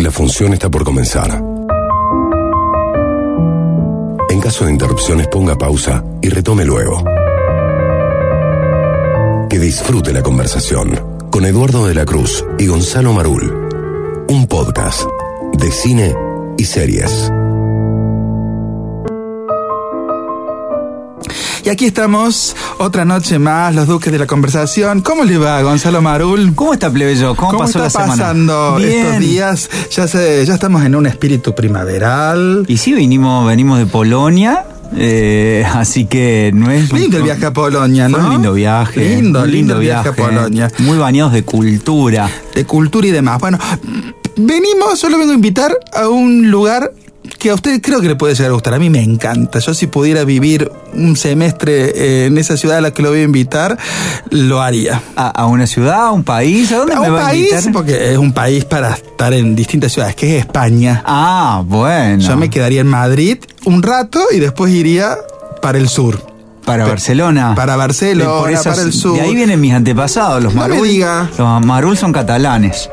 La 0.00 0.10
función 0.10 0.54
está 0.54 0.70
por 0.70 0.82
comenzar. 0.82 1.30
En 4.30 4.40
caso 4.40 4.64
de 4.64 4.72
interrupciones 4.72 5.28
ponga 5.28 5.58
pausa 5.58 6.02
y 6.22 6.30
retome 6.30 6.64
luego. 6.64 7.04
Que 9.50 9.58
disfrute 9.58 10.14
la 10.14 10.22
conversación 10.22 11.28
con 11.30 11.44
Eduardo 11.44 11.86
de 11.86 11.94
la 11.94 12.06
Cruz 12.06 12.42
y 12.58 12.66
Gonzalo 12.66 13.12
Marul. 13.12 13.68
Un 14.28 14.46
podcast 14.46 15.02
de 15.52 15.70
cine 15.70 16.14
y 16.56 16.64
series. 16.64 17.30
Y 21.70 21.72
aquí 21.72 21.84
estamos, 21.84 22.56
otra 22.78 23.04
noche 23.04 23.38
más, 23.38 23.72
los 23.72 23.86
duques 23.86 24.10
de 24.10 24.18
la 24.18 24.26
conversación. 24.26 25.02
¿Cómo 25.02 25.22
le 25.22 25.38
va, 25.38 25.62
Gonzalo 25.62 26.02
Marul? 26.02 26.52
¿Cómo 26.56 26.72
está, 26.72 26.90
plebeyo? 26.90 27.36
¿Cómo, 27.36 27.52
¿Cómo 27.52 27.60
pasó 27.60 27.86
está 27.86 28.00
la 28.00 28.06
semana? 28.06 28.22
pasando 28.24 28.74
Bien. 28.78 29.06
estos 29.06 29.18
días? 29.20 29.70
Ya, 29.92 30.08
se, 30.08 30.44
ya 30.44 30.54
estamos 30.54 30.84
en 30.84 30.96
un 30.96 31.06
espíritu 31.06 31.54
primaveral. 31.54 32.64
Y 32.66 32.76
sí, 32.76 32.92
venimos, 32.92 33.46
venimos 33.46 33.78
de 33.78 33.86
Polonia, 33.86 34.64
eh, 34.96 35.64
así 35.72 36.06
que 36.06 36.50
no 36.52 36.72
es... 36.72 36.92
Lindo 36.92 37.18
el 37.18 37.22
viaje 37.22 37.46
a 37.46 37.52
Polonia, 37.52 38.08
¿no? 38.08 38.16
Fue 38.16 38.26
un 38.26 38.32
lindo 38.32 38.52
viaje. 38.52 39.08
Lindo, 39.08 39.42
un 39.42 39.52
lindo 39.52 39.78
viaje 39.78 40.08
a 40.08 40.12
Polonia. 40.12 40.72
Muy 40.78 40.98
bañados 40.98 41.32
de 41.32 41.44
cultura. 41.44 42.28
De 42.52 42.64
cultura 42.66 43.06
y 43.06 43.12
demás. 43.12 43.38
Bueno, 43.38 43.60
venimos, 44.36 45.00
yo 45.00 45.08
lo 45.08 45.18
vengo 45.18 45.30
a 45.30 45.36
invitar 45.36 45.72
a 45.92 46.08
un 46.08 46.50
lugar 46.50 46.90
que 47.40 47.50
a 47.50 47.54
usted 47.54 47.80
creo 47.82 48.00
que 48.00 48.06
le 48.08 48.14
puede 48.16 48.34
llegar 48.34 48.50
a 48.50 48.54
gustar. 48.54 48.74
A 48.74 48.78
mí 48.78 48.90
me 48.90 49.02
encanta. 49.02 49.58
Yo 49.58 49.74
si 49.74 49.86
pudiera 49.88 50.24
vivir 50.24 50.70
un 50.92 51.16
semestre 51.16 51.90
eh, 51.94 52.26
en 52.26 52.38
esa 52.38 52.56
ciudad 52.56 52.76
a 52.78 52.80
la 52.80 52.92
que 52.92 53.02
lo 53.02 53.08
voy 53.10 53.20
a 53.20 53.22
invitar, 53.22 53.76
lo 54.30 54.60
haría. 54.62 55.02
A, 55.16 55.28
a 55.30 55.46
una 55.46 55.66
ciudad, 55.66 56.06
a 56.06 56.10
un 56.12 56.22
país, 56.22 56.70
¿a 56.70 56.76
dónde 56.76 56.94
A 56.94 57.00
me 57.00 57.08
un 57.08 57.14
va 57.16 57.22
a 57.22 57.28
país, 57.30 57.50
invitar? 57.50 57.72
porque 57.72 58.12
es 58.12 58.18
un 58.18 58.32
país 58.32 58.64
para 58.66 58.90
estar 58.94 59.32
en 59.32 59.56
distintas 59.56 59.92
ciudades, 59.92 60.14
que 60.14 60.36
es 60.36 60.44
España. 60.44 61.02
Ah, 61.06 61.62
bueno. 61.66 62.22
Yo 62.22 62.36
me 62.36 62.50
quedaría 62.50 62.82
en 62.82 62.86
Madrid 62.88 63.38
un 63.64 63.82
rato 63.82 64.20
y 64.30 64.38
después 64.38 64.72
iría 64.72 65.16
para 65.62 65.78
el 65.78 65.88
sur. 65.88 66.29
Para 66.64 66.86
Barcelona. 66.86 67.54
Para 67.54 67.76
Barcelona, 67.76 68.30
Por 68.40 68.50
esas- 68.50 68.66
para 68.76 68.82
el 68.86 68.92
sur. 68.92 69.14
De 69.16 69.22
ahí 69.22 69.34
vienen 69.34 69.60
mis 69.60 69.72
antepasados, 69.74 70.42
los 70.42 70.54
No 70.54 70.60
Marul. 70.60 70.88
Los 71.38 71.64
Marul 71.66 71.96
son 71.96 72.12
catalanes. 72.12 72.88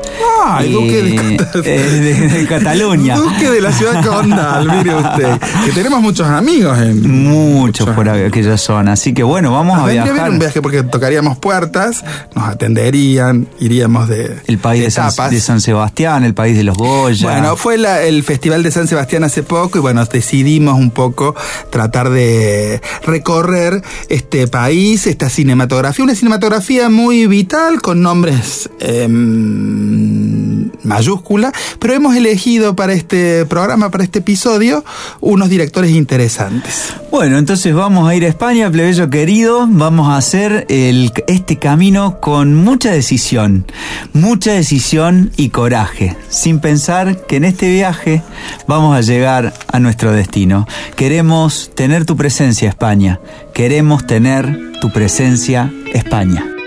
Ay, 0.50 0.70
Y- 0.70 0.72
duque 0.72 1.02
de, 1.02 1.36
eh, 1.64 1.90
de- 2.00 2.28
de 2.28 2.46
Cataluña. 2.46 3.16
Duque 3.16 3.50
de 3.50 3.60
la 3.60 3.70
ciudad 3.70 4.02
condal, 4.04 4.66
mire 4.78 4.94
usted. 4.94 5.38
Que 5.66 5.72
tenemos 5.72 6.00
muchos 6.00 6.26
amigos 6.26 6.78
en. 6.78 7.02
Mucho 7.02 7.84
muchos- 7.84 7.90
por 7.90 8.08
aquella 8.08 8.56
zona. 8.56 8.92
Así 8.92 9.12
que 9.12 9.22
bueno, 9.22 9.52
vamos 9.52 9.74
Nos 9.76 9.82
a 9.84 9.86
vendría 9.86 10.04
bien 10.04 10.14
viajar. 10.14 10.30
un 10.30 10.38
viaje 10.38 10.62
porque 10.62 10.82
tocaríamos 10.84 11.36
puertas, 11.38 12.02
nos 12.34 12.48
atenderían, 12.48 13.46
iríamos 13.60 14.08
de. 14.08 14.38
El 14.46 14.58
país 14.58 14.82
de 14.84 14.90
San, 14.90 15.08
etapas. 15.08 15.30
de 15.32 15.40
San 15.40 15.60
Sebastián, 15.60 16.24
el 16.24 16.32
país 16.34 16.56
de 16.56 16.64
los 16.64 16.76
Goya. 16.78 17.30
Bueno, 17.30 17.56
fue 17.56 17.76
la- 17.76 18.00
el 18.02 18.22
Festival 18.22 18.62
de 18.62 18.70
San 18.70 18.88
Sebastián 18.88 19.24
hace 19.24 19.42
poco 19.42 19.76
y 19.78 19.80
bueno, 19.82 20.02
decidimos 20.06 20.74
un 20.74 20.90
poco 20.90 21.34
tratar 21.70 22.08
de 22.08 22.80
recorrer 23.04 23.67
este 24.08 24.48
país, 24.48 25.06
esta 25.06 25.28
cinematografía, 25.28 26.04
una 26.04 26.14
cinematografía 26.14 26.88
muy 26.88 27.26
vital 27.26 27.80
con 27.80 28.02
nombres 28.02 28.70
em, 28.80 30.70
mayúscula, 30.82 31.52
pero 31.78 31.94
hemos 31.94 32.16
elegido 32.16 32.74
para 32.76 32.92
este 32.92 33.46
programa, 33.46 33.90
para 33.90 34.04
este 34.04 34.20
episodio, 34.20 34.84
unos 35.20 35.48
directores 35.48 35.92
interesantes. 35.92 36.92
Bueno, 37.10 37.38
entonces 37.38 37.74
vamos 37.74 38.08
a 38.08 38.14
ir 38.14 38.24
a 38.24 38.28
España, 38.28 38.70
plebeyo 38.70 39.08
querido. 39.10 39.66
Vamos 39.68 40.08
a 40.08 40.16
hacer 40.16 40.66
este 40.68 41.58
camino 41.58 42.20
con 42.20 42.54
mucha 42.54 42.90
decisión, 42.92 43.66
mucha 44.12 44.52
decisión 44.52 45.30
y 45.36 45.48
coraje, 45.48 46.16
sin 46.28 46.60
pensar 46.60 47.26
que 47.26 47.36
en 47.36 47.44
este 47.44 47.70
viaje 47.70 48.22
vamos 48.66 48.96
a 48.96 49.00
llegar 49.00 49.54
a 49.72 49.78
nuestro 49.78 50.12
destino. 50.12 50.66
Queremos 50.96 51.70
tener 51.74 52.04
tu 52.04 52.16
presencia, 52.16 52.68
España. 52.68 53.20
Queremos 53.58 54.06
tener 54.06 54.70
tu 54.80 54.92
presencia, 54.92 55.72
España. 55.92 56.57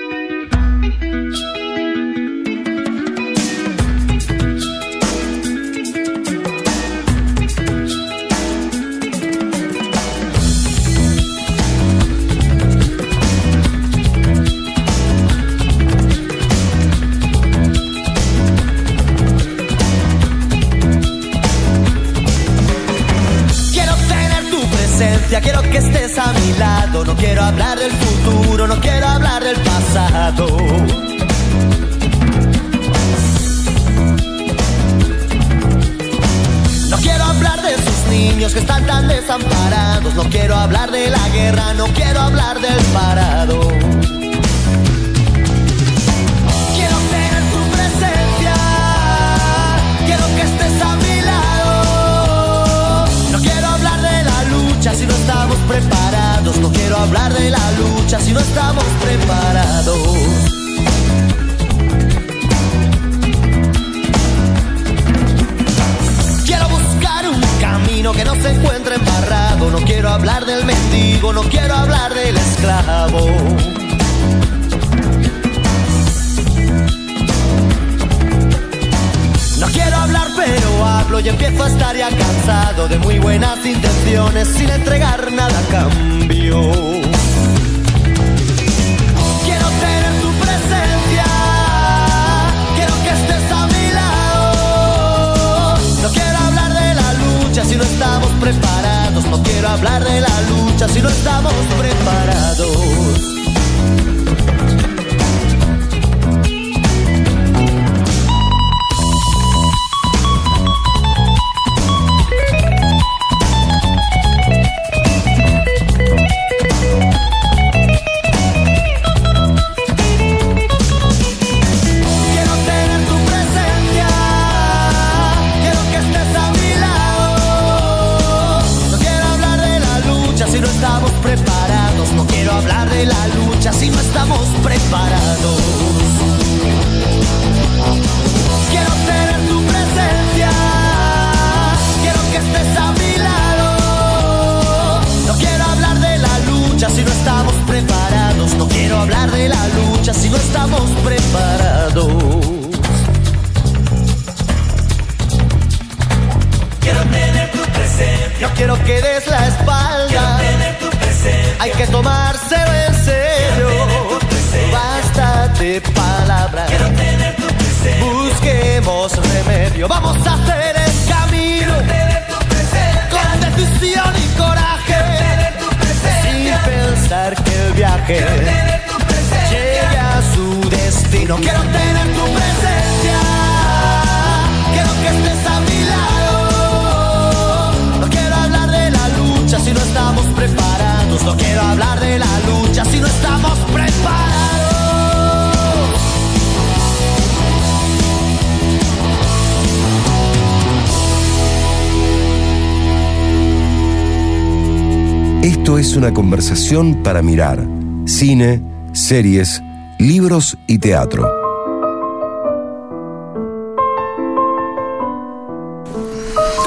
Una 206.01 206.15
conversación 206.15 207.03
para 207.03 207.21
mirar 207.21 207.63
cine, 208.05 208.59
series, 208.91 209.61
libros 209.99 210.57
y 210.65 210.79
teatro. 210.79 211.29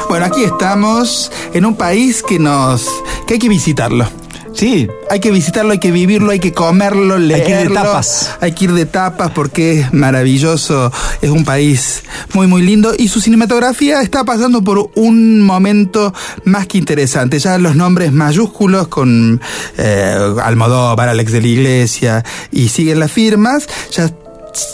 Bueno, 0.09 0.27
aquí 0.27 0.45
estamos 0.45 1.33
en 1.53 1.67
un 1.67 1.75
país 1.75 2.23
que 2.23 2.39
nos 2.39 2.89
que 3.27 3.35
hay 3.35 3.41
que 3.41 3.49
visitarlo. 3.49 4.07
Sí, 4.53 4.87
Hay 5.11 5.19
que 5.19 5.33
visitarlo, 5.33 5.73
hay 5.73 5.81
que 5.81 5.91
vivirlo, 5.91 6.31
hay 6.31 6.39
que 6.39 6.53
comerlo, 6.53 7.17
que 7.17 7.23
ir 7.25 7.29
de 7.29 7.39
leerlo. 7.49 7.75
tapas. 7.75 8.37
Hay 8.41 8.53
que 8.53 8.67
ir 8.67 8.73
de 8.73 8.87
tapas 8.87 9.33
porque 9.33 9.81
es 9.81 9.93
maravilloso. 9.93 10.93
Es 11.23 11.31
un 11.31 11.45
país 11.45 12.04
muy, 12.35 12.47
muy 12.47 12.63
lindo. 12.63 12.93
Y 12.97 13.09
su 13.09 13.21
cinematografía 13.21 14.03
está 14.03 14.25
pasando 14.25 14.63
por 14.63 14.91
un 14.95 15.41
momento 15.41 16.13
más 16.45 16.67
que 16.67 16.79
interesante. 16.79 17.39
Ya 17.39 17.59
los 17.59 17.77
nombres 17.77 18.13
mayúsculos 18.13 18.89
con 18.89 19.41
eh, 19.79 20.35
Almodóvar, 20.43 21.09
Alex 21.09 21.33
de 21.33 21.41
la 21.41 21.49
Iglesia 21.49 22.25
y 22.51 22.69
siguen 22.69 23.01
las 23.01 23.13
firmas. 23.13 23.69
Ya 23.93 24.11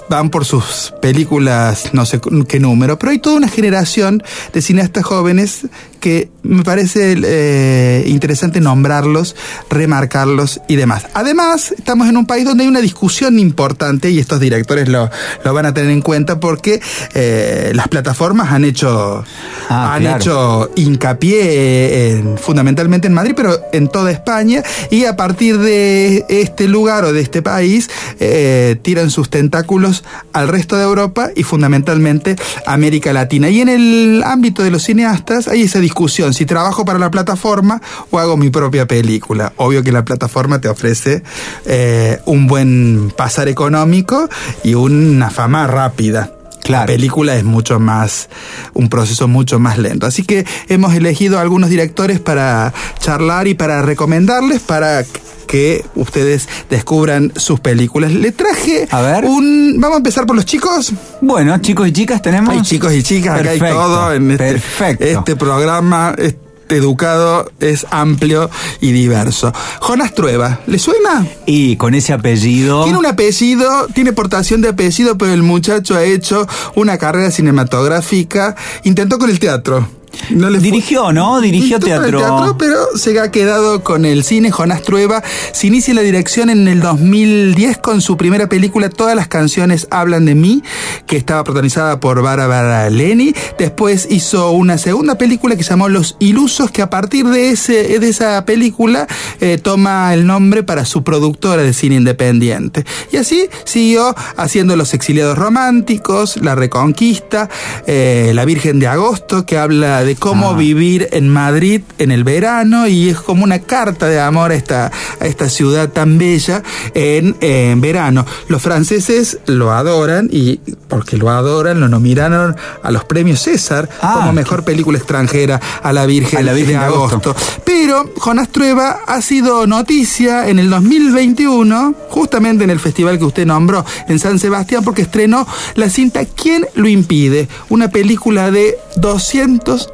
van 0.08 0.30
por 0.30 0.44
sus 0.44 0.92
películas, 1.00 1.90
no 1.92 2.04
sé 2.04 2.20
qué 2.48 2.60
número, 2.60 2.98
pero 2.98 3.12
hay 3.12 3.18
toda 3.18 3.36
una 3.36 3.48
generación 3.48 4.22
de 4.52 4.62
cineastas 4.62 5.04
jóvenes 5.04 5.66
que 6.00 6.30
me 6.42 6.64
parece 6.64 7.14
eh, 7.22 8.04
interesante 8.06 8.60
nombrarlos, 8.60 9.36
remarcarlos 9.68 10.60
y 10.68 10.76
demás. 10.76 11.06
Además, 11.14 11.72
estamos 11.76 12.08
en 12.08 12.16
un 12.16 12.26
país 12.26 12.44
donde 12.44 12.64
hay 12.64 12.68
una 12.68 12.80
discusión 12.80 13.38
importante 13.38 14.10
y 14.10 14.18
estos 14.18 14.40
directores 14.40 14.88
lo, 14.88 15.10
lo 15.44 15.54
van 15.54 15.66
a 15.66 15.74
tener 15.74 15.90
en 15.90 16.00
cuenta 16.02 16.40
porque 16.40 16.80
eh, 17.14 17.72
las 17.74 17.88
plataformas 17.88 18.50
han 18.52 18.64
hecho, 18.64 19.24
Ah, 19.68 19.94
han 19.94 20.02
claro. 20.02 20.16
hecho 20.16 20.70
hincapié 20.76 22.10
en- 22.18 22.38
fundamentalmente 22.38 23.06
en 23.06 23.14
Madrid, 23.14 23.34
pero 23.36 23.60
en 23.72 23.88
toda 23.88 24.10
España 24.10 24.62
y 24.90 25.04
a 25.04 25.16
partir 25.16 25.58
de 25.58 26.24
este 26.28 26.66
lugar 26.68 27.04
o 27.04 27.12
de 27.12 27.20
este 27.20 27.42
país 27.42 27.88
eh, 28.18 28.76
tiran 28.82 29.10
sus 29.10 29.30
tentáculos 29.30 30.02
al 30.32 30.48
resto 30.48 30.76
de 30.76 30.82
Europa 30.84 31.30
y 31.36 31.42
fundamentalmente 31.42 32.36
América 32.66 33.12
Latina. 33.12 33.48
Y 33.50 33.60
en 33.60 33.68
el 33.68 34.22
ámbito 34.24 34.62
de 34.62 34.70
los 34.70 34.82
cineastas 34.84 35.46
hay 35.48 35.62
esa 35.62 35.78
discusión, 35.78 35.89
si 36.32 36.46
trabajo 36.46 36.84
para 36.84 36.98
la 36.98 37.10
plataforma 37.10 37.80
o 38.10 38.18
hago 38.18 38.36
mi 38.36 38.50
propia 38.50 38.86
película. 38.86 39.52
Obvio 39.56 39.82
que 39.82 39.92
la 39.92 40.04
plataforma 40.04 40.60
te 40.60 40.68
ofrece 40.68 41.22
eh, 41.66 42.20
un 42.26 42.46
buen 42.46 43.12
pasar 43.16 43.48
económico 43.48 44.28
y 44.64 44.74
una 44.74 45.30
fama 45.30 45.66
rápida. 45.66 46.39
Claro. 46.62 46.82
La 46.82 46.86
película 46.86 47.36
es 47.36 47.44
mucho 47.44 47.80
más, 47.80 48.28
un 48.74 48.88
proceso 48.88 49.28
mucho 49.28 49.58
más 49.58 49.78
lento. 49.78 50.06
Así 50.06 50.22
que 50.22 50.46
hemos 50.68 50.94
elegido 50.94 51.38
algunos 51.38 51.70
directores 51.70 52.20
para 52.20 52.72
charlar 52.98 53.48
y 53.48 53.54
para 53.54 53.82
recomendarles 53.82 54.60
para 54.60 55.04
que 55.46 55.84
ustedes 55.96 56.48
descubran 56.70 57.32
sus 57.34 57.58
películas. 57.58 58.12
Le 58.12 58.30
traje 58.30 58.86
A 58.90 59.00
ver. 59.00 59.24
un... 59.24 59.76
Vamos 59.80 59.96
a 59.96 59.98
empezar 59.98 60.24
por 60.26 60.36
los 60.36 60.44
chicos. 60.44 60.92
bueno, 61.20 61.58
chicos 61.58 61.88
y 61.88 61.92
chicas, 61.92 62.22
tenemos. 62.22 62.54
Hay 62.54 62.62
chicos 62.62 62.92
y 62.92 63.02
chicas, 63.02 63.40
acá 63.40 63.50
hay 63.50 63.58
Perfecto, 63.58 63.82
todo 63.82 64.12
en 64.12 64.30
este, 64.30 64.44
Perfecto. 64.52 65.04
este 65.04 65.36
programa. 65.36 66.14
Este 66.16 66.38
educado 66.76 67.50
es 67.60 67.86
amplio 67.90 68.50
y 68.80 68.92
diverso. 68.92 69.52
Jonás 69.80 70.14
Trueba, 70.14 70.60
¿le 70.66 70.78
suena? 70.78 71.26
Y 71.46 71.76
con 71.76 71.94
ese 71.94 72.12
apellido. 72.12 72.84
Tiene 72.84 72.98
un 72.98 73.06
apellido, 73.06 73.86
tiene 73.94 74.12
portación 74.12 74.60
de 74.60 74.68
apellido, 74.68 75.18
pero 75.18 75.32
el 75.32 75.42
muchacho 75.42 75.96
ha 75.96 76.04
hecho 76.04 76.46
una 76.74 76.98
carrera 76.98 77.30
cinematográfica. 77.30 78.56
Intentó 78.84 79.18
con 79.18 79.30
el 79.30 79.38
teatro. 79.38 79.99
No 80.30 80.50
Dirigió, 80.50 81.12
¿no? 81.12 81.40
Dirigió 81.40 81.76
el 81.76 81.84
teatro. 81.84 82.56
pero 82.58 82.76
se 82.96 83.18
ha 83.18 83.30
quedado 83.30 83.82
con 83.82 84.04
el 84.04 84.24
cine. 84.24 84.50
Jonás 84.50 84.82
Trueba 84.82 85.22
se 85.52 85.66
inicia 85.66 85.94
la 85.94 86.02
dirección 86.02 86.50
en 86.50 86.68
el 86.68 86.80
2010 86.80 87.78
con 87.78 88.00
su 88.00 88.16
primera 88.16 88.48
película 88.48 88.90
Todas 88.90 89.16
las 89.16 89.28
canciones 89.28 89.86
hablan 89.90 90.24
de 90.24 90.34
mí, 90.34 90.62
que 91.06 91.16
estaba 91.16 91.44
protagonizada 91.44 92.00
por 92.00 92.22
Bárbara 92.22 92.90
Leni. 92.90 93.34
Después 93.58 94.06
hizo 94.10 94.50
una 94.52 94.78
segunda 94.78 95.16
película 95.16 95.56
que 95.56 95.64
se 95.64 95.70
llamó 95.70 95.88
Los 95.88 96.16
Ilusos, 96.18 96.70
que 96.70 96.82
a 96.82 96.90
partir 96.90 97.26
de, 97.26 97.50
ese, 97.50 97.98
de 97.98 98.08
esa 98.08 98.44
película 98.44 99.06
eh, 99.40 99.58
toma 99.62 100.12
el 100.14 100.26
nombre 100.26 100.62
para 100.62 100.84
su 100.84 101.02
productora 101.02 101.62
de 101.62 101.72
cine 101.72 101.96
independiente. 101.96 102.84
Y 103.12 103.16
así 103.16 103.48
siguió 103.64 104.14
haciendo 104.36 104.76
Los 104.76 104.94
Exiliados 104.94 105.38
Románticos, 105.38 106.36
La 106.36 106.54
Reconquista, 106.54 107.48
eh, 107.86 108.32
La 108.34 108.44
Virgen 108.44 108.78
de 108.78 108.86
Agosto, 108.86 109.46
que 109.46 109.58
habla 109.58 109.99
de 110.04 110.16
cómo 110.16 110.50
Ah. 110.50 110.56
vivir 110.56 111.08
en 111.12 111.28
Madrid 111.28 111.82
en 111.98 112.10
el 112.12 112.24
verano 112.24 112.86
y 112.86 113.08
es 113.10 113.18
como 113.20 113.44
una 113.44 113.60
carta 113.60 114.06
de 114.06 114.20
amor 114.20 114.50
a 114.52 114.54
esta, 114.54 114.90
a 115.20 115.26
esta 115.26 115.48
ciudad 115.48 115.88
tan 115.90 116.18
bella 116.18 116.62
en, 116.94 117.36
en 117.40 117.80
verano. 117.80 118.24
Los 118.48 118.62
franceses 118.62 119.38
lo 119.46 119.72
adoran 119.72 120.28
y 120.32 120.56
porque 120.88 121.16
lo 121.16 121.30
adoran, 121.30 121.80
lo 121.80 121.88
nominaron 121.88 122.56
a 122.82 122.90
los 122.90 123.04
premios 123.04 123.40
César 123.40 123.88
Ah, 124.02 124.14
como 124.18 124.32
mejor 124.32 124.64
película 124.64 124.98
extranjera 124.98 125.60
a 125.82 125.92
la 125.92 126.06
Virgen, 126.06 126.38
A 126.40 126.42
la 126.42 126.52
Virgen 126.52 126.74
de 126.74 126.80
de 126.80 126.84
Agosto. 126.86 127.30
Agosto. 127.30 127.60
Pero 127.64 128.10
Jonás 128.16 128.48
Trueba 128.50 129.00
ha 129.06 129.20
sido 129.22 129.66
noticia 129.66 130.48
en 130.48 130.58
el 130.58 130.68
2021, 130.70 131.94
justamente 132.08 132.64
en 132.64 132.70
el 132.70 132.80
festival 132.80 133.18
que 133.18 133.24
usted 133.24 133.46
nombró 133.46 133.84
en 134.08 134.18
San 134.18 134.38
Sebastián, 134.38 134.82
porque 134.84 135.02
estrenó 135.02 135.46
la 135.74 135.88
cinta 135.90 136.24
¿Quién 136.24 136.66
lo 136.74 136.88
impide? 136.88 137.48
Una 137.68 137.88
película 137.90 138.50
de 138.50 138.76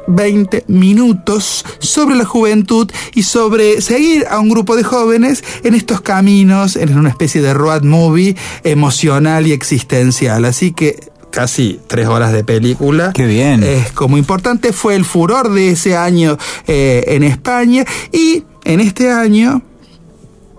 220 0.07 0.65
minutos 0.67 1.65
sobre 1.79 2.15
la 2.15 2.25
juventud 2.25 2.89
y 3.13 3.23
sobre 3.23 3.81
seguir 3.81 4.25
a 4.29 4.39
un 4.39 4.49
grupo 4.49 4.75
de 4.75 4.83
jóvenes 4.83 5.43
en 5.63 5.73
estos 5.73 6.01
caminos, 6.01 6.75
en 6.75 6.97
una 6.97 7.09
especie 7.09 7.41
de 7.41 7.53
road 7.53 7.83
movie 7.83 8.35
emocional 8.63 9.47
y 9.47 9.51
existencial. 9.51 10.45
Así 10.45 10.71
que 10.71 10.99
casi 11.31 11.79
tres 11.87 12.07
horas 12.07 12.31
de 12.31 12.43
película. 12.43 13.11
Qué 13.13 13.25
bien. 13.25 13.63
Es 13.63 13.91
como 13.91 14.17
importante, 14.17 14.73
fue 14.73 14.95
el 14.95 15.05
furor 15.05 15.51
de 15.51 15.69
ese 15.69 15.95
año 15.95 16.37
eh, 16.67 17.03
en 17.07 17.23
España 17.23 17.85
y 18.11 18.43
en 18.63 18.79
este 18.79 19.11
año 19.11 19.61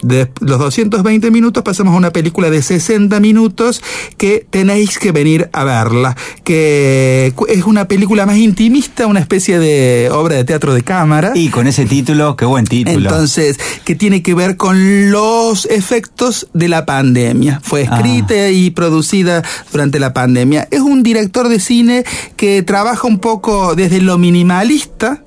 de 0.03 0.31
los 0.41 0.59
220 0.59 1.31
minutos 1.31 1.63
pasamos 1.63 1.95
a 1.95 1.97
una 1.97 2.11
película 2.13 2.51
de 2.51 2.63
60 2.63 3.19
minutos 3.21 3.83
que 4.17 4.47
tenéis 4.51 4.99
que 4.99 5.13
venir 5.13 5.49
a 5.53 5.65
verla, 5.65 6.17
que 6.45 7.33
es 7.49 7.65
una 7.65 7.89
película 7.89 8.27
más 8.27 8.37
intimista, 8.39 9.07
una 9.07 9.21
especie 9.21 9.59
de 9.59 10.09
obra 10.13 10.37
de 10.37 10.45
teatro 10.45 10.75
de 10.75 10.83
cámara. 10.83 11.33
Y 11.35 11.49
con 11.49 11.67
ese 11.67 11.85
título, 11.87 12.37
qué 12.37 12.45
buen 12.45 12.65
título. 12.67 13.11
Entonces, 13.11 13.59
que 13.85 13.95
tiene 13.95 14.23
que 14.23 14.35
ver 14.35 14.57
con 14.57 15.11
los 15.11 15.67
efectos 15.67 16.49
de 16.55 16.69
la 16.69 16.87
pandemia. 16.87 17.61
Fue 17.63 17.87
Ah. 17.89 17.97
escrita 17.97 18.49
y 18.51 18.71
producida 18.71 19.43
durante 19.73 19.99
la 19.99 20.13
pandemia. 20.13 20.69
Es 20.71 20.81
un 20.81 21.03
director 21.03 21.49
de 21.49 21.61
cine 21.61 22.05
que 22.37 22.63
trabaja 22.63 23.07
un 23.07 23.19
poco 23.19 23.75
desde 23.75 24.01
lo 24.01 24.19
minimalista. 24.19 25.23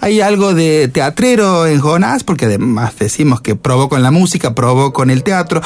Hay 0.00 0.20
algo 0.20 0.54
de 0.54 0.88
teatrero 0.88 1.66
en 1.66 1.80
Jonás, 1.80 2.22
porque 2.24 2.44
además 2.46 2.92
decimos 2.98 3.40
que 3.40 3.56
probó 3.56 3.88
con 3.88 4.02
la 4.02 4.10
música, 4.10 4.54
probó 4.54 4.92
con 4.92 5.10
el 5.10 5.22
teatro. 5.22 5.60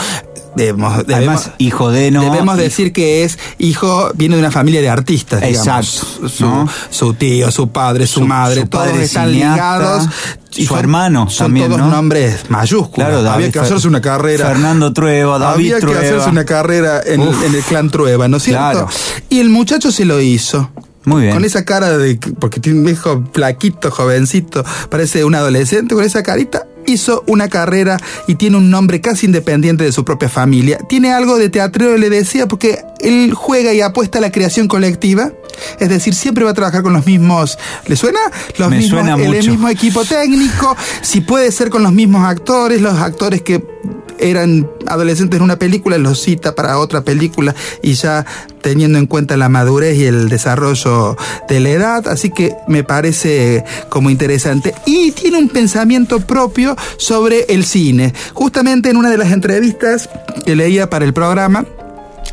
Debemos, 0.54 1.04
Además, 1.08 1.50
hijo 1.56 1.90
de 1.90 2.10
no. 2.10 2.20
Debemos 2.22 2.54
hijo- 2.56 2.62
decir 2.62 2.92
que 2.92 3.24
es 3.24 3.38
hijo, 3.58 4.10
viene 4.14 4.36
de 4.36 4.42
una 4.42 4.50
familia 4.50 4.82
de 4.82 4.90
artistas. 4.90 5.40
digamos. 5.40 5.66
Exacto, 5.66 6.28
Su, 6.28 6.44
¿no? 6.46 6.68
su 6.90 7.14
tío, 7.14 7.50
su 7.50 7.68
padre, 7.70 8.06
su, 8.06 8.20
Su- 8.20 8.26
madre, 8.26 8.60
su 8.62 8.66
todos 8.68 8.86
padre 8.86 9.02
están 9.04 9.30
cineasta, 9.30 9.54
ligados. 9.78 10.08
su 10.50 10.76
hermano 10.76 11.30
son 11.30 11.46
también, 11.46 11.68
todos 11.68 11.80
¿no? 11.80 11.88
nombres 11.88 12.50
mayúsculos. 12.50 12.94
Claro, 13.08 13.22
David 13.22 13.34
Había 13.46 13.52
que 13.52 13.58
hacerse 13.60 13.88
una 13.88 14.02
carrera. 14.02 14.46
Fernando 14.48 14.92
Trueba, 14.92 15.38
David 15.38 15.54
Había 15.72 15.78
Trueba. 15.80 16.00
que 16.00 16.06
hacerse 16.06 16.28
una 16.28 16.44
carrera 16.44 17.00
en 17.04 17.22
el 17.22 17.62
clan 17.66 17.88
Trueba, 17.90 18.28
¿no 18.28 18.36
es 18.36 18.42
cierto? 18.42 18.60
Claro. 18.72 18.88
Y 19.30 19.40
el 19.40 19.48
muchacho 19.48 19.90
se 19.90 20.04
lo 20.04 20.20
hizo. 20.20 20.70
Muy 21.04 21.22
bien. 21.22 21.34
Con 21.34 21.44
esa 21.44 21.64
cara 21.64 21.96
de. 21.98 22.16
Porque 22.38 22.60
tiene 22.60 22.78
un 22.78 22.84
viejo 22.84 23.24
flaquito, 23.32 23.90
jovencito, 23.90 24.64
parece 24.88 25.24
un 25.24 25.34
adolescente, 25.34 25.94
con 25.94 26.04
esa 26.04 26.22
carita, 26.22 26.66
hizo 26.86 27.24
una 27.26 27.48
carrera 27.48 27.96
y 28.26 28.36
tiene 28.36 28.56
un 28.56 28.70
nombre 28.70 29.00
casi 29.00 29.26
independiente 29.26 29.84
de 29.84 29.92
su 29.92 30.04
propia 30.04 30.28
familia. 30.28 30.78
Tiene 30.88 31.12
algo 31.12 31.38
de 31.38 31.48
teatro, 31.48 31.96
le 31.96 32.10
decía, 32.10 32.46
porque 32.46 32.84
él 33.00 33.32
juega 33.34 33.72
y 33.72 33.80
apuesta 33.80 34.18
a 34.18 34.20
la 34.20 34.30
creación 34.30 34.68
colectiva. 34.68 35.32
Es 35.78 35.88
decir, 35.88 36.14
siempre 36.14 36.44
va 36.44 36.50
a 36.50 36.54
trabajar 36.54 36.82
con 36.82 36.92
los 36.92 37.06
mismos. 37.06 37.58
¿Le 37.86 37.96
suena? 37.96 38.20
Los 38.58 38.70
Me 38.70 38.78
mismos, 38.78 39.00
suena 39.00 39.22
el 39.22 39.48
mismo 39.48 39.68
equipo 39.68 40.04
técnico. 40.04 40.76
Si 41.02 41.20
puede 41.20 41.52
ser 41.52 41.70
con 41.70 41.82
los 41.82 41.92
mismos 41.92 42.24
actores, 42.24 42.80
los 42.80 42.98
actores 42.98 43.42
que 43.42 43.71
eran 44.18 44.68
adolescentes 44.86 45.38
en 45.38 45.42
una 45.42 45.56
película, 45.56 45.98
los 45.98 46.20
cita 46.20 46.54
para 46.54 46.78
otra 46.78 47.02
película 47.02 47.54
y 47.82 47.94
ya 47.94 48.24
teniendo 48.62 48.98
en 48.98 49.06
cuenta 49.06 49.36
la 49.36 49.48
madurez 49.48 49.98
y 49.98 50.04
el 50.04 50.28
desarrollo 50.28 51.16
de 51.48 51.60
la 51.60 51.70
edad, 51.70 52.08
así 52.08 52.30
que 52.30 52.54
me 52.68 52.84
parece 52.84 53.64
como 53.88 54.10
interesante. 54.10 54.74
Y 54.86 55.10
tiene 55.12 55.38
un 55.38 55.48
pensamiento 55.48 56.20
propio 56.20 56.76
sobre 56.96 57.46
el 57.48 57.64
cine. 57.64 58.14
Justamente 58.34 58.90
en 58.90 58.96
una 58.96 59.10
de 59.10 59.18
las 59.18 59.32
entrevistas 59.32 60.08
que 60.46 60.54
leía 60.54 60.88
para 60.88 61.04
el 61.04 61.12
programa, 61.12 61.66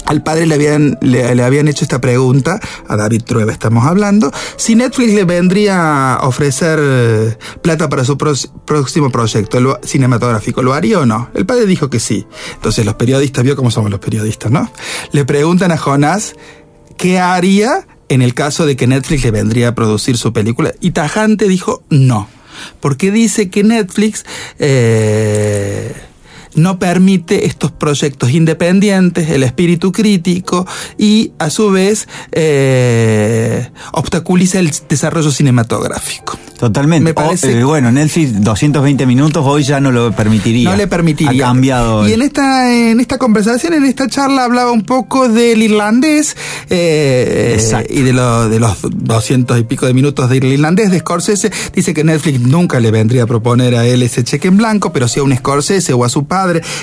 al 0.09 0.23
padre 0.23 0.47
le 0.47 0.55
habían, 0.55 0.97
le, 1.01 1.43
habían 1.43 1.67
hecho 1.67 1.85
esta 1.85 2.01
pregunta, 2.01 2.59
a 2.87 2.95
David 2.95 3.21
Trueba 3.25 3.51
estamos 3.51 3.85
hablando, 3.85 4.31
si 4.57 4.73
Netflix 4.73 5.13
le 5.13 5.23
vendría 5.23 6.15
a 6.15 6.27
ofrecer 6.27 6.79
eh, 6.81 7.37
plata 7.61 7.89
para 7.89 8.03
su 8.03 8.17
próximo 8.17 9.11
proyecto 9.11 9.79
cinematográfico, 9.83 10.63
¿lo 10.63 10.73
haría 10.73 10.99
o 10.99 11.05
no? 11.05 11.29
El 11.35 11.45
padre 11.45 11.67
dijo 11.67 11.91
que 11.91 11.99
sí. 11.99 12.25
Entonces 12.55 12.87
los 12.87 12.95
periodistas, 12.95 13.43
vio 13.43 13.55
cómo 13.55 13.69
somos 13.69 13.91
los 13.91 13.99
periodistas, 13.99 14.51
¿no? 14.51 14.71
Le 15.11 15.25
preguntan 15.25 15.71
a 15.71 15.77
Jonás 15.77 16.33
qué 16.97 17.19
haría 17.19 17.87
en 18.07 18.23
el 18.23 18.33
caso 18.33 18.65
de 18.65 18.75
que 18.75 18.87
Netflix 18.87 19.23
le 19.23 19.29
vendría 19.29 19.67
a 19.69 19.75
producir 19.75 20.17
su 20.17 20.33
película 20.33 20.73
y 20.81 20.89
tajante 20.89 21.47
dijo 21.47 21.83
no, 21.91 22.27
porque 22.79 23.11
dice 23.11 23.51
que 23.51 23.63
Netflix... 23.63 24.25
eh, 24.57 25.93
no 26.55 26.79
permite 26.79 27.45
estos 27.45 27.71
proyectos 27.71 28.31
independientes, 28.31 29.29
el 29.29 29.43
espíritu 29.43 29.91
crítico 29.91 30.65
y 30.97 31.31
a 31.39 31.49
su 31.49 31.71
vez 31.71 32.07
eh, 32.31 33.69
obstaculiza 33.93 34.59
el 34.59 34.71
desarrollo 34.87 35.31
cinematográfico. 35.31 36.37
Totalmente. 36.59 37.05
Me 37.05 37.13
parece 37.13 37.55
O, 37.55 37.57
eh, 37.59 37.63
bueno, 37.63 37.89
Netflix 37.89 38.41
220 38.41 39.05
minutos 39.05 39.43
hoy 39.47 39.63
ya 39.63 39.79
no 39.79 39.91
lo 39.91 40.11
permitiría. 40.11 40.69
No 40.71 40.75
le 40.75 40.87
permitiría. 40.87 41.45
Ha 41.45 41.47
cambiado. 41.47 42.07
Y 42.07 42.11
en 42.11 42.21
esta, 42.21 42.73
en 42.73 42.99
esta 42.99 43.17
conversación, 43.17 43.73
en 43.75 43.85
esta 43.85 44.07
charla, 44.09 44.43
hablaba 44.43 44.71
un 44.73 44.83
poco 44.83 45.29
del 45.29 45.61
irlandés 45.63 46.35
eh, 46.69 47.53
Exacto. 47.57 47.93
y 47.93 48.01
de, 48.01 48.11
lo- 48.11 48.49
de 48.49 48.59
los 48.59 48.77
doscientos 48.91 49.57
y 49.57 49.63
pico 49.63 49.85
de 49.85 49.93
minutos 49.93 50.29
del 50.29 50.43
irlandés 50.43 50.91
de 50.91 50.99
Scorsese. 50.99 51.49
Dice 51.73 51.93
que 51.93 52.03
Netflix 52.03 52.41
nunca 52.41 52.81
le 52.81 52.91
vendría 52.91 53.23
a 53.23 53.25
proponer 53.27 53.75
a 53.75 53.85
él 53.85 54.03
ese 54.03 54.25
cheque 54.25 54.49
en 54.49 54.57
blanco, 54.57 54.91
pero 54.91 55.07
sí 55.07 55.21
a 55.21 55.23
un 55.23 55.33
Scorsese 55.37 55.93
o 55.93 56.03
a 56.03 56.09
su 56.09 56.25
padre, 56.25 56.38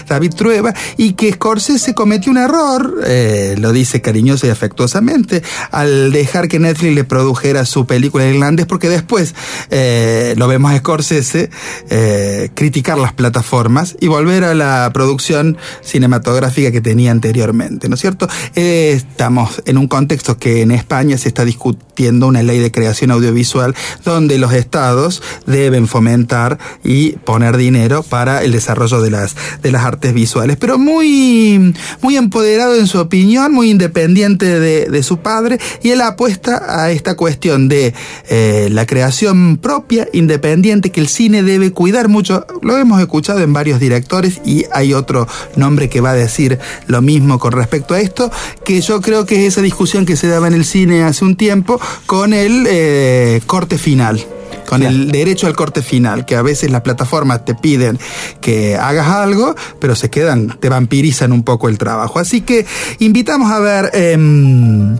David 0.09 0.35
Trueba, 0.35 0.75
y 0.97 1.15
que 1.15 1.33
Scorsese 1.33 1.95
cometió 1.95 2.33
un 2.33 2.39
error, 2.39 3.01
eh, 3.07 3.55
lo 3.59 3.73
dice 3.73 4.01
cariñoso 4.01 4.47
y 4.47 4.51
afectuosamente, 4.51 5.43
al 5.71 6.13
dejar 6.13 6.49
que 6.49 6.59
Netflix 6.59 6.95
le 6.95 7.05
produjera 7.05 7.65
su 7.65 7.87
película 7.87 8.25
en 8.25 8.35
irlandés, 8.35 8.67
porque 8.67 8.89
después 8.89 9.35
eh, 9.71 10.35
lo 10.37 10.49
vemos 10.49 10.73
a 10.73 10.79
Scorsese 10.79 11.51
eh, 11.91 12.51
criticar 12.55 12.99
las 12.99 13.13
plataformas 13.13 13.97
y 14.01 14.09
volver 14.09 14.45
a 14.45 14.55
la 14.55 14.91
producción 14.93 15.57
cinematográfica 15.83 16.71
que 16.71 16.81
tenía 16.81 17.11
anteriormente, 17.11 17.89
¿no 17.89 17.95
es 17.95 18.01
cierto? 18.01 18.29
Estamos 18.55 19.63
en 19.67 19.79
un 19.79 19.89
contexto 19.89 20.39
que 20.39 20.63
en 20.63 20.71
España 20.71 21.19
se 21.19 21.29
está 21.29 21.45
discutiendo 21.45 22.27
una 22.27 22.43
ley 22.43 22.59
de 22.59 22.71
creación 22.71 23.11
audiovisual 23.11 23.75
donde 24.05 24.39
los 24.39 24.53
estados 24.53 25.23
deben 25.47 25.89
fomentar 25.89 26.59
y 26.85 27.13
poner 27.13 27.57
dinero 27.57 28.03
para 28.03 28.43
el 28.43 28.53
desarrollo 28.53 29.01
de 29.01 29.11
las, 29.11 29.37
de 29.63 29.73
las 29.73 29.85
artes 29.85 30.13
visuales, 30.15 30.57
pero 30.57 30.79
muy, 30.79 31.75
muy 32.03 32.17
empoderado 32.17 32.77
en 32.77 32.87
su 32.87 32.99
opinión, 32.99 33.53
muy 33.53 33.71
independiente 33.71 34.61
de, 34.61 34.87
de 34.87 35.03
su 35.03 35.19
padre, 35.19 35.59
y 35.83 35.91
él 35.91 36.01
apuesta 36.01 36.63
a 36.69 36.91
esta 36.91 37.15
cuestión 37.17 37.69
de 37.69 37.95
eh, 38.29 38.69
la 38.71 38.87
creación 38.87 39.59
propia, 39.59 40.09
independiente, 40.13 40.91
que 40.91 41.01
el 41.01 41.09
cine 41.09 41.43
debe 41.43 41.71
cuidar 41.73 42.09
mucho. 42.09 42.47
Lo 42.63 42.77
hemos 42.79 43.01
escuchado 43.01 43.41
en 43.41 43.53
varios 43.53 43.81
directores 43.81 44.41
y 44.45 44.65
hay 44.73 44.95
otro 44.95 45.27
nombre 45.57 45.89
que 45.89 46.01
va 46.01 46.11
a 46.11 46.15
decir 46.15 46.59
lo 46.87 47.03
mismo 47.03 47.39
con 47.39 47.53
respecto 47.53 47.95
a 47.95 48.01
esto, 48.01 48.31
que 48.65 48.81
yo 48.81 49.01
creo 49.01 49.27
que 49.27 49.47
es 49.47 49.53
esa 49.53 49.63
discusión 49.63 50.07
que 50.07 50.17
se 50.17 50.29
daba 50.29 50.49
en 50.49 50.55
el 50.55 50.65
cine 50.65 51.03
hace 51.03 51.25
un 51.25 51.37
tiempo 51.37 51.81
con 52.07 52.33
el 52.33 52.67
eh, 52.69 53.41
corte 53.47 53.79
final 53.79 54.25
con 54.69 54.83
el 54.83 55.11
derecho 55.11 55.47
al 55.47 55.55
corte 55.55 55.83
final, 55.83 56.27
que 56.27 56.37
a 56.37 56.43
veces 56.43 56.71
las 56.71 56.83
plataformas 56.83 57.45
te 57.45 57.55
piden 57.55 57.99
que 58.41 58.77
hagas 58.77 59.09
algo, 59.09 59.55
pero 59.81 59.95
se 59.95 60.11
quedan, 60.11 60.59
te 60.61 60.69
vampirizan 60.69 61.33
un 61.33 61.43
poco 61.43 61.69
el 61.69 61.79
trabajo. 61.79 62.19
Así 62.19 62.41
que 62.43 62.67
invitamos 62.99 63.51
a 63.51 63.61
ver... 63.61 63.91
em, 63.95 64.97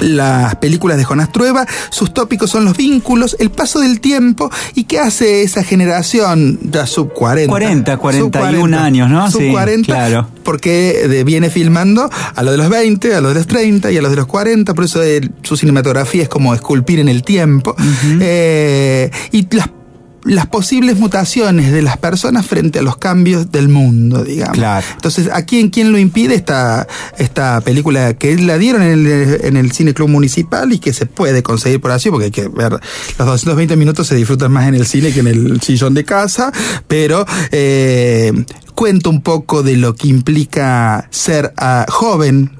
las 0.00 0.56
películas 0.56 0.96
de 0.98 1.04
Jonás 1.04 1.32
Trueba, 1.32 1.66
sus 1.90 2.12
tópicos 2.14 2.50
son 2.50 2.64
los 2.64 2.76
vínculos, 2.76 3.36
el 3.38 3.50
paso 3.50 3.80
del 3.80 4.00
tiempo 4.00 4.50
y 4.74 4.84
qué 4.84 4.98
hace 5.00 5.42
esa 5.42 5.62
generación 5.64 6.58
ya 6.62 6.86
sub 6.86 7.12
40. 7.12 7.50
40, 7.50 7.92
sub 7.92 8.00
41 8.32 8.78
años, 8.78 9.08
¿no? 9.10 9.30
Sub 9.30 9.40
Sí, 9.40 9.50
40, 9.50 9.86
claro. 9.86 10.28
porque 10.44 11.06
de- 11.08 11.24
viene 11.24 11.50
filmando 11.50 12.08
a 12.34 12.42
los 12.42 12.52
de 12.52 12.58
los 12.58 12.68
20, 12.68 13.14
a 13.14 13.20
los 13.20 13.30
de 13.32 13.40
los 13.40 13.46
30 13.46 13.90
y 13.90 13.96
a 13.96 14.02
los 14.02 14.10
de 14.10 14.16
los 14.16 14.26
40, 14.26 14.74
por 14.74 14.84
eso 14.84 15.02
eh, 15.02 15.20
su 15.42 15.56
cinematografía 15.56 16.22
es 16.22 16.28
como 16.28 16.54
esculpir 16.54 17.00
en 17.00 17.08
el 17.08 17.22
tiempo. 17.22 17.74
Eh, 18.20 19.10
y 19.32 19.46
las 19.54 19.68
las 20.26 20.46
posibles 20.46 20.98
mutaciones 20.98 21.72
de 21.72 21.82
las 21.82 21.96
personas 21.96 22.46
frente 22.46 22.80
a 22.80 22.82
los 22.82 22.96
cambios 22.96 23.52
del 23.52 23.68
mundo, 23.68 24.24
digamos. 24.24 24.56
Claro. 24.56 24.86
Entonces, 24.94 25.30
¿a 25.32 25.44
quién, 25.44 25.70
quién 25.70 25.92
lo 25.92 25.98
impide 25.98 26.34
esta, 26.34 26.86
esta 27.16 27.60
película 27.60 28.14
que 28.14 28.36
la 28.36 28.58
dieron 28.58 28.82
en 28.82 28.92
el, 28.92 29.40
en 29.44 29.56
el 29.56 29.72
Cine 29.72 29.94
Club 29.94 30.08
Municipal 30.08 30.72
y 30.72 30.78
que 30.78 30.92
se 30.92 31.06
puede 31.06 31.42
conseguir 31.42 31.80
por 31.80 31.92
así? 31.92 32.10
Porque 32.10 32.26
hay 32.26 32.30
que 32.30 32.48
ver, 32.48 32.72
los 32.72 33.26
220 33.26 33.76
minutos 33.76 34.06
se 34.06 34.16
disfrutan 34.16 34.52
más 34.52 34.66
en 34.68 34.74
el 34.74 34.86
cine 34.86 35.12
que 35.12 35.20
en 35.20 35.28
el 35.28 35.60
sillón 35.60 35.94
de 35.94 36.04
casa, 36.04 36.52
pero 36.88 37.24
eh, 37.52 38.32
cuenta 38.74 39.08
un 39.08 39.22
poco 39.22 39.62
de 39.62 39.76
lo 39.76 39.94
que 39.94 40.08
implica 40.08 41.08
ser 41.10 41.52
ah, 41.56 41.86
joven, 41.88 42.50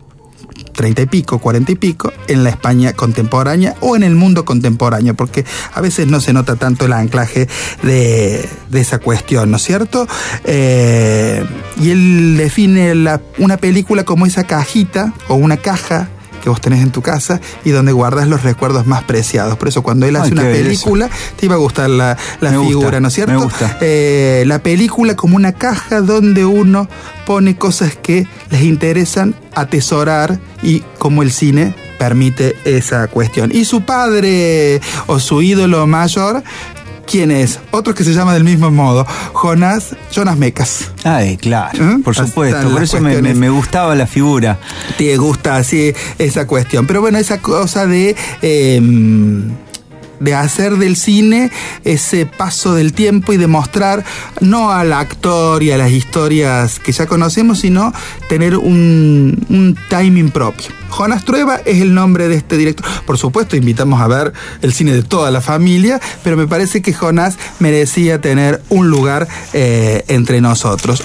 treinta 0.77 1.03
y 1.03 1.07
pico, 1.07 1.39
cuarenta 1.41 1.73
y 1.73 1.75
pico, 1.75 2.13
en 2.29 2.45
la 2.45 2.51
España 2.51 2.93
contemporánea 2.93 3.75
o 3.81 3.97
en 3.97 4.03
el 4.05 4.15
mundo 4.15 4.45
contemporáneo, 4.45 5.15
porque 5.15 5.45
a 5.75 5.81
veces 5.81 6.07
no 6.07 6.21
se 6.21 6.33
nota 6.33 6.55
tanto 6.57 6.85
el 6.85 6.93
anclaje 6.93 7.49
de, 7.83 8.49
de 8.71 8.81
esa 8.81 8.99
cuestión, 8.99 9.51
¿no 9.51 9.57
es 9.57 9.63
cierto? 9.65 10.07
Eh, 10.45 11.45
y 11.81 11.91
él 11.91 12.37
define 12.37 12.95
la- 12.95 13.21
una 13.39 13.57
película 13.57 14.05
como 14.05 14.27
esa 14.27 14.45
cajita 14.45 15.13
o 15.29 15.35
una 15.35 15.57
caja 15.57 16.09
que 16.47 16.51
vos 16.51 16.61
tenés 16.61 16.81
en 16.81 16.93
tu 16.93 17.03
casa 17.03 17.41
y 17.65 17.71
donde 17.71 17.91
guardas 17.91 18.29
los 18.29 18.45
recuerdos 18.45 18.87
más 18.87 19.03
preciados. 19.03 19.59
Por 19.59 19.67
eso 19.67 19.83
cuando 19.83 20.07
él 20.07 20.15
Ay, 20.15 20.23
hace 20.23 20.33
una 20.33 20.43
película, 20.43 21.11
te 21.35 21.47
iba 21.47 21.57
a 21.57 21.59
gustar 21.59 21.91
la, 21.91 22.17
la 22.41 22.51
gusta, 22.53 22.69
figura, 22.69 23.01
¿no 23.01 23.09
es 23.09 23.15
cierto? 23.15 23.33
me 23.33 23.39
gusta. 23.43 23.79
Eh, 23.81 24.45
la 24.47 24.61
película 24.61 25.17
como 25.17 25.35
una 25.35 25.55
caja 25.55 26.03
donde 26.03 26.45
uno 26.45 26.89
pone 27.27 27.57
cosas 27.57 27.97
que 27.97 28.29
les 28.51 28.63
interesan 28.63 29.35
atesorar 29.57 30.39
y 30.63 30.85
como 30.99 31.25
el 31.25 31.33
cine 31.33 31.75
permite 31.99 32.55
esa 32.65 33.09
cuestión. 33.09 33.51
Y 33.53 33.65
su 33.65 33.81
padre 33.81 34.81
o 35.09 35.19
su 35.19 35.43
ídolo 35.43 35.85
mayor, 35.89 36.45
¿quién 37.07 37.31
es? 37.31 37.59
Otro 37.71 37.95
que 37.95 38.05
se 38.05 38.13
llama 38.13 38.35
del 38.35 38.45
mismo 38.45 38.71
modo, 38.71 39.07
Jonas, 39.33 39.97
Jonas 40.13 40.37
Mecas. 40.37 40.91
Ay, 41.05 41.37
claro, 41.37 41.93
¿Eh? 41.93 41.97
por 42.05 42.15
supuesto. 42.15 42.69
Por 42.71 42.83
eso 42.83 42.97
me, 42.97 43.03
me- 43.03 43.09
cuestiones. 43.15 43.37
me 43.37 43.51
gustaba 43.51 43.95
la 43.95 44.07
figura. 44.07 44.59
te 44.99 45.17
gusta 45.17 45.57
así 45.57 45.93
esa 46.19 46.47
cuestión. 46.47 46.87
Pero 46.87 47.01
bueno, 47.01 47.19
esa 47.19 47.39
cosa 47.39 47.87
de. 47.87 48.15
eh, 48.43 48.81
de 50.19 50.35
hacer 50.35 50.79
del 50.79 50.97
cine 50.97 51.51
ese 51.85 52.25
paso 52.25 52.75
del 52.75 52.95
tiempo 52.95 53.35
y 53.35 53.37
demostrar 53.37 54.03
no 54.41 54.71
al 54.73 54.95
actor 54.95 55.63
y 55.63 55.73
a 55.73 55.77
las 55.77 55.91
historias 55.91 56.79
que 56.79 56.93
ya 56.93 57.05
conocemos, 57.07 57.59
sino 57.61 57.93
tener 58.27 58.57
un, 58.57 59.45
un 59.51 59.77
timing 59.91 60.31
propio. 60.31 60.69
Jonas 60.97 61.25
Trueba 61.25 61.61
es 61.67 61.83
el 61.83 61.93
nombre 61.93 62.27
de 62.27 62.37
este 62.37 62.57
director. 62.57 62.87
Por 63.05 63.19
supuesto, 63.19 63.55
invitamos 63.55 64.01
a 64.01 64.09
ver 64.09 64.33
el 64.63 64.73
cine 64.73 64.95
de 64.95 65.03
toda 65.03 65.31
la 65.31 65.43
familia, 65.43 66.01
pero 66.25 66.39
me 66.39 66.47
parece 66.47 66.81
que 66.81 66.95
Jonas 66.95 67.37
merecía 67.59 68.21
tener 68.23 68.63
un 68.71 68.89
lugar 68.89 69.29
eh, 69.53 70.05
entre 70.09 70.41
nosotros. 70.41 71.03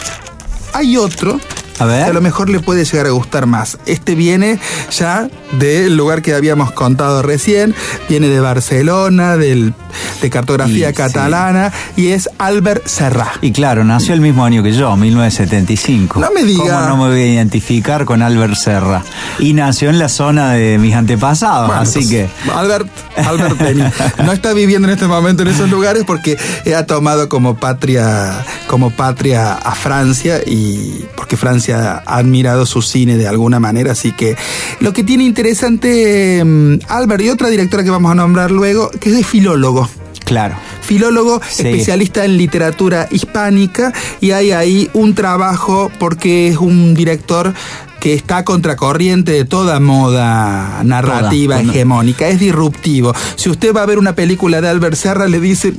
Hay 0.73 0.95
otro 0.95 1.39
A 1.81 1.85
ver. 1.85 2.03
a 2.03 2.13
lo 2.13 2.21
mejor 2.21 2.49
le 2.49 2.59
puede 2.59 2.85
llegar 2.85 3.07
a 3.07 3.11
gustar 3.11 3.45
más. 3.45 3.77
Este 3.85 4.15
viene 4.15 4.59
ya 4.91 5.27
del 5.59 5.95
lugar 5.97 6.21
que 6.21 6.33
habíamos 6.33 6.71
contado 6.71 7.21
recién, 7.21 7.73
viene 8.09 8.27
de 8.27 8.39
Barcelona, 8.39 9.37
del, 9.37 9.73
de 10.21 10.29
cartografía 10.29 10.89
Y, 10.89 10.91
sí. 10.91 10.95
catalana, 10.95 11.71
y 11.95 12.07
es 12.09 12.29
Albert 12.37 12.85
Serra. 12.87 13.33
Y 13.41 13.51
claro, 13.51 13.83
nació 13.83 14.13
el 14.13 14.21
mismo 14.21 14.45
año 14.45 14.63
que 14.63 14.71
yo, 14.73 14.95
1975. 14.95 16.19
No 16.19 16.31
me 16.31 16.43
diga. 16.43 16.63
¿Cómo 16.63 16.87
no 16.87 16.97
me 16.97 17.09
voy 17.09 17.21
a 17.21 17.33
identificar 17.33 18.05
con 18.05 18.21
Albert 18.21 18.55
Serra? 18.55 19.03
Y 19.39 19.53
nació 19.53 19.89
en 19.89 19.99
la 19.99 20.09
zona 20.09 20.51
de 20.53 20.77
mis 20.77 20.95
antepasados, 20.95 21.67
Bueno, 21.67 21.81
así 21.81 21.99
pues, 21.99 22.09
que... 22.09 22.29
Albert, 22.53 22.87
Albert 23.17 23.57
Penny. 23.57 23.83
No 24.23 24.31
está 24.31 24.53
viviendo 24.53 24.87
en 24.87 24.93
este 24.93 25.07
momento 25.07 25.43
en 25.43 25.49
esos 25.49 25.69
lugares 25.69 26.03
porque 26.05 26.37
ha 26.75 26.85
tomado 26.85 27.27
como 27.29 27.55
patria, 27.55 28.45
como 28.67 28.91
patria 28.91 29.53
a 29.53 29.75
Francia 29.75 30.39
y 30.45 31.05
porque 31.31 31.37
Francia 31.37 32.03
ha 32.05 32.17
admirado 32.17 32.65
su 32.65 32.81
cine 32.81 33.15
de 33.15 33.25
alguna 33.25 33.57
manera. 33.61 33.93
Así 33.93 34.11
que 34.11 34.35
lo 34.81 34.91
que 34.91 35.01
tiene 35.05 35.23
interesante 35.23 36.43
mm, 36.43 36.79
Albert 36.89 37.23
y 37.23 37.29
otra 37.29 37.47
directora 37.47 37.85
que 37.85 37.89
vamos 37.89 38.11
a 38.11 38.15
nombrar 38.15 38.51
luego, 38.51 38.89
que 38.99 39.17
es 39.17 39.25
filólogo 39.25 39.89
Claro. 40.25 40.55
filólogo, 40.81 41.39
Sí. 41.49 41.67
especialista 41.67 42.25
en 42.25 42.35
literatura 42.37 43.07
hispánica, 43.11 43.93
y 44.19 44.31
hay 44.31 44.51
ahí 44.51 44.89
un 44.91 45.15
trabajo 45.15 45.89
porque 45.99 46.49
es 46.49 46.57
un 46.57 46.93
director 46.95 47.53
que 48.01 48.15
está 48.15 48.37
a 48.37 48.43
contracorriente 48.43 49.31
de 49.31 49.45
toda 49.45 49.79
moda 49.79 50.81
narrativa 50.83 51.59
Toda. 51.59 51.69
hegemónica, 51.71 52.27
es 52.27 52.39
disruptivo. 52.39 53.13
Si 53.35 53.47
usted 53.47 53.73
va 53.75 53.83
a 53.83 53.85
ver 53.85 53.99
una 53.99 54.15
película 54.15 54.59
de 54.59 54.67
Albert 54.69 54.95
Serra, 54.95 55.27
le 55.27 55.39
dice, 55.39 55.71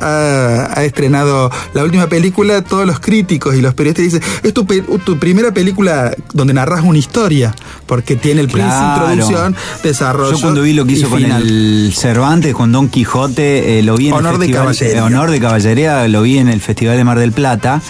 ha, 0.00 0.82
estrenado 0.84 1.50
la 1.72 1.84
última 1.84 2.08
película, 2.08 2.62
todos 2.62 2.84
los 2.84 2.98
críticos 2.98 3.54
y 3.54 3.60
los 3.60 3.74
periodistas 3.74 4.20
dicen, 4.20 4.22
es 4.42 4.52
tu, 4.52 5.18
primera 5.18 5.54
película 5.54 6.12
donde 6.32 6.52
narras 6.52 6.82
una 6.84 6.98
historia, 6.98 7.54
porque 7.86 8.16
tiene 8.16 8.40
el 8.40 8.48
Claro. 8.48 8.68
principio, 8.68 9.12
introducción, 9.14 9.56
desarrollo. 9.84 10.32
Yo 10.32 10.40
cuando 10.40 10.62
vi 10.62 10.72
lo 10.72 10.84
que 10.84 10.92
hizo 10.94 11.08
con 11.08 11.20
final. 11.20 11.42
el 11.42 11.92
Cervantes, 11.96 12.54
con 12.54 12.72
Don 12.72 12.88
Quijote, 12.88 13.78
eh, 13.78 13.82
lo 13.82 13.96
vi 13.96 14.08
en 14.08 14.14
Honor 14.14 14.34
el 14.34 14.40
de 14.40 14.46
festival, 14.46 14.64
Caballería. 14.74 14.98
eh, 14.98 15.02
Honor 15.02 15.30
de 15.30 15.40
Caballería, 15.40 16.08
lo 16.08 16.22
vi 16.22 16.38
en 16.38 16.48
el 16.48 16.60
Festival 16.60 16.96
de 16.96 17.04
Mar 17.04 17.20
del 17.20 17.30
Plata. 17.30 17.80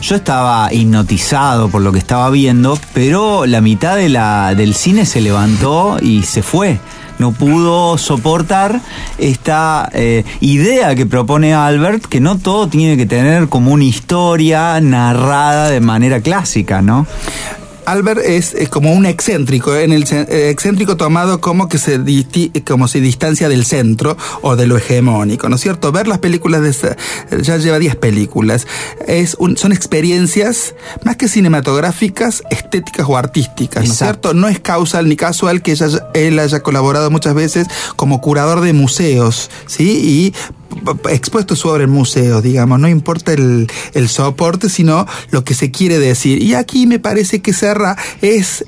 Yo 0.00 0.16
estaba 0.16 0.72
hipnotizado 0.72 1.68
por 1.68 1.82
lo 1.82 1.92
que 1.92 1.98
estaba 1.98 2.30
viendo, 2.30 2.78
pero 2.94 3.46
la 3.46 3.60
mitad 3.60 3.96
del 3.96 4.74
cine 4.74 5.04
se 5.04 5.20
levantó 5.20 5.98
y 6.00 6.22
se 6.22 6.42
fue. 6.42 6.78
No 7.18 7.32
pudo 7.32 7.98
soportar 7.98 8.80
esta 9.18 9.90
eh, 9.92 10.24
idea 10.40 10.94
que 10.94 11.04
propone 11.04 11.52
Albert, 11.52 12.04
que 12.04 12.20
no 12.20 12.38
todo 12.38 12.68
tiene 12.68 12.96
que 12.96 13.06
tener 13.06 13.48
como 13.48 13.72
una 13.72 13.84
historia 13.84 14.80
narrada 14.80 15.68
de 15.68 15.80
manera 15.80 16.20
clásica, 16.20 16.80
¿no? 16.80 17.06
Albert 17.90 18.20
es, 18.22 18.52
es 18.52 18.68
como 18.68 18.92
un 18.92 19.06
excéntrico, 19.06 19.74
en 19.74 19.92
el 19.92 20.04
eh, 20.12 20.50
excéntrico 20.50 20.96
tomado 20.98 21.40
como 21.40 21.68
que 21.68 21.78
se 21.78 21.98
disti- 21.98 22.62
como 22.64 22.86
se 22.86 23.00
distancia 23.00 23.48
del 23.48 23.64
centro 23.64 24.16
o 24.42 24.56
de 24.56 24.66
lo 24.66 24.76
hegemónico, 24.76 25.48
¿no 25.48 25.56
es 25.56 25.62
cierto? 25.62 25.90
Ver 25.90 26.06
las 26.06 26.18
películas 26.18 26.60
de 26.62 26.68
esa- 26.70 26.96
ya 27.40 27.56
lleva 27.56 27.78
10 27.78 27.96
películas, 27.96 28.66
es 29.06 29.36
un- 29.38 29.56
son 29.56 29.72
experiencias 29.72 30.74
más 31.04 31.16
que 31.16 31.28
cinematográficas, 31.28 32.42
estéticas 32.50 33.06
o 33.08 33.16
artísticas, 33.16 33.86
¿no 33.86 33.92
es 33.92 33.98
cierto? 33.98 34.34
No 34.34 34.48
es 34.48 34.60
causal 34.60 35.08
ni 35.08 35.16
casual 35.16 35.62
que 35.62 35.72
ella- 35.72 36.08
él 36.12 36.38
haya 36.38 36.60
colaborado 36.60 37.10
muchas 37.10 37.34
veces 37.34 37.66
como 37.96 38.20
curador 38.20 38.60
de 38.60 38.74
museos, 38.74 39.50
¿sí? 39.66 40.32
Y 40.32 40.67
expuesto 41.10 41.56
su 41.56 41.68
obra 41.68 41.84
en 41.84 41.90
museos, 41.90 42.42
digamos, 42.42 42.80
no 42.80 42.88
importa 42.88 43.32
el, 43.32 43.70
el 43.94 44.08
soporte, 44.08 44.68
sino 44.68 45.06
lo 45.30 45.44
que 45.44 45.54
se 45.54 45.70
quiere 45.70 45.98
decir. 45.98 46.42
Y 46.42 46.54
aquí 46.54 46.86
me 46.86 46.98
parece 46.98 47.40
que 47.40 47.52
Serra 47.52 47.96
es 48.20 48.64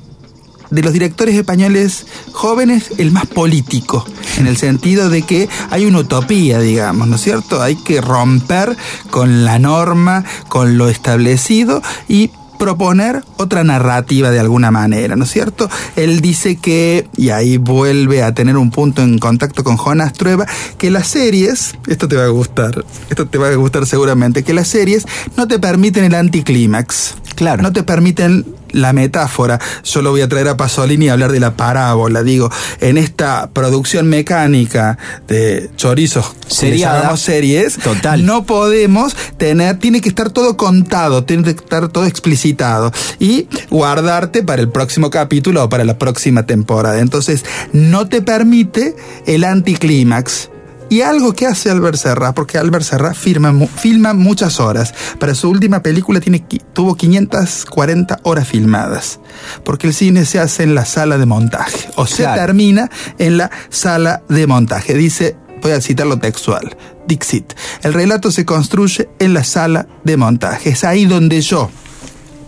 de 0.70 0.82
los 0.82 0.92
directores 0.92 1.34
españoles 1.34 2.06
jóvenes 2.32 2.92
el 2.98 3.10
más 3.10 3.26
político, 3.26 4.06
en 4.38 4.46
el 4.46 4.56
sentido 4.56 5.10
de 5.10 5.22
que 5.22 5.48
hay 5.70 5.84
una 5.84 5.98
utopía, 5.98 6.60
digamos, 6.60 7.08
¿no 7.08 7.16
es 7.16 7.22
cierto? 7.22 7.60
Hay 7.60 7.76
que 7.76 8.00
romper 8.00 8.76
con 9.10 9.44
la 9.44 9.58
norma, 9.58 10.24
con 10.48 10.78
lo 10.78 10.88
establecido 10.88 11.82
y 12.08 12.30
proponer 12.60 13.24
otra 13.38 13.64
narrativa 13.64 14.30
de 14.30 14.38
alguna 14.38 14.70
manera, 14.70 15.16
¿no 15.16 15.24
es 15.24 15.30
cierto? 15.30 15.68
Él 15.96 16.20
dice 16.20 16.56
que, 16.56 17.08
y 17.16 17.30
ahí 17.30 17.56
vuelve 17.56 18.22
a 18.22 18.34
tener 18.34 18.58
un 18.58 18.70
punto 18.70 19.02
en 19.02 19.18
contacto 19.18 19.64
con 19.64 19.78
Jonas 19.78 20.12
Trueba, 20.12 20.46
que 20.76 20.90
las 20.90 21.08
series, 21.08 21.74
esto 21.88 22.06
te 22.06 22.16
va 22.16 22.24
a 22.24 22.28
gustar, 22.28 22.84
esto 23.08 23.26
te 23.26 23.38
va 23.38 23.48
a 23.48 23.54
gustar 23.54 23.86
seguramente, 23.86 24.44
que 24.44 24.52
las 24.52 24.68
series 24.68 25.06
no 25.38 25.48
te 25.48 25.58
permiten 25.58 26.04
el 26.04 26.14
anticlímax. 26.14 27.14
Claro. 27.34 27.62
No 27.62 27.72
te 27.72 27.82
permiten 27.82 28.44
la 28.72 28.92
metáfora. 28.92 29.58
Yo 29.84 30.02
lo 30.02 30.10
voy 30.10 30.20
a 30.20 30.28
traer 30.28 30.48
a 30.48 30.56
Pasolini 30.56 31.06
y 31.06 31.08
hablar 31.08 31.32
de 31.32 31.40
la 31.40 31.56
parábola. 31.56 32.22
Digo, 32.22 32.50
en 32.80 32.98
esta 32.98 33.50
producción 33.50 34.08
mecánica 34.08 34.98
de 35.28 35.70
chorizos, 35.76 36.32
Seriada. 36.46 37.16
series, 37.16 37.78
Total. 37.78 38.24
no 38.24 38.44
podemos 38.44 39.14
tener, 39.36 39.78
tiene 39.78 40.00
que 40.00 40.08
estar 40.08 40.30
todo 40.30 40.56
contado, 40.56 41.24
tiene 41.24 41.44
que 41.44 41.50
estar 41.50 41.88
todo 41.88 42.06
explicitado 42.06 42.92
y 43.18 43.48
guardarte 43.70 44.42
para 44.42 44.62
el 44.62 44.68
próximo 44.68 45.10
capítulo 45.10 45.64
o 45.64 45.68
para 45.68 45.84
la 45.84 45.98
próxima 45.98 46.46
temporada. 46.46 47.00
Entonces, 47.00 47.44
no 47.72 48.08
te 48.08 48.22
permite 48.22 48.94
el 49.26 49.44
anticlímax. 49.44 50.49
Y 50.90 51.02
algo 51.02 51.32
que 51.32 51.46
hace 51.46 51.70
Albert 51.70 51.96
Serra, 51.96 52.34
porque 52.34 52.58
Albert 52.58 52.84
Serra 52.84 53.14
firma, 53.14 53.54
filma 53.68 54.12
muchas 54.12 54.58
horas. 54.58 54.92
Para 55.20 55.36
su 55.36 55.48
última 55.48 55.82
película 55.82 56.20
tiene, 56.20 56.44
tuvo 56.72 56.96
540 56.96 58.18
horas 58.24 58.48
filmadas. 58.48 59.20
Porque 59.64 59.86
el 59.86 59.94
cine 59.94 60.26
se 60.26 60.40
hace 60.40 60.64
en 60.64 60.74
la 60.74 60.84
sala 60.84 61.16
de 61.16 61.26
montaje. 61.26 61.88
O 61.94 62.06
se 62.06 62.24
termina 62.24 62.90
en 63.18 63.38
la 63.38 63.52
sala 63.68 64.22
de 64.28 64.48
montaje. 64.48 64.94
Dice, 64.94 65.36
voy 65.62 65.70
a 65.70 65.80
citarlo 65.80 66.18
textual. 66.18 66.76
Dixit. 67.06 67.54
El 67.82 67.94
relato 67.94 68.32
se 68.32 68.44
construye 68.44 69.08
en 69.20 69.32
la 69.32 69.44
sala 69.44 69.86
de 70.02 70.16
montaje. 70.16 70.70
Es 70.70 70.82
ahí 70.82 71.04
donde 71.04 71.40
yo, 71.40 71.70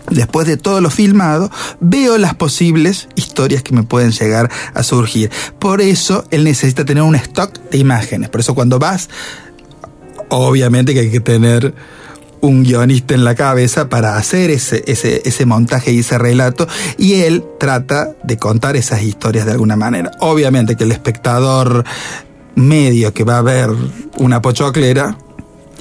después 0.09 0.47
de 0.47 0.57
todo 0.57 0.81
lo 0.81 0.89
filmado, 0.89 1.49
veo 1.79 2.17
las 2.17 2.35
posibles 2.35 3.07
historias 3.15 3.63
que 3.63 3.73
me 3.73 3.83
pueden 3.83 4.11
llegar 4.11 4.49
a 4.73 4.83
surgir. 4.83 5.31
Por 5.59 5.81
eso 5.81 6.25
él 6.31 6.43
necesita 6.43 6.85
tener 6.85 7.03
un 7.03 7.15
stock 7.15 7.53
de 7.71 7.77
imágenes. 7.77 8.29
Por 8.29 8.41
eso 8.41 8.55
cuando 8.55 8.79
vas, 8.79 9.09
obviamente 10.29 10.93
que 10.93 11.01
hay 11.01 11.11
que 11.11 11.19
tener 11.19 11.73
un 12.41 12.63
guionista 12.63 13.13
en 13.13 13.23
la 13.23 13.35
cabeza 13.35 13.87
para 13.87 14.17
hacer 14.17 14.51
ese, 14.51 14.83
ese, 14.85 15.21
ese 15.23 15.45
montaje 15.45 15.93
y 15.93 15.99
ese 15.99 16.17
relato 16.17 16.67
y 16.97 17.21
él 17.21 17.45
trata 17.57 18.09
de 18.23 18.35
contar 18.37 18.75
esas 18.75 19.01
historias 19.01 19.45
de 19.45 19.53
alguna 19.53 19.77
manera. 19.77 20.11
Obviamente 20.19 20.75
que 20.75 20.83
el 20.83 20.91
espectador 20.91 21.85
medio 22.55 23.13
que 23.13 23.23
va 23.23 23.37
a 23.37 23.41
ver 23.41 23.69
una 24.17 24.41
pochoclera 24.41 25.17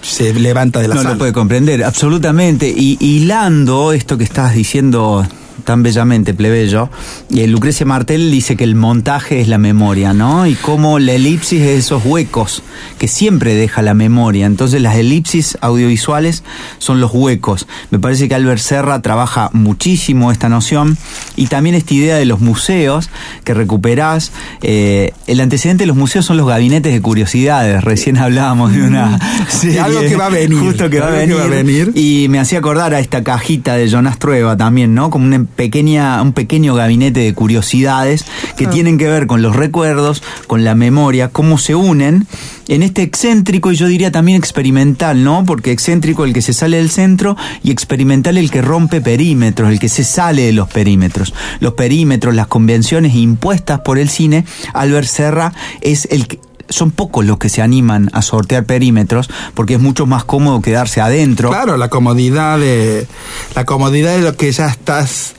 se 0.03 0.35
levanta 0.35 0.81
de 0.81 0.89
la 0.89 0.97
no 0.97 1.03
sala. 1.03 1.15
lo 1.15 1.19
puede 1.19 1.33
comprender, 1.33 1.83
absolutamente. 1.85 2.69
Y 2.69 2.99
hilando 3.01 3.93
esto 3.93 4.19
que 4.19 4.25
estás 4.25 4.55
diciendo 4.55 5.27
tan 5.65 5.83
bellamente, 5.83 6.35
plebeyo, 6.35 6.91
eh, 7.35 7.47
Lucrecia 7.47 7.87
Martel 7.87 8.31
dice 8.31 8.57
que 8.57 8.65
el 8.65 8.75
montaje 8.75 9.41
es 9.41 9.49
la 9.49 9.59
memoria, 9.59 10.13
¿no? 10.13 10.47
Y 10.47 10.55
cómo 10.55 10.99
la 10.99 11.13
elipsis 11.13 11.61
es 11.61 11.79
esos 11.87 12.05
huecos 12.05 12.63
que 12.99 13.09
siempre 13.09 13.55
deja 13.55 13.83
la 13.83 13.95
memoria. 13.95 14.47
Entonces 14.47 14.83
las 14.83 14.97
elipsis 14.97 15.59
audiovisuales 15.61 16.43
son 16.79 17.01
los 17.01 17.13
huecos. 17.13 17.67
Me 17.91 17.99
parece 17.99 18.29
que 18.29 18.35
Albert 18.35 18.61
Serra 18.61 19.01
trabaja 19.03 19.51
muchísimo 19.53 20.33
esta 20.33 20.49
noción 20.49 20.97
y 21.37 21.47
también 21.47 21.75
esta 21.75 21.95
idea 21.95 22.17
de 22.17 22.25
los 22.25 22.41
museos 22.41 23.11
que 23.45 23.55
recuperás. 23.55 24.33
Eh, 24.63 25.13
el 25.27 25.41
antecedente 25.41 25.83
de 25.83 25.87
los 25.89 25.97
museos 25.97 26.25
son 26.25 26.37
los 26.37 26.47
gabinetes 26.47 26.93
de 26.93 27.01
curiosidades. 27.01 27.83
Recién 27.83 28.17
hablábamos 28.17 28.73
de 28.73 28.83
una 28.83 29.19
serie 29.49 29.81
algo 29.81 30.01
que 30.01 30.17
va 30.17 30.27
a 30.27 30.31
venir, 30.31 30.59
Justo 30.59 30.91
que 30.91 31.01
va, 31.01 31.07
a 31.07 31.09
algo 31.09 31.21
venir, 31.21 31.37
que 31.37 31.41
va 31.41 31.47
a 31.47 31.49
venir. 31.49 31.93
Y 31.95 32.27
me 32.29 32.39
hacía 32.39 32.59
acordar 32.59 32.95
a 32.95 33.01
esta 33.01 33.23
cajita 33.23 33.77
de 33.77 33.89
Jonas 33.89 34.19
Trueba 34.19 34.57
también, 34.57 34.95
¿no? 34.95 35.11
Como 35.11 35.27
una 35.27 35.42
pequeña, 35.47 36.21
un 36.23 36.33
pequeño 36.33 36.75
gabinete 36.75 37.21
de 37.21 37.35
curiosidades 37.35 38.25
que 38.57 38.67
tienen 38.67 38.99
que 38.99 39.09
ver 39.09 39.27
con 39.27 39.43
los 39.43 39.57
recuerdos, 39.57 40.23
con 40.47 40.65
la 40.65 40.75
memoria, 40.75 41.29
cómo 41.29 41.59
se 41.59 41.75
unen 41.75 42.27
en 42.69 42.83
este 42.83 43.03
excéntrico 43.03 43.73
y 43.73 43.77
yo 43.77 43.87
diría 43.87 44.13
también 44.13 44.39
experimental, 44.39 45.25
¿no? 45.25 45.45
Porque 45.45 45.73
excéntrico 45.73 46.25
el 46.25 46.33
que 46.33 46.43
se 46.43 46.53
sale 46.53 46.79
del 46.79 46.91
centro 46.91 47.37
y 47.63 47.71
experimental 47.71 48.39
el 48.39 48.51
que 48.51 48.63
rompe 48.63 49.01
perímetros, 49.01 49.71
el 49.71 49.79
que 49.79 49.89
se 49.89 50.05
sale 50.05 50.43
de 50.43 50.53
los 50.53 50.69
perímetros. 50.69 51.35
Los 51.61 51.75
perímetros, 51.75 52.35
las 52.35 52.47
convenciones 52.47 53.15
impuestas 53.15 53.81
por 53.81 53.99
el 53.99 54.09
cine, 54.09 54.45
Albert 54.73 55.09
Serra 55.09 55.53
es 55.81 56.07
el 56.11 56.27
que 56.27 56.39
son 56.73 56.91
pocos 56.91 57.25
los 57.25 57.39
que 57.39 57.49
se 57.49 57.63
animan 57.63 58.11
a 58.13 58.23
sortear 58.23 58.65
perímetros 58.65 59.29
porque 59.55 59.75
es 59.75 59.81
mucho 59.81 60.07
más 60.07 60.25
cómodo 60.25 60.61
quedarse 60.63 61.01
adentro. 61.01 61.51
Claro, 61.51 61.77
la 61.77 61.89
comodidad 61.89 62.59
de 62.59 63.07
la 63.55 63.65
comodidad 63.65 64.17
de 64.17 64.23
lo 64.23 64.37
que 64.37 64.51
ya 64.53 64.67
estás 64.67 65.35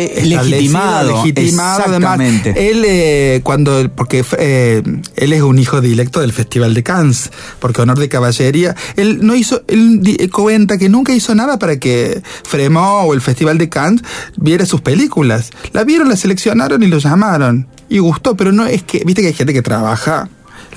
Eh, 0.00 0.22
legitimado, 0.26 1.10
legitimado 1.24 1.82
además. 1.86 2.20
exactamente. 2.20 2.70
Él 2.70 2.84
eh, 2.86 3.40
cuando 3.42 3.90
porque 3.96 4.24
eh, 4.38 4.80
él 5.16 5.32
es 5.32 5.42
un 5.42 5.58
hijo 5.58 5.80
directo 5.80 6.20
del 6.20 6.32
Festival 6.32 6.72
de 6.72 6.84
Cannes, 6.84 7.30
porque 7.58 7.82
honor 7.82 7.98
de 7.98 8.08
caballería, 8.08 8.76
él 8.96 9.18
no 9.22 9.34
hizo 9.34 9.62
él 9.66 10.00
eh, 10.06 10.28
cuenta 10.30 10.78
que 10.78 10.88
nunca 10.88 11.12
hizo 11.14 11.34
nada 11.34 11.58
para 11.58 11.78
que 11.80 12.22
Fremont 12.44 13.08
o 13.08 13.12
el 13.14 13.20
Festival 13.20 13.58
de 13.58 13.68
Cannes 13.68 14.02
viera 14.36 14.66
sus 14.66 14.80
películas. 14.82 15.50
La 15.72 15.82
vieron, 15.82 16.08
la 16.08 16.16
seleccionaron 16.16 16.80
y 16.84 16.86
lo 16.86 16.98
llamaron 16.98 17.66
y 17.88 17.98
gustó, 17.98 18.36
pero 18.36 18.52
no 18.52 18.66
es 18.66 18.84
que 18.84 19.02
viste 19.04 19.22
que 19.22 19.28
hay 19.28 19.34
gente 19.34 19.52
que 19.52 19.62
trabaja 19.62 20.28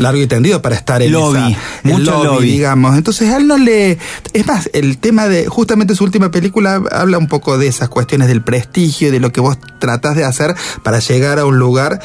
largo 0.01 0.21
y 0.21 0.27
tendido 0.27 0.61
para 0.61 0.75
estar 0.75 1.01
en 1.01 1.11
Lobby, 1.11 1.51
esa, 1.51 1.61
el 1.83 1.93
mucho 1.93 2.23
lobby. 2.23 2.51
digamos. 2.51 2.97
Entonces 2.97 3.29
a 3.29 3.37
él 3.37 3.47
no 3.47 3.57
le... 3.57 3.97
Es 4.33 4.47
más, 4.47 4.69
el 4.73 4.97
tema 4.97 5.27
de... 5.27 5.47
Justamente 5.47 5.95
su 5.95 6.03
última 6.03 6.31
película 6.31 6.81
habla 6.91 7.17
un 7.17 7.27
poco 7.27 7.57
de 7.57 7.67
esas 7.67 7.89
cuestiones 7.89 8.27
del 8.27 8.43
prestigio 8.43 9.09
y 9.09 9.11
de 9.11 9.19
lo 9.19 9.31
que 9.31 9.41
vos 9.41 9.57
tratás 9.79 10.15
de 10.15 10.23
hacer 10.23 10.55
para 10.83 10.99
llegar 10.99 11.39
a 11.39 11.45
un 11.45 11.57
lugar 11.57 11.99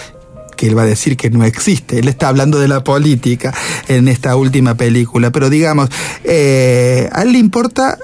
que 0.57 0.67
él 0.67 0.77
va 0.77 0.83
a 0.83 0.87
decir 0.87 1.17
que 1.17 1.31
no 1.31 1.45
existe. 1.45 1.99
Él 1.99 2.09
está 2.09 2.29
hablando 2.29 2.59
de 2.59 2.69
la 2.69 2.83
política 2.83 3.55
en 3.89 4.09
esta 4.09 4.37
última 4.37 4.75
película, 4.75 5.31
pero 5.31 5.51
digamos, 5.51 5.89
eh, 6.25 7.09
a 7.13 7.23
él 7.23 7.33
le 7.33 7.39
importa 7.39 7.99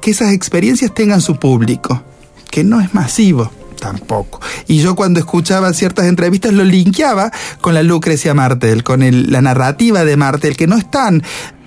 que 0.00 0.10
esas 0.12 0.32
experiencias 0.32 0.94
tengan 0.94 1.20
su 1.20 1.36
público, 1.36 2.02
que 2.50 2.62
no 2.62 2.80
es 2.80 2.94
masivo. 2.94 3.50
Tampoco. 3.76 4.40
Y 4.66 4.80
yo 4.80 4.94
cuando 4.96 5.20
escuchaba 5.20 5.72
ciertas 5.72 6.06
entrevistas 6.06 6.52
lo 6.52 6.64
linkeaba 6.64 7.30
con 7.60 7.74
la 7.74 7.82
Lucrecia 7.82 8.34
Martel, 8.34 8.82
con 8.82 9.02
el- 9.02 9.30
la 9.30 9.40
narrativa 9.42 10.04
de 10.04 10.16
Martel, 10.16 10.56
que 10.56 10.66
no 10.66 10.76
están 10.76 11.22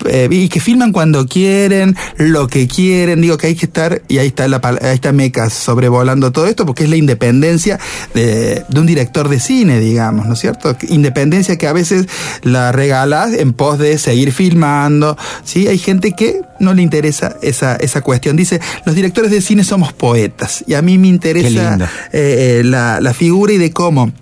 eh, 0.06 0.28
y 0.30 0.48
que 0.48 0.60
filman 0.60 0.92
cuando 0.92 1.26
quieren, 1.26 1.96
lo 2.18 2.48
que 2.48 2.66
quieren, 2.66 3.20
digo 3.20 3.36
que 3.36 3.48
hay 3.48 3.54
que 3.54 3.66
estar, 3.66 4.02
y 4.08 4.18
ahí 4.18 4.28
está 4.28 4.48
la 4.48 4.60
ahí 4.82 4.94
está 4.94 5.12
Mecas 5.12 5.52
sobrevolando 5.52 6.32
todo 6.32 6.46
esto, 6.46 6.66
porque 6.66 6.84
es 6.84 6.90
la 6.90 6.96
independencia 6.96 7.78
de, 8.14 8.64
de 8.68 8.80
un 8.80 8.86
director 8.86 9.28
de 9.28 9.40
cine, 9.40 9.80
digamos, 9.80 10.26
¿no 10.26 10.34
es 10.34 10.40
cierto? 10.40 10.76
Independencia 10.88 11.56
que 11.56 11.66
a 11.66 11.72
veces 11.72 12.06
la 12.42 12.72
regalas 12.72 13.32
en 13.32 13.52
pos 13.52 13.78
de 13.78 13.98
seguir 13.98 14.32
filmando, 14.32 15.16
¿sí? 15.44 15.68
Hay 15.68 15.78
gente 15.78 16.12
que 16.12 16.42
no 16.58 16.74
le 16.74 16.82
interesa 16.82 17.36
esa, 17.42 17.76
esa 17.76 18.00
cuestión. 18.02 18.36
Dice, 18.36 18.60
los 18.84 18.94
directores 18.94 19.30
de 19.30 19.40
cine 19.40 19.64
somos 19.64 19.92
poetas, 19.92 20.64
y 20.66 20.74
a 20.74 20.82
mí 20.82 20.98
me 20.98 21.08
interesa 21.08 21.76
eh, 22.12 22.60
eh, 22.60 22.62
la, 22.64 23.00
la 23.00 23.14
figura 23.14 23.52
y 23.52 23.58
de 23.58 23.72
cómo 23.72 24.12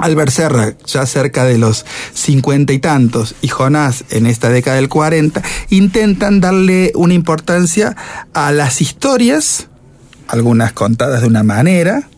Albert 0.00 0.32
Serra, 0.32 0.74
ya 0.86 1.06
cerca 1.06 1.44
de 1.44 1.58
los 1.58 1.84
cincuenta 2.14 2.72
y 2.72 2.78
tantos, 2.78 3.34
y 3.40 3.48
Jonás 3.48 4.04
en 4.10 4.26
esta 4.26 4.48
década 4.48 4.76
del 4.76 4.88
40, 4.88 5.42
intentan 5.70 6.40
darle 6.40 6.92
una 6.94 7.14
importancia 7.14 7.96
a 8.32 8.52
las 8.52 8.80
historias, 8.80 9.68
algunas 10.28 10.72
contadas 10.72 11.22
de 11.22 11.28
una 11.28 11.42
manera 11.42 12.08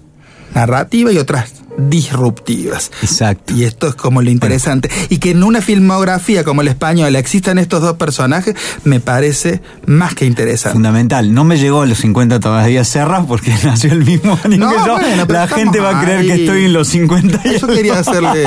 narrativa 0.54 1.12
y 1.12 1.18
otras 1.18 1.61
disruptivas. 1.78 2.90
Exacto. 3.02 3.54
Y 3.54 3.64
esto 3.64 3.88
es 3.88 3.94
como 3.94 4.22
lo 4.22 4.30
interesante. 4.30 4.90
Y 5.08 5.18
que 5.18 5.30
en 5.30 5.42
una 5.42 5.60
filmografía 5.62 6.44
como 6.44 6.60
el 6.62 6.68
español 6.68 7.14
existan 7.16 7.58
estos 7.58 7.80
dos 7.82 7.96
personajes, 7.96 8.54
me 8.84 9.00
parece 9.00 9.62
más 9.86 10.14
que 10.14 10.26
interesante. 10.26 10.74
Fundamental. 10.74 11.32
No 11.32 11.44
me 11.44 11.56
llegó 11.58 11.82
a 11.82 11.86
los 11.86 11.98
50 11.98 12.40
todavía 12.40 12.84
Serra 12.84 13.24
porque 13.26 13.52
nació 13.64 13.92
el 13.92 14.04
mismo 14.04 14.38
año 14.44 14.56
No, 14.58 14.70
que 14.70 14.76
yo. 14.86 14.98
bueno, 14.98 15.24
La 15.28 15.48
gente 15.48 15.80
va 15.80 15.98
a 15.98 16.02
creer 16.02 16.20
ahí. 16.20 16.26
que 16.26 16.34
estoy 16.34 16.64
en 16.66 16.72
los 16.72 16.88
50 16.88 17.40
y 17.48 17.58
Yo 17.58 17.66
quería 17.68 17.98
hacerle, 17.98 18.46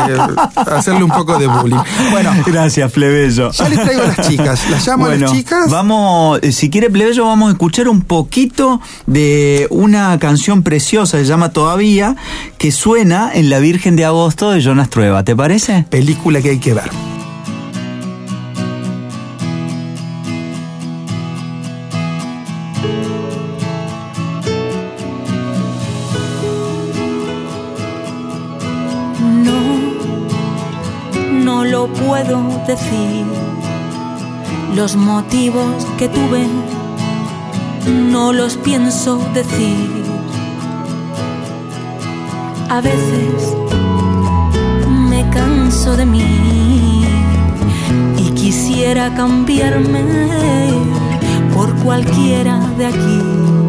hacerle 0.55 1.03
un 1.03 1.11
poco 1.11 1.38
de 1.39 1.47
bullying. 1.47 1.77
Bueno, 2.11 2.31
Gracias, 2.45 2.91
plebeyo. 2.91 3.51
Ya 3.51 3.69
les 3.69 3.81
traigo 3.81 4.03
a 4.03 4.07
las 4.07 4.27
chicas. 4.27 4.69
¿Las 4.69 4.88
llamo 4.88 5.05
a 5.07 5.15
las 5.15 5.31
chicas? 5.31 5.69
Vamos, 5.69 6.39
eh, 6.41 6.51
si 6.51 6.69
quiere 6.69 6.89
plebeyo, 6.89 7.25
vamos 7.25 7.49
a 7.49 7.51
escuchar 7.53 7.88
un 7.89 8.01
poquito 8.01 8.81
de 9.07 9.67
una 9.71 10.17
canción 10.19 10.63
preciosa, 10.63 11.17
se 11.17 11.25
llama 11.25 11.49
Todavía, 11.49 12.15
que 12.57 12.71
suena 12.71 13.14
en 13.15 13.49
La 13.49 13.60
Virgen 13.60 13.95
de 13.95 14.04
Agosto 14.04 14.51
de 14.51 14.60
Jonas 14.60 14.89
Trueba. 14.89 15.23
¿Te 15.23 15.36
parece? 15.36 15.86
Película 15.89 16.41
que 16.41 16.49
hay 16.49 16.60
que 16.60 16.73
ver. 16.73 16.91
No, 29.45 29.62
no 31.32 31.63
lo 31.63 31.88
puedo 31.88 32.63
decir. 32.67 33.25
Los 34.75 34.97
motivos 34.97 35.88
que 35.97 36.10
tuve 36.10 36.45
no 38.12 38.34
los 38.34 38.58
pienso 38.58 39.17
decir. 39.34 40.04
A 42.75 42.81
veces 42.81 43.55
me 45.09 45.29
canso 45.29 45.95
de 45.95 46.05
mí 46.05 47.05
y 48.17 48.31
quisiera 48.31 49.15
cambiarme 49.15 50.03
por 51.53 51.73
cualquiera 51.75 52.59
de 52.77 52.88
aquí. 52.88 53.64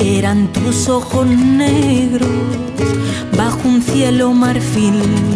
Eran 0.00 0.48
tus 0.52 0.88
ojos 0.88 1.26
negros 1.26 2.28
bajo 3.36 3.68
un 3.68 3.80
cielo 3.80 4.32
marfil. 4.32 5.35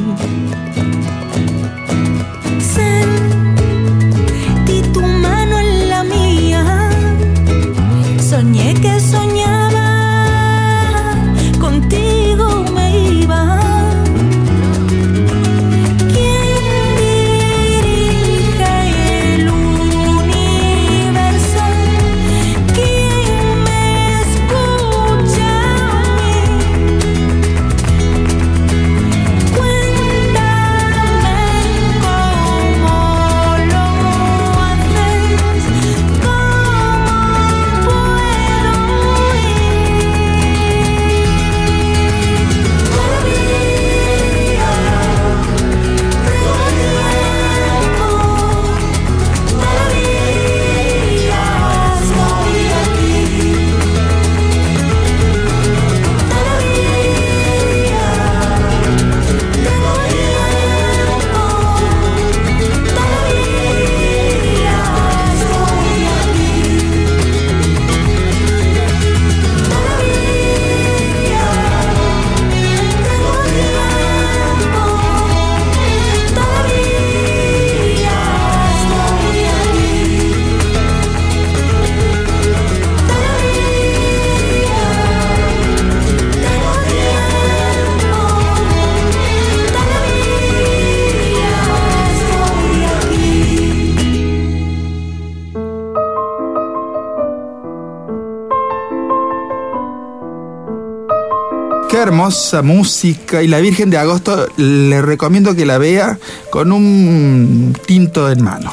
Hermosa 102.03 102.63
música 102.63 103.43
y 103.43 103.49
la 103.49 103.59
Virgen 103.61 103.91
de 103.91 103.99
Agosto 103.99 104.49
le 104.57 105.01
recomiendo 105.03 105.55
que 105.55 105.67
la 105.67 105.79
vea 105.79 106.19
con 106.51 106.73
un 106.73 107.77
tinto 107.87 108.31
en 108.31 108.43
mano. 108.43 108.73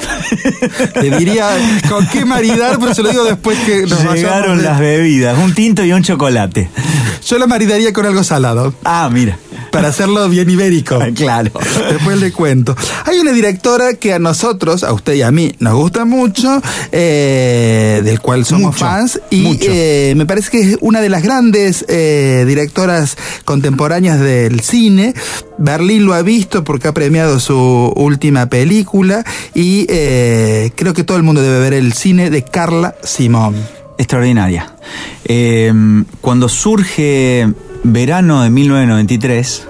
Te 0.93 1.09
diría 1.17 1.49
con 1.89 2.05
qué 2.07 2.25
maridar, 2.25 2.77
pero 2.79 2.93
se 2.93 3.03
lo 3.03 3.09
digo 3.09 3.23
después 3.23 3.57
que 3.65 3.85
nos 3.87 4.03
Llegaron 4.13 4.57
de- 4.57 4.63
las 4.63 4.79
bebidas, 4.79 5.37
un 5.37 5.53
tinto 5.53 5.83
y 5.83 5.91
un 5.93 6.03
chocolate. 6.03 6.69
Yo 7.27 7.37
la 7.37 7.47
maridaría 7.47 7.93
con 7.93 8.05
algo 8.05 8.23
salado. 8.23 8.73
Ah, 8.83 9.09
mira. 9.11 9.37
Para 9.71 9.89
hacerlo 9.89 10.27
bien 10.29 10.49
ibérico. 10.49 10.99
Claro. 11.17 11.51
Después 11.89 12.19
le 12.19 12.31
cuento. 12.31 12.75
Hay 13.05 13.17
una 13.17 13.31
directora 13.31 13.95
que 13.95 14.13
a 14.13 14.19
nosotros, 14.19 14.83
a 14.83 14.93
usted 14.93 15.13
y 15.13 15.23
a 15.23 15.31
mí, 15.31 15.53
nos 15.59 15.73
gusta 15.73 16.05
mucho, 16.05 16.61
eh, 16.91 18.01
del 18.03 18.19
cual 18.19 18.45
somos 18.45 18.73
Mucho, 18.73 18.85
fans, 18.85 19.19
y 19.31 19.57
eh, 19.61 20.13
me 20.15 20.25
parece 20.25 20.51
que 20.51 20.59
es 20.59 20.77
una 20.81 21.01
de 21.01 21.09
las 21.09 21.23
grandes 21.23 21.85
eh, 21.87 22.45
directoras 22.47 23.17
contemporáneas 23.45 24.19
del 24.19 24.59
cine. 24.59 25.15
Berlín 25.57 26.05
lo 26.05 26.13
ha 26.13 26.21
visto 26.21 26.63
porque 26.63 26.87
ha 26.87 26.93
premiado 26.93 27.39
su 27.39 27.57
última 27.95 28.47
película 28.47 29.23
y 29.55 29.87
creo 29.87 30.93
que 30.93 31.03
todo 31.03 31.17
el 31.17 31.23
mundo 31.23 31.41
debe 31.41 31.59
ver 31.59 31.73
el 31.73 31.93
cine 31.93 32.29
de 32.29 32.43
Carla 32.43 32.95
Simón. 33.03 33.55
Extraordinaria. 33.97 34.75
Eh, 35.25 35.73
cuando 36.21 36.47
surge 36.47 37.47
verano 37.83 38.41
de 38.43 38.49
1993, 38.49 39.67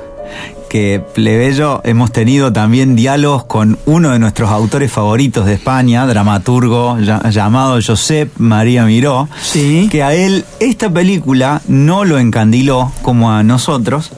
que 0.70 1.02
plebeyo 1.14 1.82
hemos 1.86 2.12
tenido 2.12 2.52
también 2.52 2.96
diálogos 2.96 3.46
con 3.46 3.78
uno 3.86 4.12
de 4.12 4.20
nuestros 4.20 4.50
autores 4.50 4.92
favoritos 4.92 5.46
de 5.46 5.54
España, 5.54 6.06
dramaturgo 6.06 7.00
ya- 7.00 7.30
llamado 7.30 7.80
Josep 7.86 8.32
María 8.38 8.84
Miró, 8.86 9.30
Sí. 9.42 9.88
que 9.92 10.04
a 10.04 10.14
él 10.14 10.44
esta 10.60 10.90
película 10.90 11.62
no 11.68 12.04
lo 12.06 12.20
encandiló 12.20 12.92
como 13.02 13.32
a 13.32 13.44
nosotros. 13.44 14.12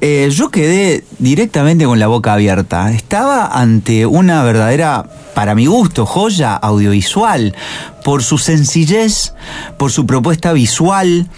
Eh, 0.00 0.28
yo 0.32 0.50
quedé 0.50 1.04
directamente 1.18 1.84
con 1.84 1.98
la 1.98 2.06
boca 2.06 2.32
abierta. 2.34 2.92
Estaba 2.92 3.46
ante 3.46 4.06
una 4.06 4.44
verdadera, 4.44 5.04
para 5.34 5.56
mi 5.56 5.66
gusto, 5.66 6.06
joya 6.06 6.54
audiovisual, 6.54 7.54
por 8.04 8.22
su 8.22 8.38
sencillez, 8.38 9.34
por 9.76 9.90
su 9.90 10.06
propuesta 10.06 10.52
visual, 10.52 11.28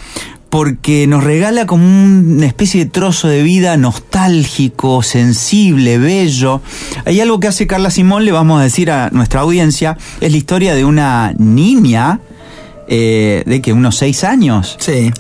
porque 0.51 1.07
nos 1.07 1.23
regala 1.23 1.65
como 1.65 1.85
una 1.87 2.47
especie 2.47 2.85
de 2.85 2.91
trozo 2.91 3.29
de 3.29 3.43
vida 3.43 3.77
nostálgico, 3.77 5.03
sensible, 5.03 5.99
bello. 5.99 6.61
Hay 7.05 7.21
algo 7.21 7.39
que 7.39 7.47
hace 7.47 7.69
Carla 7.69 7.91
Simón, 7.91 8.25
le 8.25 8.33
vamos 8.33 8.61
a 8.61 8.65
decir 8.65 8.91
a 8.91 9.11
nuestra 9.11 9.41
audiencia, 9.41 9.97
es 10.21 10.31
la 10.33 10.37
historia 10.37 10.75
de 10.75 10.85
una 10.85 11.33
niña, 11.39 12.21
eh, 12.89 13.45
de 13.47 13.63
que 13.63 13.73
unos 13.73 13.97
seis 13.97 14.25
años, 14.25 14.77
Sí. 14.81 15.13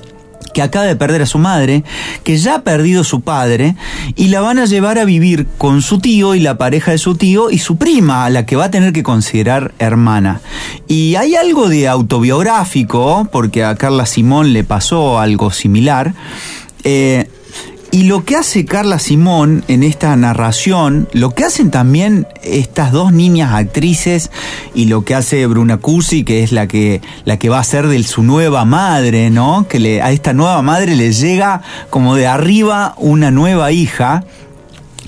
Que 0.52 0.62
acaba 0.62 0.84
de 0.84 0.96
perder 0.96 1.22
a 1.22 1.26
su 1.26 1.38
madre, 1.38 1.84
que 2.24 2.36
ya 2.36 2.56
ha 2.56 2.62
perdido 2.62 3.04
su 3.04 3.20
padre, 3.20 3.76
y 4.16 4.28
la 4.28 4.40
van 4.40 4.58
a 4.58 4.66
llevar 4.66 4.98
a 4.98 5.04
vivir 5.04 5.46
con 5.58 5.82
su 5.82 5.98
tío 5.98 6.34
y 6.34 6.40
la 6.40 6.58
pareja 6.58 6.90
de 6.90 6.98
su 6.98 7.14
tío 7.16 7.50
y 7.50 7.58
su 7.58 7.76
prima, 7.76 8.24
a 8.24 8.30
la 8.30 8.46
que 8.46 8.56
va 8.56 8.66
a 8.66 8.70
tener 8.70 8.92
que 8.92 9.02
considerar 9.02 9.72
hermana. 9.78 10.40
Y 10.88 11.14
hay 11.16 11.36
algo 11.36 11.68
de 11.68 11.88
autobiográfico, 11.88 13.28
porque 13.32 13.64
a 13.64 13.74
Carla 13.76 14.06
Simón 14.06 14.52
le 14.52 14.64
pasó 14.64 15.18
algo 15.18 15.50
similar. 15.50 16.14
eh, 16.84 17.28
y 17.92 18.04
lo 18.04 18.24
que 18.24 18.36
hace 18.36 18.64
Carla 18.64 18.98
Simón 18.98 19.64
en 19.66 19.82
esta 19.82 20.14
narración, 20.14 21.08
lo 21.12 21.34
que 21.34 21.44
hacen 21.44 21.70
también 21.70 22.26
estas 22.42 22.92
dos 22.92 23.12
niñas 23.12 23.52
actrices 23.52 24.30
y 24.74 24.84
lo 24.84 25.04
que 25.04 25.14
hace 25.16 25.44
Bruna 25.46 25.78
Cusi, 25.78 26.22
que 26.22 26.44
es 26.44 26.52
la 26.52 26.68
que, 26.68 27.00
la 27.24 27.38
que 27.38 27.48
va 27.48 27.58
a 27.58 27.64
ser 27.64 27.88
de 27.88 28.00
su 28.04 28.22
nueva 28.22 28.64
madre, 28.64 29.30
¿no? 29.30 29.66
Que 29.68 30.00
a 30.00 30.12
esta 30.12 30.32
nueva 30.32 30.62
madre 30.62 30.94
le 30.94 31.12
llega 31.12 31.62
como 31.90 32.14
de 32.14 32.28
arriba 32.28 32.94
una 32.96 33.30
nueva 33.32 33.72
hija. 33.72 34.24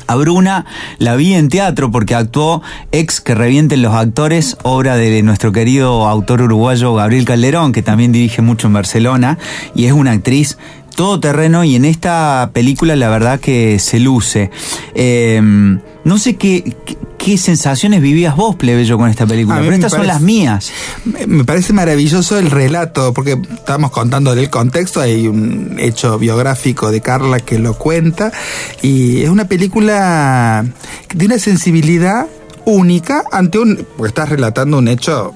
A 0.09 0.17
Bruna 0.17 0.67
la 0.99 1.15
vi 1.15 1.35
en 1.35 1.49
teatro 1.49 1.91
porque 1.93 2.17
actuó 2.17 2.63
Ex 2.91 3.21
que 3.21 3.37
revienten 3.37 3.81
los 3.83 3.95
actores, 3.95 4.57
obra 4.65 4.97
de 4.97 5.23
nuestro 5.23 5.53
querido 5.53 6.09
autor 6.09 6.43
uruguayo 6.43 6.95
Gabriel 6.95 7.25
Calderón, 7.25 7.73
que 7.73 7.83
también 7.83 8.11
dirige 8.11 8.43
mucho 8.43 8.67
en 8.67 8.73
Barcelona, 8.73 9.39
y 9.75 9.85
es 9.85 9.93
una 9.93 10.11
actriz 10.11 10.59
todoterreno 10.95 11.65
y 11.65 11.75
en 11.77 11.85
esta 11.85 12.51
película 12.53 12.97
la 12.97 13.09
verdad 13.09 13.41
que 13.41 13.79
se 13.79 13.99
luce. 14.01 14.51
Eh, 14.95 15.41
no 16.05 16.19
sé 16.19 16.35
qué, 16.37 16.75
qué, 16.85 16.97
qué 17.17 17.39
sensaciones 17.39 18.01
vivías 18.03 18.35
vos, 18.35 18.57
plebeyo, 18.57 18.99
con 18.99 19.09
esta 19.09 19.25
película, 19.27 19.59
pero 19.61 19.73
estas 19.73 19.93
son 19.93 20.07
las 20.07 20.21
mías. 20.21 20.73
Me- 21.05 21.45
parece 21.45 21.73
maravilloso 21.73 22.39
el 22.39 22.51
relato, 22.51 23.13
porque 23.15 23.39
estamos 23.55 23.93
contando 23.93 24.35
del 24.35 24.51
contexto, 24.51 25.01
hay 25.01 25.29
un 25.29 25.77
hecho 25.79 26.19
biográfico 26.19 26.91
de 26.91 27.01
Carla 27.01 27.39
que 27.39 27.59
lo 27.61 27.75
cuenta, 27.79 28.33
y 28.83 29.23
es 29.23 29.29
una 29.29 29.47
película 29.47 30.65
de 31.15 31.27
una 31.27 31.39
sensibilidad 31.39 32.27
única 32.65 33.23
ante 33.31 33.59
un... 33.59 33.87
porque 33.97 34.09
estás 34.09 34.29
relatando 34.29 34.79
un 34.79 34.89
hecho... 34.89 35.35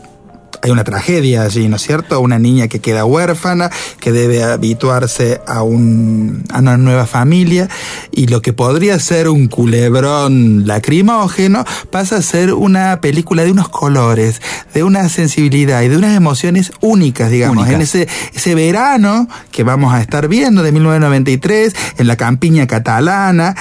Hay 0.63 0.71
una 0.71 0.85
tragedia 0.85 1.43
allí, 1.43 1.69
¿no 1.69 1.77
es 1.77 1.83
cierto? 1.83 2.21
Una 2.21 2.39
niña 2.39 2.69
que 2.69 2.81
queda 2.81 3.05
huérfana, 3.05 3.71
que 4.01 4.13
debe 4.13 4.43
habituarse 4.43 5.41
a, 5.47 5.63
un, 5.63 6.45
a 6.51 6.59
una 6.59 6.77
nueva 6.77 7.07
familia, 7.07 7.69
y 8.13 8.27
lo 8.27 8.43
que 8.43 8.53
podría 8.53 8.99
ser 8.99 9.29
un 9.29 9.49
culebrón 9.49 10.67
lacrimógeno 10.67 11.65
pasa 11.91 12.17
a 12.17 12.23
ser 12.23 12.53
una 12.53 13.01
película 13.01 13.45
de 13.45 13.53
unos 13.53 13.69
colores, 13.69 14.41
de 14.75 14.83
una 14.83 15.09
sensibilidad 15.09 15.83
y 15.83 15.89
de 15.89 15.97
unas 15.97 16.17
emociones 16.17 16.73
únicas, 16.81 17.31
digamos. 17.31 17.69
En 17.69 17.81
ese, 17.81 18.09
ese 18.35 18.55
verano 18.55 19.29
que 19.51 19.63
vamos 19.63 19.93
a 19.95 20.01
estar 20.01 20.29
viendo 20.29 20.63
de 20.63 20.73
1993, 20.73 21.75
en 21.99 22.07
la 22.07 22.17
campiña 22.17 22.67
catalana, 22.67 23.55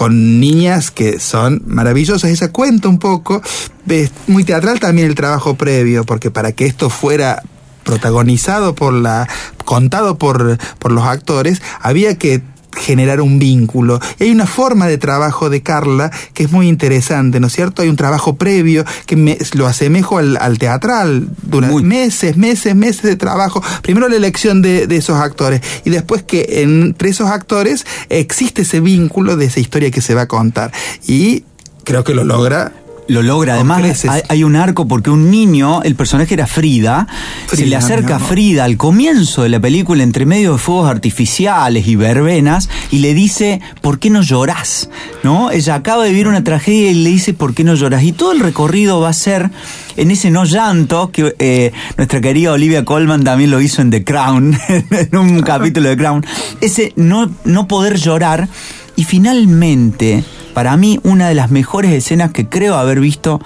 con 0.00 0.40
niñas 0.40 0.90
que 0.90 1.20
son 1.20 1.62
maravillosas. 1.66 2.30
Ella 2.30 2.50
cuenta 2.50 2.88
un 2.88 2.98
poco, 2.98 3.42
es 3.86 4.10
muy 4.28 4.44
teatral 4.44 4.80
también 4.80 5.08
el 5.08 5.14
trabajo 5.14 5.56
previo, 5.56 6.04
porque 6.04 6.30
para 6.30 6.52
que 6.52 6.64
esto 6.64 6.88
fuera 6.88 7.42
protagonizado 7.84 8.74
por 8.74 8.94
la, 8.94 9.28
contado 9.66 10.16
por, 10.16 10.56
por 10.78 10.92
los 10.92 11.04
actores, 11.04 11.60
había 11.82 12.16
que 12.16 12.40
generar 12.76 13.20
un 13.20 13.38
vínculo. 13.38 14.00
Y 14.18 14.24
hay 14.24 14.30
una 14.30 14.46
forma 14.46 14.86
de 14.86 14.98
trabajo 14.98 15.50
de 15.50 15.62
Carla 15.62 16.10
que 16.34 16.44
es 16.44 16.52
muy 16.52 16.68
interesante, 16.68 17.40
¿no 17.40 17.48
es 17.48 17.52
cierto? 17.52 17.82
Hay 17.82 17.88
un 17.88 17.96
trabajo 17.96 18.36
previo 18.36 18.84
que 19.06 19.16
me, 19.16 19.38
lo 19.54 19.66
asemejo 19.66 20.18
al, 20.18 20.36
al 20.36 20.58
teatral 20.58 21.28
durante 21.42 21.72
Muy. 21.72 21.82
meses, 21.82 22.36
meses, 22.36 22.74
meses 22.74 23.02
de 23.02 23.16
trabajo. 23.16 23.62
Primero 23.82 24.08
la 24.08 24.16
elección 24.16 24.62
de, 24.62 24.86
de 24.86 24.96
esos 24.96 25.16
actores 25.16 25.60
y 25.84 25.90
después 25.90 26.22
que 26.22 26.62
entre 26.62 27.10
esos 27.10 27.30
actores 27.30 27.86
existe 28.08 28.62
ese 28.62 28.80
vínculo 28.80 29.36
de 29.36 29.46
esa 29.46 29.60
historia 29.60 29.90
que 29.90 30.00
se 30.00 30.14
va 30.14 30.22
a 30.22 30.28
contar. 30.28 30.72
Y 31.06 31.44
creo 31.84 32.04
que 32.04 32.14
lo 32.14 32.24
logra. 32.24 32.72
Lo 33.10 33.22
logra, 33.22 33.54
además 33.54 33.80
creces. 33.80 34.10
hay, 34.10 34.22
hay 34.28 34.44
un 34.44 34.54
arco 34.54 34.86
porque 34.86 35.10
un 35.10 35.30
niño, 35.30 35.82
el 35.82 35.96
personaje 35.96 36.34
era 36.34 36.46
Frida, 36.46 37.06
se 37.52 37.66
le 37.66 37.74
acerca 37.74 38.16
a. 38.16 38.20
Frida 38.20 38.64
al 38.64 38.76
comienzo 38.76 39.42
de 39.42 39.48
la 39.48 39.58
película 39.58 40.02
entre 40.02 40.26
medio 40.26 40.52
de 40.52 40.58
fuegos 40.58 40.88
artificiales 40.88 41.88
y 41.88 41.96
verbenas 41.96 42.68
y 42.92 42.98
le 42.98 43.12
dice, 43.12 43.60
¿por 43.80 43.98
qué 43.98 44.10
no 44.10 44.22
llorás? 44.22 44.88
¿No? 45.24 45.50
Ella 45.50 45.74
acaba 45.74 46.04
de 46.04 46.10
vivir 46.10 46.28
una 46.28 46.44
tragedia 46.44 46.92
y 46.92 46.94
le 46.94 47.10
dice, 47.10 47.34
¿por 47.34 47.54
qué 47.54 47.64
no 47.64 47.74
llorás? 47.74 48.04
Y 48.04 48.12
todo 48.12 48.32
el 48.32 48.40
recorrido 48.40 49.00
va 49.00 49.08
a 49.08 49.12
ser 49.12 49.50
en 49.96 50.10
ese 50.10 50.30
no 50.30 50.44
llanto 50.44 51.10
que 51.10 51.34
eh, 51.38 51.72
nuestra 51.96 52.20
querida 52.20 52.52
Olivia 52.52 52.84
Colman 52.84 53.24
también 53.24 53.50
lo 53.50 53.60
hizo 53.60 53.82
en 53.82 53.90
The 53.90 54.04
Crown, 54.04 54.56
en 54.68 55.16
un 55.16 55.42
capítulo 55.42 55.88
de 55.88 55.96
Crown, 55.96 56.24
ese 56.60 56.92
no, 56.96 57.30
no 57.44 57.66
poder 57.66 57.98
llorar 57.98 58.48
y 58.96 59.04
finalmente, 59.04 60.24
para 60.54 60.76
mí, 60.76 61.00
una 61.02 61.28
de 61.28 61.34
las 61.34 61.50
mejores 61.50 61.92
escenas 61.92 62.32
que 62.32 62.48
creo 62.48 62.76
haber 62.76 63.00
visto 63.00 63.40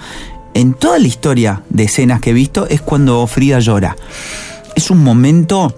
en 0.53 0.73
toda 0.73 0.99
la 0.99 1.07
historia 1.07 1.63
de 1.69 1.83
escenas 1.83 2.21
que 2.21 2.31
he 2.31 2.33
visto 2.33 2.67
es 2.67 2.81
cuando 2.81 3.25
Frida 3.27 3.59
llora. 3.59 3.95
Es 4.75 4.89
un 4.89 5.03
momento. 5.03 5.73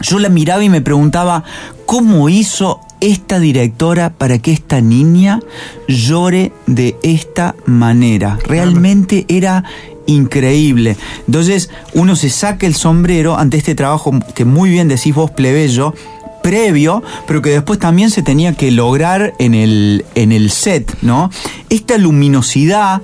Yo 0.00 0.18
la 0.18 0.28
miraba 0.28 0.62
y 0.64 0.68
me 0.68 0.80
preguntaba 0.80 1.44
cómo 1.86 2.28
hizo 2.28 2.80
esta 3.00 3.40
directora 3.40 4.12
para 4.12 4.38
que 4.38 4.52
esta 4.52 4.80
niña 4.80 5.40
llore 5.88 6.52
de 6.66 6.96
esta 7.02 7.54
manera. 7.66 8.38
Realmente 8.46 9.24
era 9.28 9.64
increíble. 10.06 10.96
Entonces 11.26 11.70
uno 11.94 12.16
se 12.16 12.30
saca 12.30 12.66
el 12.66 12.74
sombrero 12.74 13.36
ante 13.36 13.56
este 13.56 13.74
trabajo 13.74 14.12
que 14.34 14.44
muy 14.44 14.70
bien 14.70 14.88
decís 14.88 15.14
vos, 15.14 15.30
plebeyo, 15.30 15.94
previo, 16.42 17.02
pero 17.26 17.40
que 17.40 17.50
después 17.50 17.78
también 17.78 18.10
se 18.10 18.22
tenía 18.22 18.54
que 18.54 18.70
lograr 18.70 19.34
en 19.38 19.54
el, 19.54 20.04
en 20.14 20.32
el 20.32 20.50
set, 20.50 20.96
¿no? 21.02 21.30
Esta 21.68 21.96
luminosidad 21.98 23.02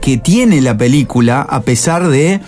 que 0.00 0.16
tiene 0.16 0.60
la 0.60 0.76
película, 0.76 1.42
a 1.42 1.62
pesar 1.62 2.08
de 2.08 2.40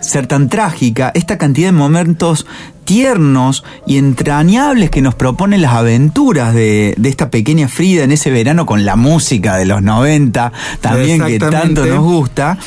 ser 0.00 0.26
tan 0.26 0.48
trágica, 0.48 1.12
esta 1.14 1.38
cantidad 1.38 1.68
de 1.68 1.72
momentos 1.72 2.46
tiernos 2.84 3.64
y 3.86 3.96
entrañables 3.96 4.90
que 4.90 5.00
nos 5.00 5.14
proponen 5.14 5.62
las 5.62 5.72
aventuras 5.72 6.54
de, 6.54 6.94
de 6.98 7.08
esta 7.08 7.30
pequeña 7.30 7.68
Frida 7.68 8.04
en 8.04 8.12
ese 8.12 8.30
verano 8.30 8.66
con 8.66 8.84
la 8.84 8.96
música 8.96 9.56
de 9.56 9.66
los 9.66 9.82
90, 9.82 10.52
también 10.80 11.24
que 11.24 11.38
tanto 11.38 11.86
nos 11.86 12.04
gusta. 12.04 12.58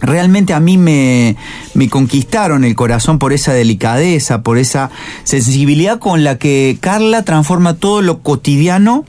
Realmente 0.00 0.52
a 0.52 0.60
mí 0.60 0.78
me, 0.78 1.36
me 1.74 1.88
conquistaron 1.88 2.64
el 2.64 2.74
corazón 2.74 3.18
por 3.18 3.32
esa 3.32 3.52
delicadeza, 3.52 4.42
por 4.42 4.58
esa 4.58 4.90
sensibilidad 5.24 5.98
con 5.98 6.24
la 6.24 6.38
que 6.38 6.78
Carla 6.80 7.22
transforma 7.24 7.74
todo 7.74 8.02
lo 8.02 8.22
cotidiano 8.22 9.04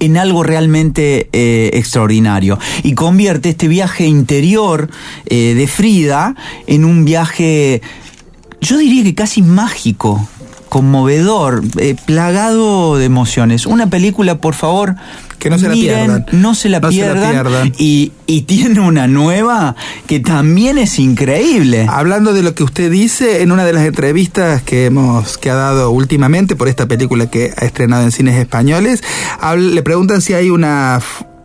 en 0.00 0.16
algo 0.16 0.42
realmente 0.42 1.28
eh, 1.32 1.70
extraordinario 1.74 2.58
y 2.82 2.94
convierte 2.94 3.50
este 3.50 3.68
viaje 3.68 4.06
interior 4.06 4.90
eh, 5.26 5.54
de 5.54 5.66
Frida 5.68 6.34
en 6.66 6.84
un 6.84 7.04
viaje, 7.04 7.82
yo 8.60 8.78
diría 8.78 9.04
que 9.04 9.14
casi 9.14 9.42
mágico, 9.42 10.26
conmovedor, 10.70 11.62
eh, 11.78 11.94
plagado 12.06 12.96
de 12.96 13.04
emociones. 13.04 13.66
Una 13.66 13.90
película, 13.90 14.38
por 14.38 14.54
favor, 14.54 14.96
Que 15.40 15.50
no 15.50 15.58
se 15.58 15.68
la 15.68 15.74
pierdan. 15.74 16.26
No 16.32 16.54
se 16.54 16.68
la 16.68 16.78
No 16.80 16.92
se 16.92 16.98
la 16.98 17.12
pierdan. 17.12 17.30
pierdan. 17.32 17.72
Y, 17.78 18.12
y 18.26 18.42
tiene 18.42 18.78
una 18.80 19.08
nueva 19.08 19.74
que 20.06 20.20
también 20.20 20.78
es 20.78 20.98
increíble. 21.00 21.86
Hablando 21.88 22.32
de 22.32 22.42
lo 22.42 22.54
que 22.54 22.62
usted 22.62 22.90
dice, 22.92 23.42
en 23.42 23.50
una 23.50 23.64
de 23.64 23.72
las 23.72 23.84
entrevistas 23.86 24.62
que 24.62 24.84
hemos 24.86 25.38
que 25.38 25.50
ha 25.50 25.54
dado 25.54 25.90
últimamente 25.90 26.54
por 26.54 26.68
esta 26.68 26.86
película 26.86 27.28
que 27.30 27.52
ha 27.56 27.64
estrenado 27.64 28.04
en 28.04 28.12
cines 28.12 28.36
españoles, 28.36 29.02
le 29.58 29.82
preguntan 29.82 30.20
si 30.20 30.34
hay 30.34 30.50
una 30.50 31.00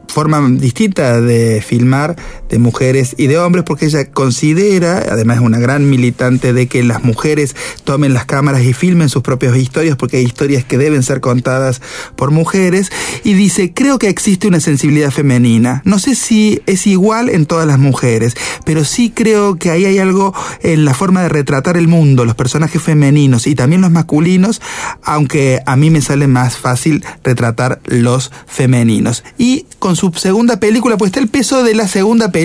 forma 0.08 0.41
distinta 0.49 1.19
de 1.19 1.62
filmar 1.65 2.15
de 2.56 2.60
mujeres 2.60 3.15
y 3.18 3.28
de 3.28 3.38
hombres 3.38 3.65
porque 3.65 3.88
ella 3.88 4.10
considera, 4.10 5.04
además 5.12 5.38
es 5.38 5.44
una 5.44 5.60
gran 5.60 5.89
militante 5.89 6.54
de 6.54 6.68
que 6.68 6.84
las 6.84 7.04
mujeres 7.04 7.54
tomen 7.84 8.13
las 8.13 8.24
cámaras 8.24 8.63
y 8.63 8.72
filmen 8.72 9.10
sus 9.10 9.24
propias 9.24 9.58
historias 9.58 9.98
porque 9.98 10.18
hay 10.18 10.24
historias 10.24 10.63
que 10.63 10.78
deben 10.78 11.04
ser 11.04 11.20
contadas 11.20 11.82
por 12.15 12.32
mujeres 12.32 12.94
y 13.26 13.34
dice, 13.34 13.74
creo 13.74 14.00
que 14.00 14.08
existe 14.08 14.48
una 14.48 14.62
sensibilidad 14.62 15.12
femenina. 15.12 15.82
No 15.84 16.00
sé 16.00 16.15
si 16.15 16.62
es 16.65 16.88
igual 16.88 17.28
en 17.28 17.46
todas 17.46 17.68
las 17.68 17.78
mujeres, 17.78 18.36
pero 18.63 18.86
sí 18.86 19.12
creo 19.13 19.58
que 19.58 19.70
ahí 19.70 19.84
hay 19.84 20.00
algo 20.00 20.34
en 20.63 20.86
la 20.86 20.94
forma 20.94 21.24
de 21.24 21.28
retratar 21.28 21.76
el 21.76 21.89
mundo, 21.89 22.24
los 22.24 22.36
personajes 22.36 22.82
femeninos 22.82 23.48
y 23.48 23.56
también 23.56 23.82
los 23.82 23.91
masculinos, 23.91 24.62
aunque 25.04 25.60
a 25.65 25.76
mí 25.76 25.89
me 25.89 26.00
sale 26.00 26.28
más 26.28 26.56
fácil 26.56 27.04
retratar 27.22 27.82
los 27.84 28.32
femeninos. 28.48 29.26
Y 29.38 29.65
con 29.80 29.98
su 29.98 30.13
segunda 30.15 30.62
película, 30.62 30.96
pues 30.96 31.10
está 31.10 31.20
el 31.20 31.28
peso 31.28 31.63
de 31.63 31.76
la 31.76 31.89
segunda 31.89 32.32
película. 32.32 32.44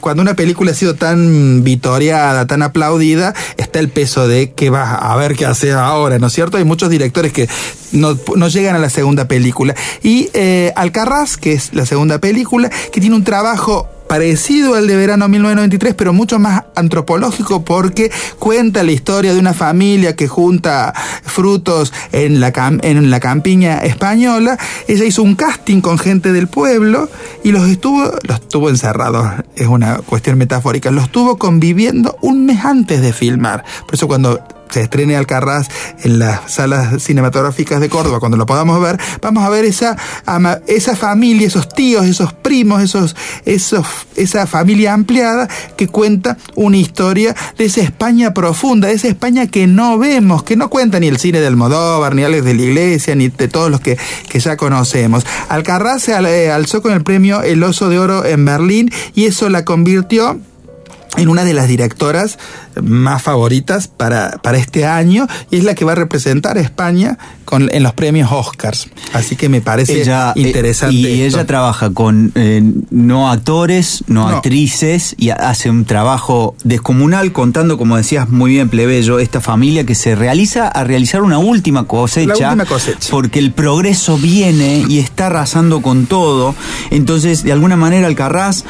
Cuando 0.00 0.22
una 0.22 0.34
película 0.34 0.72
ha 0.72 0.74
sido 0.74 0.94
tan 0.94 1.62
vitoreada, 1.64 2.46
tan 2.46 2.62
aplaudida, 2.62 3.34
está 3.56 3.78
el 3.78 3.88
peso 3.88 4.28
de 4.28 4.52
que 4.52 4.70
vas 4.70 4.98
a 5.00 5.16
ver 5.16 5.36
qué 5.36 5.46
haces 5.46 5.74
ahora, 5.74 6.18
¿no 6.18 6.26
es 6.26 6.32
cierto? 6.32 6.56
Hay 6.56 6.64
muchos 6.64 6.90
directores 6.90 7.32
que 7.32 7.48
no, 7.92 8.18
no 8.36 8.48
llegan 8.48 8.76
a 8.76 8.78
la 8.78 8.90
segunda 8.90 9.26
película. 9.28 9.74
Y 10.02 10.30
eh, 10.34 10.72
Alcarraz, 10.76 11.36
que 11.36 11.52
es 11.52 11.74
la 11.74 11.86
segunda 11.86 12.18
película, 12.18 12.70
que 12.92 13.00
tiene 13.00 13.16
un 13.16 13.24
trabajo 13.24 13.88
parecido 14.10 14.74
al 14.74 14.88
de 14.88 14.96
verano 14.96 15.28
1993, 15.28 15.94
pero 15.94 16.12
mucho 16.12 16.40
más 16.40 16.64
antropológico 16.74 17.64
porque 17.64 18.10
cuenta 18.40 18.82
la 18.82 18.90
historia 18.90 19.32
de 19.32 19.38
una 19.38 19.54
familia 19.54 20.16
que 20.16 20.26
junta 20.26 20.92
frutos 21.22 21.92
en 22.10 22.40
la, 22.40 22.52
en 22.82 23.08
la 23.08 23.20
campiña 23.20 23.78
española. 23.84 24.58
Ella 24.88 25.04
hizo 25.04 25.22
un 25.22 25.36
casting 25.36 25.80
con 25.80 25.96
gente 25.96 26.32
del 26.32 26.48
pueblo 26.48 27.08
y 27.44 27.52
los 27.52 27.68
estuvo, 27.68 28.10
los 28.24 28.48
tuvo 28.48 28.68
encerrados, 28.68 29.28
es 29.54 29.68
una 29.68 29.98
cuestión 29.98 30.38
metafórica, 30.38 30.90
los 30.90 31.12
tuvo 31.12 31.38
conviviendo 31.38 32.18
un 32.20 32.46
mes 32.46 32.64
antes 32.64 33.02
de 33.02 33.12
filmar. 33.12 33.64
Por 33.86 33.94
eso 33.94 34.08
cuando 34.08 34.40
se 34.70 34.82
estrene 34.82 35.16
Alcarraz 35.16 35.68
en 36.02 36.18
las 36.18 36.52
salas 36.52 37.02
cinematográficas 37.02 37.80
de 37.80 37.88
Córdoba, 37.88 38.20
cuando 38.20 38.36
lo 38.36 38.46
podamos 38.46 38.80
ver, 38.80 38.98
vamos 39.20 39.44
a 39.44 39.48
ver 39.48 39.64
esa, 39.64 39.96
esa 40.66 40.96
familia, 40.96 41.46
esos 41.46 41.68
tíos, 41.68 42.06
esos 42.06 42.32
primos, 42.32 42.82
esos, 42.82 43.16
esos, 43.44 43.86
esa 44.16 44.46
familia 44.46 44.92
ampliada 44.92 45.48
que 45.76 45.88
cuenta 45.88 46.36
una 46.54 46.76
historia 46.76 47.34
de 47.58 47.64
esa 47.64 47.80
España 47.80 48.34
profunda, 48.34 48.88
de 48.88 48.94
esa 48.94 49.08
España 49.08 49.46
que 49.46 49.66
no 49.66 49.98
vemos, 49.98 50.42
que 50.42 50.56
no 50.56 50.70
cuenta 50.70 51.00
ni 51.00 51.08
el 51.08 51.18
cine 51.18 51.40
de 51.40 51.46
Almodóvar, 51.46 52.14
ni 52.14 52.24
Alex 52.24 52.44
de 52.44 52.54
la 52.54 52.62
Iglesia, 52.62 53.14
ni 53.14 53.28
de 53.28 53.48
todos 53.48 53.70
los 53.70 53.80
que, 53.80 53.98
que 54.28 54.40
ya 54.40 54.56
conocemos. 54.56 55.24
Alcarraz 55.48 56.02
se 56.02 56.12
eh, 56.12 56.50
alzó 56.50 56.82
con 56.82 56.92
el 56.92 57.02
premio 57.02 57.42
El 57.42 57.62
Oso 57.62 57.88
de 57.88 57.98
Oro 57.98 58.24
en 58.24 58.44
Berlín 58.44 58.90
y 59.14 59.26
eso 59.26 59.48
la 59.48 59.64
convirtió 59.64 60.40
en 61.16 61.28
una 61.28 61.44
de 61.44 61.54
las 61.54 61.68
directoras 61.68 62.38
más 62.82 63.22
favoritas 63.22 63.88
para, 63.88 64.30
para 64.42 64.58
este 64.58 64.86
año 64.86 65.26
y 65.50 65.56
es 65.56 65.64
la 65.64 65.74
que 65.74 65.84
va 65.84 65.92
a 65.92 65.96
representar 65.96 66.56
a 66.56 66.60
España 66.60 67.18
con, 67.44 67.68
en 67.74 67.82
los 67.82 67.92
premios 67.94 68.30
Oscars. 68.30 68.88
Así 69.12 69.34
que 69.34 69.48
me 69.48 69.60
parece 69.60 70.02
Ella, 70.02 70.32
eh, 70.36 70.40
interesante. 70.40 70.94
y 70.94 71.22
esto. 71.22 71.38
ella 71.38 71.46
trabaja 71.46 71.90
con 71.90 72.30
eh, 72.36 72.62
no 72.90 73.28
actores, 73.30 74.04
no, 74.06 74.30
No. 74.30 74.36
actrices, 74.36 75.16
y 75.18 75.30
hace 75.30 75.68
un 75.68 75.84
trabajo 75.84 76.54
descomunal 76.62 77.32
contando, 77.32 77.76
como 77.76 77.96
decías 77.96 78.28
muy 78.28 78.52
bien, 78.52 78.68
plebeyo, 78.68 79.18
esta 79.18 79.40
familia 79.40 79.84
que 79.84 79.96
se 79.96 80.14
realiza 80.14 80.68
a 80.68 80.84
realizar 80.84 81.22
una 81.22 81.38
última 81.38 81.86
cosecha. 81.88 82.34
La 82.38 82.48
última 82.50 82.64
cosecha. 82.66 83.08
Porque 83.10 83.40
el 83.40 83.52
progreso 83.52 84.16
viene 84.16 84.84
y 84.88 85.00
está 85.00 85.26
arrasando 85.26 85.82
con 85.82 86.06
todo. 86.06 86.54
Entonces, 86.90 87.42
de 87.42 87.52
alguna 87.52 87.76
manera, 87.76 88.06
Alcarraz 88.06 88.64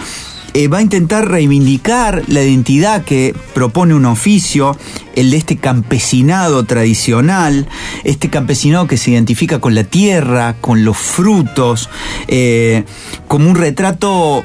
eh, 0.55 0.69
va 0.69 0.79
a 0.79 0.83
intentar 0.83 1.29
reivindicar 1.29 2.23
la 2.29 2.43
identidad 2.43 3.05
que 3.05 3.35
propone 3.55 3.95
un 3.95 4.05
oficio, 4.05 4.77
el 5.15 5.31
de 5.31 5.37
este 5.37 5.57
campesinado 5.57 6.65
tradicional, 6.65 7.69
este 8.05 8.31
campesinado 8.31 8.87
que 8.87 8.97
se 8.97 9.13
identifica 9.13 9.59
con 9.61 9.75
la 9.75 9.85
tierra, 9.85 10.57
con 10.61 10.85
los 10.85 10.97
frutos, 10.97 11.89
eh, 12.29 12.85
como 13.29 13.49
un 13.49 13.57
retrato 13.57 14.45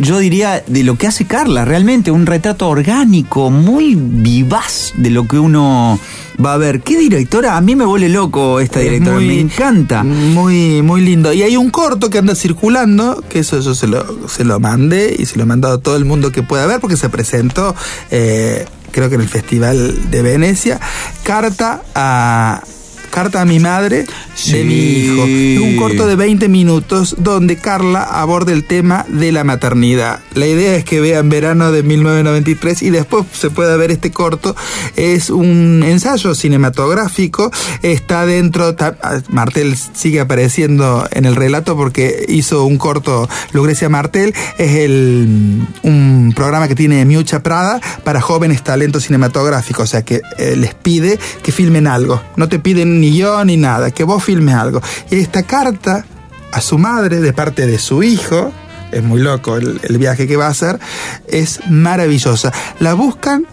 yo 0.00 0.18
diría 0.18 0.62
de 0.66 0.84
lo 0.84 0.96
que 0.96 1.06
hace 1.06 1.26
Carla, 1.26 1.64
realmente 1.64 2.10
un 2.10 2.26
retrato 2.26 2.68
orgánico, 2.68 3.50
muy 3.50 3.94
vivaz 3.96 4.92
de 4.96 5.10
lo 5.10 5.26
que 5.26 5.38
uno 5.38 5.98
va 6.44 6.54
a 6.54 6.56
ver. 6.56 6.80
¿Qué 6.82 6.96
directora? 6.96 7.56
A 7.56 7.60
mí 7.60 7.74
me 7.76 7.84
vuelve 7.84 8.08
loco 8.08 8.60
esta 8.60 8.78
Es 8.80 8.84
directora, 8.90 9.16
muy- 9.16 9.26
me 9.26 9.40
encanta. 9.40 10.04
Muy, 10.04 10.82
muy 10.82 11.00
lindo. 11.00 11.32
Y 11.32 11.42
hay 11.42 11.56
un 11.56 11.70
corto 11.70 12.10
que 12.10 12.18
anda 12.18 12.34
circulando, 12.34 13.24
que 13.28 13.40
eso 13.40 13.60
yo 13.60 13.74
se 13.74 13.86
lo, 13.88 14.28
se 14.28 14.44
lo 14.44 14.60
mandé 14.60 15.16
y 15.18 15.26
se 15.26 15.36
lo 15.36 15.42
he 15.42 15.46
mandado 15.46 15.74
a 15.74 15.80
todo 15.80 15.96
el 15.96 16.04
mundo 16.04 16.30
que 16.32 16.42
pueda 16.42 16.66
ver, 16.66 16.80
porque 16.80 16.96
se 16.96 17.08
presentó, 17.08 17.74
eh, 18.10 18.66
creo 18.92 19.08
que 19.08 19.16
en 19.16 19.22
el 19.22 19.28
Festival 19.28 20.10
de 20.10 20.22
Venecia, 20.22 20.80
Carta 21.24 21.82
a... 21.94 22.62
Carta 23.10 23.40
a 23.40 23.44
mi 23.46 23.58
madre 23.58 24.04
De 24.46 24.64
mi 24.64 24.74
hijo. 24.74 25.24
Un 25.24 25.76
corto 25.76 26.06
de 26.06 26.14
20 26.14 26.48
minutos 26.48 27.16
donde 27.18 27.56
Carla 27.56 28.04
aborda 28.04 28.52
el 28.52 28.64
tema 28.64 29.04
de 29.08 29.32
la 29.32 29.42
maternidad. 29.42 30.20
La 30.34 30.46
idea 30.46 30.76
es 30.76 30.84
que 30.84 31.00
vean 31.00 31.28
verano 31.28 31.72
de 31.72 31.82
1993 31.82 32.82
y 32.82 32.90
después 32.90 33.24
se 33.32 33.50
pueda 33.50 33.76
ver 33.76 33.90
este 33.90 34.12
corto. 34.12 34.54
Es 34.96 35.30
un 35.30 35.82
ensayo 35.84 36.34
cinematográfico. 36.36 37.50
Está 37.82 38.26
dentro. 38.26 38.76
ah, 38.78 39.20
Martel 39.28 39.76
sigue 39.76 40.20
apareciendo 40.20 41.06
en 41.10 41.24
el 41.24 41.34
relato 41.34 41.76
porque 41.76 42.24
hizo 42.28 42.64
un 42.64 42.78
corto. 42.78 43.28
Lucrecia 43.52 43.88
Martel 43.88 44.34
es 44.56 44.76
el, 44.76 45.66
un 45.82 46.32
programa 46.34 46.68
que 46.68 46.76
tiene 46.76 47.04
Miucha 47.04 47.42
Prada 47.42 47.80
para 48.04 48.20
jóvenes 48.20 48.62
talentos 48.62 49.04
cinematográficos. 49.04 49.84
O 49.84 49.86
sea 49.86 50.02
que 50.02 50.22
eh, 50.38 50.54
les 50.56 50.74
pide 50.74 51.18
que 51.42 51.50
filmen 51.50 51.88
algo. 51.88 52.22
No 52.36 52.48
te 52.48 52.60
piden 52.60 53.00
ni 53.00 53.16
yo 53.16 53.44
ni 53.44 53.56
nada, 53.56 53.90
que 53.90 54.04
vos 54.04 54.27
filmes 54.28 54.54
algo. 54.54 54.82
Y 55.10 55.20
esta 55.20 55.42
carta 55.44 56.04
a 56.52 56.60
su 56.60 56.76
madre 56.76 57.22
de 57.22 57.32
parte 57.32 57.66
de 57.66 57.78
su 57.78 58.02
hijo, 58.02 58.52
es 58.92 59.02
muy 59.02 59.22
loco 59.22 59.56
el, 59.56 59.80
el 59.82 59.96
viaje 59.96 60.26
que 60.26 60.36
va 60.36 60.48
a 60.48 60.50
hacer, 60.50 60.78
es 61.26 61.60
maravillosa. 61.70 62.52
La 62.78 62.92
buscan 62.92 63.46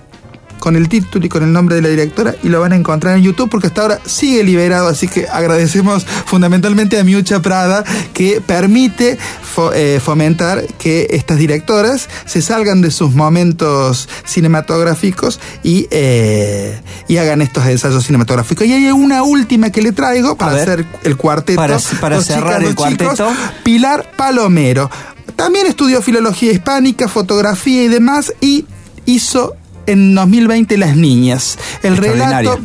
con 0.59 0.75
el 0.75 0.89
título 0.89 1.25
y 1.25 1.29
con 1.29 1.43
el 1.43 1.53
nombre 1.53 1.75
de 1.75 1.81
la 1.81 1.89
directora 1.89 2.35
y 2.43 2.49
lo 2.49 2.59
van 2.59 2.71
a 2.73 2.75
encontrar 2.75 3.17
en 3.17 3.23
YouTube 3.23 3.49
porque 3.49 3.67
hasta 3.67 3.81
ahora 3.81 3.99
sigue 4.05 4.43
liberado, 4.43 4.87
así 4.87 5.07
que 5.07 5.27
agradecemos 5.27 6.05
fundamentalmente 6.25 6.99
a 6.99 7.03
Miucha 7.03 7.41
Prada 7.41 7.83
que 8.13 8.41
permite 8.41 9.17
fo- 9.55 9.71
eh, 9.75 9.99
fomentar 10.03 10.65
que 10.79 11.07
estas 11.11 11.37
directoras 11.37 12.09
se 12.25 12.41
salgan 12.41 12.81
de 12.81 12.89
sus 12.91 13.13
momentos 13.13 14.09
cinematográficos 14.25 15.39
y, 15.63 15.87
eh, 15.91 16.79
y 17.07 17.17
hagan 17.17 17.41
estos 17.41 17.65
ensayos 17.67 18.03
cinematográficos. 18.05 18.65
Y 18.65 18.73
hay 18.73 18.91
una 18.91 19.23
última 19.23 19.69
que 19.69 19.81
le 19.81 19.91
traigo 19.91 20.35
para 20.35 20.53
hacer 20.61 20.85
el 21.03 21.17
cuarteto. 21.17 21.57
Para- 21.57 21.77
para 22.01 22.21
cerrar 22.21 22.61
chicas, 22.63 22.85
el 22.87 22.97
chicos. 22.97 23.15
cuarteto. 23.17 23.31
Pilar 23.63 24.11
Palomero. 24.17 24.89
También 25.35 25.67
estudió 25.67 26.01
filología 26.01 26.51
hispánica, 26.51 27.07
fotografía 27.07 27.83
y 27.83 27.87
demás 27.89 28.33
y 28.41 28.65
hizo 29.05 29.55
en 29.87 30.15
2020 30.15 30.77
Las 30.77 30.95
Niñas. 30.95 31.57
El 31.83 31.97
relato 31.97 32.59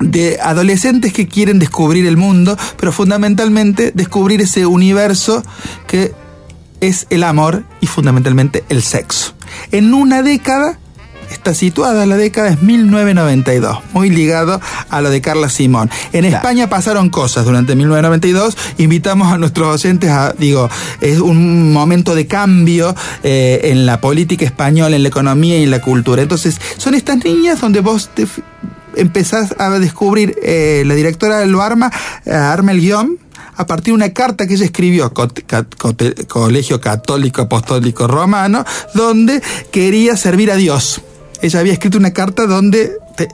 de 0.00 0.38
adolescentes 0.40 1.12
que 1.12 1.28
quieren 1.28 1.58
descubrir 1.58 2.06
el 2.06 2.16
mundo, 2.16 2.56
pero 2.78 2.92
fundamentalmente 2.92 3.92
descubrir 3.94 4.40
ese 4.40 4.66
universo 4.66 5.44
que 5.86 6.12
es 6.80 7.06
el 7.10 7.22
amor 7.22 7.64
y 7.80 7.86
fundamentalmente 7.86 8.64
el 8.68 8.82
sexo. 8.82 9.34
En 9.70 9.94
una 9.94 10.22
década 10.22 10.78
está 11.32 11.54
situada, 11.54 12.06
la 12.06 12.16
década 12.16 12.48
es 12.48 12.62
1992, 12.62 13.78
muy 13.92 14.10
ligado 14.10 14.60
a 14.90 15.00
lo 15.00 15.10
de 15.10 15.20
Carla 15.20 15.48
Simón. 15.48 15.90
En 16.12 16.20
Claro. 16.22 16.36
España 16.36 16.68
pasaron 16.68 17.10
cosas 17.10 17.44
durante 17.44 17.74
1992, 17.74 18.56
invitamos 18.78 19.32
a 19.32 19.38
nuestros 19.38 19.68
oyentes 19.74 20.10
a, 20.10 20.32
digo, 20.38 20.68
es 21.00 21.18
un 21.18 21.72
momento 21.72 22.14
de 22.14 22.26
cambio 22.26 22.94
eh, 23.22 23.60
en 23.64 23.86
la 23.86 24.00
política 24.00 24.44
española, 24.44 24.96
en 24.96 25.02
la 25.02 25.08
economía 25.08 25.58
y 25.58 25.64
en 25.64 25.70
la 25.70 25.80
cultura. 25.80 26.22
Entonces, 26.22 26.60
son 26.76 26.94
estas 26.94 27.24
niñas 27.24 27.60
donde 27.60 27.80
vos 27.80 28.10
te 28.14 28.26
empezás 28.96 29.54
a 29.58 29.70
descubrir, 29.78 30.36
eh, 30.42 30.82
la 30.86 30.94
directora 30.94 31.44
lo 31.46 31.62
arma, 31.62 31.90
eh, 32.26 32.30
arma 32.32 32.72
el 32.72 32.80
guion 32.80 33.18
a 33.56 33.66
partir 33.66 33.92
de 33.92 33.96
una 33.96 34.10
carta 34.12 34.46
que 34.46 34.54
ella 34.54 34.64
escribió, 34.64 35.12
co- 35.12 35.28
ca- 35.46 35.64
co- 35.78 35.94
Colegio 36.28 36.80
Católico 36.80 37.42
Apostólico 37.42 38.06
Romano, 38.06 38.64
donde 38.94 39.42
quería 39.70 40.16
servir 40.16 40.50
a 40.50 40.56
Dios. 40.56 41.02
Ella 41.42 41.60
había 41.60 41.72
escrito 41.72 41.98
una 41.98 42.12
carta 42.12 42.46
donde 42.46 42.92
te- 43.16 43.28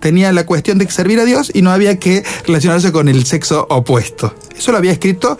tenía 0.00 0.32
la 0.32 0.46
cuestión 0.46 0.78
de 0.78 0.88
servir 0.90 1.18
a 1.20 1.24
Dios 1.24 1.50
y 1.52 1.62
no 1.62 1.70
había 1.72 1.98
que 1.98 2.22
relacionarse 2.46 2.92
con 2.92 3.08
el 3.08 3.24
sexo 3.26 3.66
opuesto. 3.70 4.34
Eso 4.56 4.70
lo 4.72 4.78
había 4.78 4.92
escrito 4.92 5.38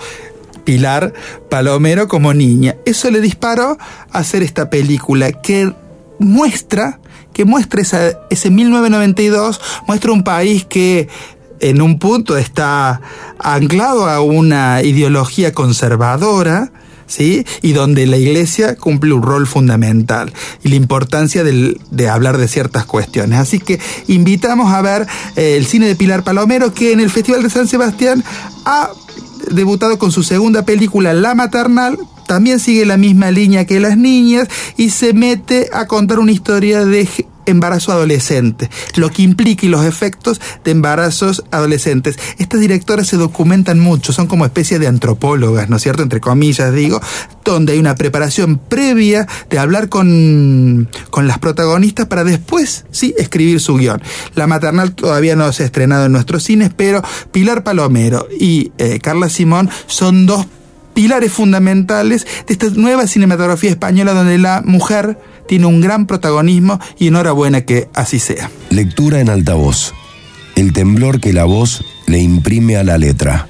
Pilar 0.64 1.12
Palomero 1.48 2.08
como 2.08 2.34
niña. 2.34 2.74
Eso 2.84 3.10
le 3.10 3.20
disparó 3.20 3.78
a 4.10 4.18
hacer 4.18 4.42
esta 4.42 4.68
película 4.70 5.30
que 5.30 5.72
muestra, 6.18 6.98
que 7.32 7.44
muestra 7.44 7.82
esa- 7.82 8.18
ese 8.30 8.50
1992, 8.50 9.60
muestra 9.86 10.10
un 10.12 10.24
país 10.24 10.64
que 10.64 11.08
en 11.60 11.80
un 11.82 11.98
punto 11.98 12.36
está 12.36 13.00
anclado 13.38 14.08
a 14.08 14.20
una 14.20 14.82
ideología 14.82 15.52
conservadora, 15.52 16.72
¿sí? 17.06 17.44
Y 17.62 17.72
donde 17.72 18.06
la 18.06 18.16
iglesia 18.16 18.76
cumple 18.76 19.12
un 19.12 19.22
rol 19.22 19.46
fundamental 19.46 20.32
y 20.62 20.68
la 20.68 20.76
importancia 20.76 21.44
del- 21.44 21.80
de 21.90 22.08
hablar 22.08 22.38
de 22.38 22.48
ciertas 22.48 22.84
cuestiones. 22.84 23.38
Así 23.38 23.58
que 23.58 23.78
invitamos 24.08 24.72
a 24.72 24.82
ver 24.82 25.06
eh, 25.36 25.56
el 25.56 25.66
cine 25.66 25.86
de 25.86 25.96
Pilar 25.96 26.24
Palomero, 26.24 26.72
que 26.72 26.92
en 26.92 27.00
el 27.00 27.10
Festival 27.10 27.42
de 27.42 27.50
San 27.50 27.68
Sebastián 27.68 28.24
ha 28.64 28.90
debutado 29.50 29.98
con 29.98 30.10
su 30.12 30.22
segunda 30.22 30.64
película, 30.64 31.12
La 31.12 31.34
Maternal. 31.34 31.98
También 32.26 32.58
sigue 32.58 32.84
la 32.84 32.96
misma 32.96 33.30
línea 33.30 33.66
que 33.66 33.78
Las 33.78 33.96
Niñas 33.96 34.48
y 34.76 34.90
se 34.90 35.12
mete 35.12 35.68
a 35.72 35.86
contar 35.86 36.18
una 36.18 36.32
historia 36.32 36.84
de 36.84 37.08
embarazo 37.46 37.92
adolescente, 37.92 38.70
lo 38.96 39.10
que 39.10 39.22
implica 39.22 39.66
y 39.66 39.68
los 39.68 39.84
efectos 39.84 40.40
de 40.64 40.70
embarazos 40.70 41.44
adolescentes. 41.50 42.18
Estas 42.38 42.60
directoras 42.60 43.06
se 43.06 43.16
documentan 43.16 43.78
mucho, 43.78 44.12
son 44.12 44.26
como 44.26 44.44
especie 44.44 44.78
de 44.78 44.86
antropólogas, 44.86 45.68
¿no 45.68 45.76
es 45.76 45.82
cierto? 45.82 46.02
Entre 46.02 46.20
comillas, 46.20 46.72
digo, 46.72 47.00
donde 47.44 47.74
hay 47.74 47.78
una 47.78 47.94
preparación 47.94 48.58
previa 48.58 49.26
de 49.48 49.58
hablar 49.58 49.88
con, 49.88 50.88
con 51.10 51.26
las 51.26 51.38
protagonistas 51.38 52.06
para 52.06 52.24
después, 52.24 52.84
sí, 52.90 53.14
escribir 53.18 53.60
su 53.60 53.76
guion. 53.76 54.02
La 54.34 54.46
maternal 54.46 54.94
todavía 54.94 55.36
no 55.36 55.52
se 55.52 55.62
ha 55.62 55.66
estrenado 55.66 56.06
en 56.06 56.12
nuestros 56.12 56.42
cines, 56.42 56.70
pero 56.76 57.02
Pilar 57.32 57.64
Palomero 57.64 58.26
y 58.38 58.72
eh, 58.78 58.98
Carla 59.00 59.28
Simón 59.28 59.70
son 59.86 60.26
dos 60.26 60.46
pilares 60.94 61.30
fundamentales 61.30 62.26
de 62.46 62.54
esta 62.54 62.68
nueva 62.70 63.06
cinematografía 63.06 63.68
española 63.68 64.14
donde 64.14 64.38
la 64.38 64.62
mujer 64.64 65.18
tiene 65.48 65.66
un 65.66 65.80
gran 65.80 66.06
protagonismo 66.06 66.78
y 66.98 67.08
enhorabuena 67.08 67.62
que 67.62 67.88
así 67.94 68.18
sea. 68.18 68.50
Lectura 68.70 69.20
en 69.20 69.28
altavoz. 69.30 69.92
El 70.54 70.72
temblor 70.72 71.20
que 71.20 71.32
la 71.32 71.44
voz 71.44 71.84
le 72.06 72.18
imprime 72.20 72.76
a 72.76 72.84
la 72.84 72.98
letra. 72.98 73.48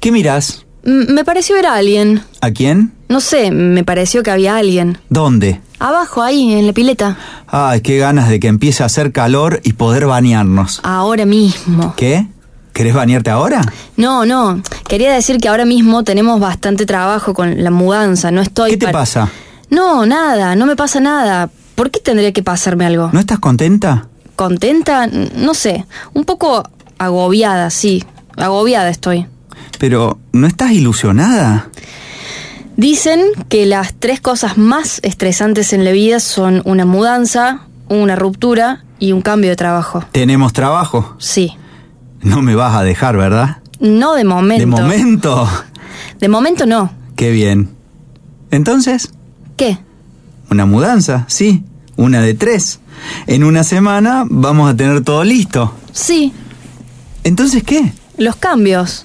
¿Qué 0.00 0.10
mirás? 0.12 0.64
Me 0.84 1.24
pareció 1.24 1.54
ver 1.54 1.66
a 1.66 1.74
alguien. 1.74 2.22
¿A 2.40 2.50
quién? 2.50 2.92
No 3.08 3.20
sé, 3.20 3.50
me 3.52 3.84
pareció 3.84 4.22
que 4.22 4.30
había 4.30 4.56
alguien. 4.56 4.98
¿Dónde? 5.10 5.60
Abajo, 5.78 6.22
ahí, 6.22 6.52
en 6.54 6.66
la 6.66 6.72
pileta. 6.72 7.18
Ay, 7.46 7.82
qué 7.82 7.98
ganas 7.98 8.28
de 8.28 8.40
que 8.40 8.48
empiece 8.48 8.82
a 8.82 8.86
hacer 8.86 9.12
calor 9.12 9.60
y 9.62 9.74
poder 9.74 10.06
bañarnos. 10.06 10.80
Ahora 10.82 11.26
mismo. 11.26 11.94
¿Qué? 11.96 12.26
¿Querés 12.72 12.94
bañarte 12.94 13.28
ahora? 13.30 13.60
No, 13.98 14.24
no. 14.24 14.62
Quería 14.88 15.12
decir 15.12 15.36
que 15.38 15.48
ahora 15.48 15.66
mismo 15.66 16.04
tenemos 16.04 16.40
bastante 16.40 16.86
trabajo 16.86 17.34
con 17.34 17.62
la 17.62 17.70
mudanza. 17.70 18.30
No 18.30 18.40
estoy. 18.40 18.70
¿Qué 18.70 18.76
te 18.78 18.86
para- 18.86 18.98
pasa? 19.00 19.28
No, 19.72 20.04
nada. 20.04 20.54
No 20.54 20.66
me 20.66 20.76
pasa 20.76 21.00
nada. 21.00 21.48
¿Por 21.74 21.90
qué 21.90 21.98
tendría 21.98 22.32
que 22.32 22.42
pasarme 22.42 22.84
algo? 22.84 23.08
¿No 23.10 23.18
estás 23.18 23.38
contenta? 23.38 24.06
¿Contenta? 24.36 25.06
No 25.06 25.54
sé. 25.54 25.86
Un 26.12 26.24
poco 26.24 26.62
agobiada, 26.98 27.70
sí. 27.70 28.04
Agobiada 28.36 28.90
estoy. 28.90 29.26
Pero, 29.78 30.18
¿no 30.32 30.46
estás 30.46 30.72
ilusionada? 30.72 31.70
Dicen 32.76 33.22
que 33.48 33.64
las 33.64 33.94
tres 33.94 34.20
cosas 34.20 34.58
más 34.58 35.00
estresantes 35.02 35.72
en 35.72 35.84
la 35.84 35.92
vida 35.92 36.20
son 36.20 36.60
una 36.66 36.84
mudanza, 36.84 37.62
una 37.88 38.14
ruptura 38.14 38.84
y 38.98 39.12
un 39.12 39.22
cambio 39.22 39.48
de 39.48 39.56
trabajo. 39.56 40.04
Tenemos 40.12 40.52
trabajo. 40.52 41.16
Sí. 41.18 41.56
No 42.20 42.42
me 42.42 42.54
vas 42.54 42.76
a 42.76 42.82
dejar, 42.82 43.16
¿verdad? 43.16 43.62
No 43.80 44.14
de 44.14 44.24
momento. 44.24 44.60
De 44.60 44.66
momento. 44.66 45.48
De 46.20 46.28
momento 46.28 46.66
no. 46.66 46.92
Qué 47.16 47.30
bien. 47.30 47.70
Entonces, 48.50 49.12
¿Qué? 49.62 49.78
una 50.50 50.66
mudanza, 50.66 51.24
sí. 51.28 51.62
Una 51.96 52.20
de 52.20 52.34
tres. 52.34 52.80
En 53.26 53.42
una 53.44 53.64
semana 53.64 54.24
vamos 54.28 54.70
a 54.70 54.76
tener 54.76 55.02
todo 55.02 55.24
listo. 55.24 55.74
Sí. 55.92 56.32
Entonces, 57.24 57.62
¿qué? 57.62 57.92
Los 58.18 58.36
cambios. 58.36 59.04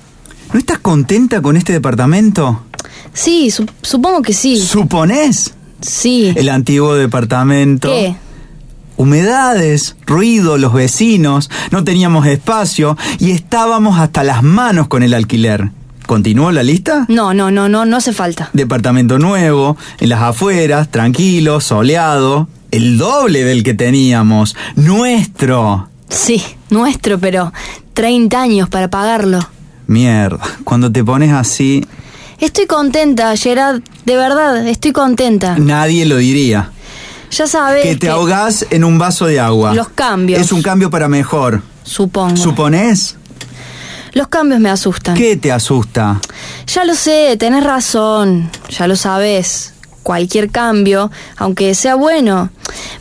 ¿No 0.53 0.60
estás 0.60 0.80
contenta 0.80 1.41
con 1.41 1.55
este 1.58 1.74
departamento? 1.74 2.64
Sí, 3.14 3.49
su- 3.51 3.66
supongo 3.82 4.22
que 4.22 4.34
sí. 4.34 4.58
¿Suponés? 4.60 5.53
Sí. 5.82 6.34
El 6.36 6.49
antiguo 6.49 6.95
departamento. 6.95 7.89
¿Qué? 7.89 8.16
Humedades, 8.97 9.95
ruido, 10.05 10.58
los 10.58 10.74
vecinos, 10.74 11.49
no 11.72 11.84
teníamos 11.84 12.26
espacio 12.26 12.97
y 13.20 13.32
estábamos 13.32 13.99
hasta 13.99 14.24
las 14.24 14.41
manos 14.43 14.88
con 14.88 15.03
el 15.03 15.14
alquiler. 15.14 15.70
¿Continuó 16.08 16.51
la 16.53 16.64
lista? 16.64 17.05
No, 17.10 17.34
no, 17.34 17.51
no, 17.51 17.68
no, 17.68 17.86
no 17.86 17.97
hace 17.97 18.14
falta. 18.14 18.49
Departamento 18.53 19.20
nuevo, 19.20 19.78
en 19.99 20.10
las 20.10 20.22
afueras, 20.22 20.89
tranquilo, 20.89 21.60
soleado, 21.60 22.47
el 22.72 22.97
doble 22.97 23.43
del 23.43 23.62
que 23.62 23.74
teníamos, 23.74 24.55
nuestro. 24.76 25.89
Sí, 26.08 26.41
nuestro, 26.70 27.20
pero 27.20 27.51
30 27.93 28.41
años 28.41 28.70
para 28.70 28.89
pagarlo. 28.89 29.39
Mierda, 29.88 30.39
cuando 30.64 30.91
te 30.91 31.03
pones 31.03 31.34
así, 31.34 31.86
Estoy 32.39 32.68
contenta, 32.68 33.36
Gerard, 33.36 33.82
de 34.05 34.16
verdad, 34.16 34.66
estoy 34.68 34.91
contenta. 34.93 35.58
nadie 35.58 36.05
lo 36.05 36.18
diría. 36.18 36.72
Ya 37.32 37.47
sabes 37.47 37.84
Que 37.84 37.95
te 37.97 38.10
ahogás 38.10 38.66
en 38.70 38.84
un 38.86 38.97
vaso 38.97 39.26
de 39.26 39.39
agua. 39.39 39.74
Los 39.74 39.89
cambios. 39.89 40.39
Es 40.39 40.51
un 40.53 40.62
cambio 40.62 40.89
para 40.89 41.10
mejor. 41.10 41.62
Supongo. 41.84 42.38
¿Suponés? 42.38 43.18
Los 44.18 44.30
cambios 44.30 44.59
me 44.59 44.72
asustan. 44.72 45.15
¿Qué 45.15 45.38
te 45.38 45.51
asusta? 45.51 46.20
Ya 46.74 46.86
lo 46.86 46.95
sé, 46.95 47.38
tenés 47.38 47.63
razón, 47.63 48.49
ya 48.68 48.88
lo 48.88 48.95
sabes. 48.95 49.76
Cualquier 50.01 50.49
cambio, 50.49 51.11
aunque 51.36 51.76
sea 51.76 51.93
bueno. 51.93 52.49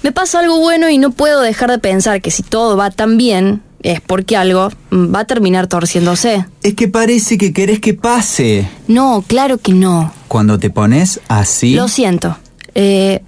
Me 0.03 0.13
pasa 0.13 0.41
algo 0.41 0.59
bueno 0.59 0.91
y 0.91 0.99
no 0.99 1.13
puedo 1.13 1.41
dejar 1.41 1.71
de 1.71 1.79
pensar 1.79 2.21
que 2.21 2.31
si 2.31 2.43
todo 2.43 2.77
va 2.77 2.91
tan 2.91 3.17
bien, 3.17 3.63
es 3.83 4.03
porque 4.03 4.37
algo 4.37 4.69
va 4.93 5.21
a 5.21 5.25
terminar 5.25 5.69
torciéndose. 5.69 6.45
Es 6.63 6.75
que 6.75 6.87
parece 6.89 7.39
que 7.39 7.55
querés 7.55 7.81
que 7.81 7.95
pase. 7.95 8.69
No, 8.87 9.25
claro 9.27 9.57
que 9.57 9.73
no. 9.73 10.13
Cuando 10.29 10.59
te 10.59 10.69
pones 10.69 11.21
así, 11.29 11.77
Lo 11.77 11.89
siento. 11.89 12.37
Eh, 12.75 13.23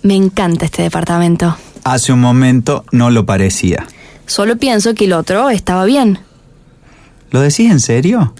me 0.00 0.14
encanta 0.16 0.64
este 0.64 0.80
departamento. 0.82 1.54
hace 1.84 2.10
un 2.10 2.20
momento 2.22 2.86
no 2.90 3.10
lo 3.10 3.26
parecía. 3.26 3.86
Solo 4.24 4.56
pienso 4.56 4.94
que 4.94 5.04
el 5.04 5.12
otro 5.12 5.50
estaba 5.50 5.84
bien. 5.84 6.20
¿Lo 7.30 7.40
decís 7.40 7.70
en 7.70 7.80
serio? 7.80 8.34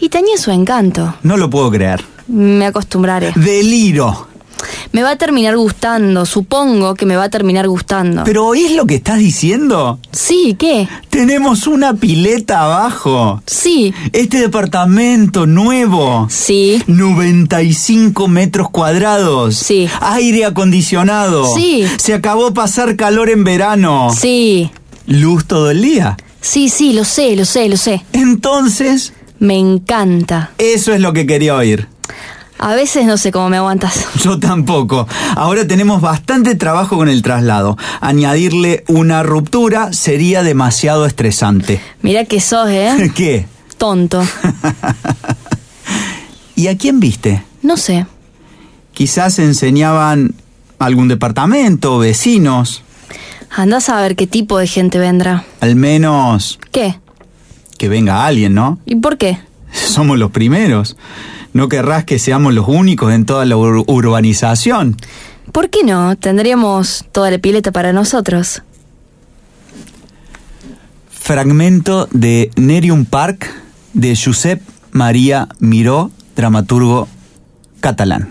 Y 0.00 0.08
tenía 0.08 0.36
su 0.38 0.50
encanto. 0.50 1.14
No 1.22 1.36
lo 1.36 1.48
puedo 1.50 1.70
creer. 1.70 2.02
Me 2.28 2.66
acostumbraré. 2.66 3.32
Deliro. 3.36 4.28
Me 4.92 5.02
va 5.02 5.10
a 5.10 5.16
terminar 5.16 5.56
gustando, 5.56 6.24
supongo 6.24 6.94
que 6.94 7.04
me 7.04 7.16
va 7.16 7.24
a 7.24 7.28
terminar 7.28 7.68
gustando. 7.68 8.22
¿Pero 8.24 8.46
oís 8.46 8.72
lo 8.76 8.86
que 8.86 8.94
estás 8.94 9.18
diciendo? 9.18 9.98
Sí, 10.12 10.56
¿qué? 10.58 10.88
Tenemos 11.10 11.66
una 11.66 11.94
pileta 11.94 12.60
abajo. 12.62 13.42
Sí, 13.46 13.92
Este 14.12 14.38
departamento 14.38 15.46
nuevo. 15.46 16.28
sí, 16.30 16.82
95 16.86 18.28
metros 18.28 18.70
cuadrados. 18.70 19.56
Sí. 19.56 19.88
Aire 20.00 20.44
acondicionado. 20.46 21.46
Sí. 21.54 21.84
Se 21.98 22.14
acabó 22.14 22.54
pasar 22.54 22.96
calor 22.96 23.28
en 23.30 23.44
verano. 23.44 24.10
sí. 24.16 24.70
Luz 25.06 25.44
todo 25.46 25.70
el 25.70 25.82
día. 25.82 26.16
Sí, 26.44 26.68
sí, 26.68 26.92
lo 26.92 27.04
sé, 27.04 27.34
lo 27.36 27.46
sé, 27.46 27.70
lo 27.70 27.78
sé. 27.78 28.04
Entonces, 28.12 29.14
Me 29.38 29.56
encanta. 29.58 30.50
eso 30.58 30.92
es 30.92 31.00
lo 31.00 31.14
que 31.14 31.26
quería 31.26 31.54
oír. 31.56 31.88
A 32.58 32.74
veces 32.74 33.06
no 33.06 33.16
sé 33.16 33.32
cómo 33.32 33.48
me 33.48 33.56
aguantas. 33.56 34.06
Yo 34.22 34.38
tampoco. 34.38 35.08
Ahora 35.36 35.66
tenemos 35.66 36.02
bastante 36.02 36.54
trabajo 36.54 36.98
con 36.98 37.08
el 37.08 37.22
traslado. 37.22 37.78
Añadirle 38.02 38.84
una 38.88 39.22
ruptura 39.22 39.94
sería 39.94 40.42
demasiado 40.42 41.06
estresante. 41.06 41.80
Mira 42.02 42.26
que 42.26 42.40
sos, 42.40 42.68
¿eh? 42.68 43.10
¿Qué? 43.16 43.46
Tonto. 43.78 44.22
¿Y 46.56 46.66
a 46.68 46.76
quién 46.76 47.00
viste? 47.00 47.42
No 47.62 47.78
sé. 47.78 48.04
Quizás 48.92 49.38
enseñaban 49.38 50.34
algún 50.78 51.08
departamento, 51.08 51.98
vecinos. 51.98 52.82
Andás 53.56 53.88
a 53.88 54.00
ver 54.00 54.16
qué 54.16 54.26
tipo 54.26 54.58
de 54.58 54.66
gente 54.66 54.98
vendrá. 54.98 55.44
Al 55.60 55.76
menos 55.76 56.58
¿Qué? 56.72 56.98
que 57.78 57.88
venga 57.88 58.26
alguien, 58.26 58.54
¿no? 58.54 58.78
¿Y 58.86 58.96
por 58.96 59.16
qué? 59.18 59.38
Somos 59.72 60.18
los 60.18 60.30
primeros. 60.30 60.96
No 61.52 61.68
querrás 61.68 62.04
que 62.04 62.18
seamos 62.18 62.52
los 62.52 62.66
únicos 62.68 63.12
en 63.12 63.26
toda 63.26 63.44
la 63.44 63.56
ur- 63.56 63.84
urbanización. 63.86 64.96
¿Por 65.52 65.70
qué 65.70 65.84
no? 65.84 66.16
Tendríamos 66.16 67.04
toda 67.12 67.30
la 67.30 67.38
pileta 67.38 67.70
para 67.70 67.92
nosotros. 67.92 68.62
Fragmento 71.08 72.08
de 72.10 72.50
Nerium 72.56 73.04
Park 73.04 73.50
de 73.92 74.16
Josep 74.16 74.60
María 74.90 75.48
Miró, 75.60 76.10
dramaturgo 76.36 77.08
catalán. 77.80 78.30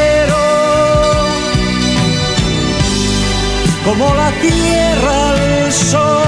como 3.83 4.13
la 4.13 4.31
tierra 4.41 5.29
al 5.31 5.71
sol. 5.71 6.21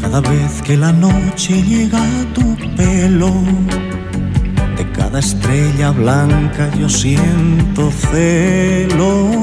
Cada 0.00 0.20
vez 0.20 0.62
que 0.62 0.76
la 0.76 0.92
noche 0.92 1.62
llega 1.62 1.98
a 1.98 2.32
tu 2.34 2.56
pelo, 2.76 3.32
estrella 5.18 5.90
blanca 5.90 6.70
yo 6.78 6.88
siento 6.88 7.90
celos. 7.90 9.36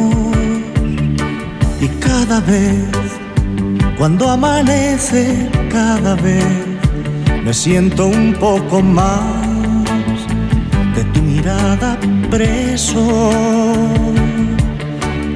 Y 1.81 1.87
cada 1.99 2.39
vez, 2.39 2.85
cuando 3.97 4.29
amanece, 4.29 5.49
cada 5.69 6.15
vez 6.15 6.45
me 7.43 7.53
siento 7.53 8.07
un 8.07 8.33
poco 8.39 8.81
más 8.81 9.21
de 10.95 11.03
tu 11.13 11.21
mirada 11.21 11.97
preso. 12.29 13.31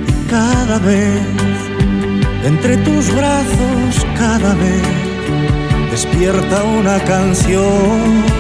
Y 0.08 0.30
cada 0.30 0.80
vez 0.80 1.40
entre 2.46 2.78
tus 2.78 3.14
brazos 3.14 4.06
cada 4.18 4.54
vez 4.56 5.92
despierta 5.92 6.64
una 6.64 6.98
canción 7.00 8.39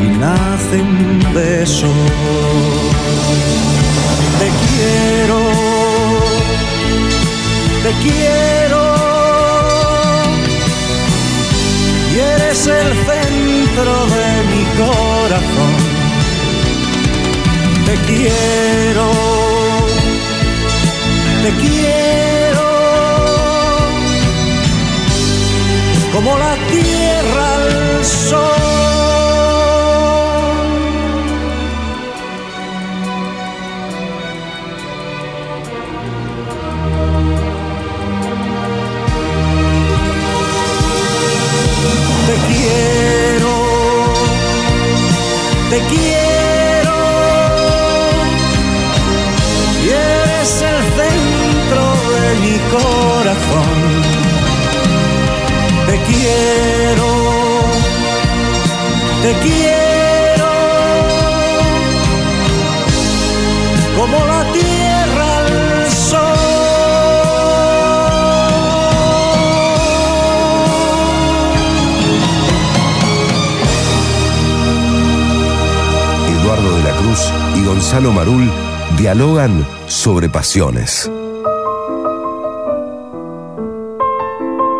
y 0.00 0.08
nace 0.18 0.82
un 0.82 1.34
beso. 1.34 1.92
Te 4.38 4.48
quiero, 4.62 5.38
te 7.82 7.92
quiero 8.04 8.82
y 12.12 12.18
eres 12.18 12.66
el 12.66 12.88
centro 13.08 13.94
de 14.16 14.28
mi 14.50 14.64
corazón. 14.82 15.74
Te 17.86 17.94
quiero, 18.08 19.10
te 21.42 21.50
quiero 21.62 22.16
como 26.12 26.38
la 26.38 26.56
tierra 26.70 27.54
al 27.54 28.04
sol. 28.04 29.05
Quiero, 42.66 43.54
te 45.70 45.78
quiero. 45.92 46.96
Y 49.84 49.88
eres 49.88 50.62
el 50.72 50.80
centro 50.98 51.84
de 52.14 52.28
mi 52.44 52.56
corazón. 52.76 53.76
Te 55.86 55.96
quiero, 56.08 57.10
te 59.22 59.32
quiero, 59.44 60.50
como 63.96 64.16
la 64.26 64.35
Cruz 76.98 77.32
y 77.56 77.64
Gonzalo 77.64 78.12
Marul 78.12 78.50
dialogan 78.98 79.66
sobre 79.86 80.28
pasiones. 80.28 81.10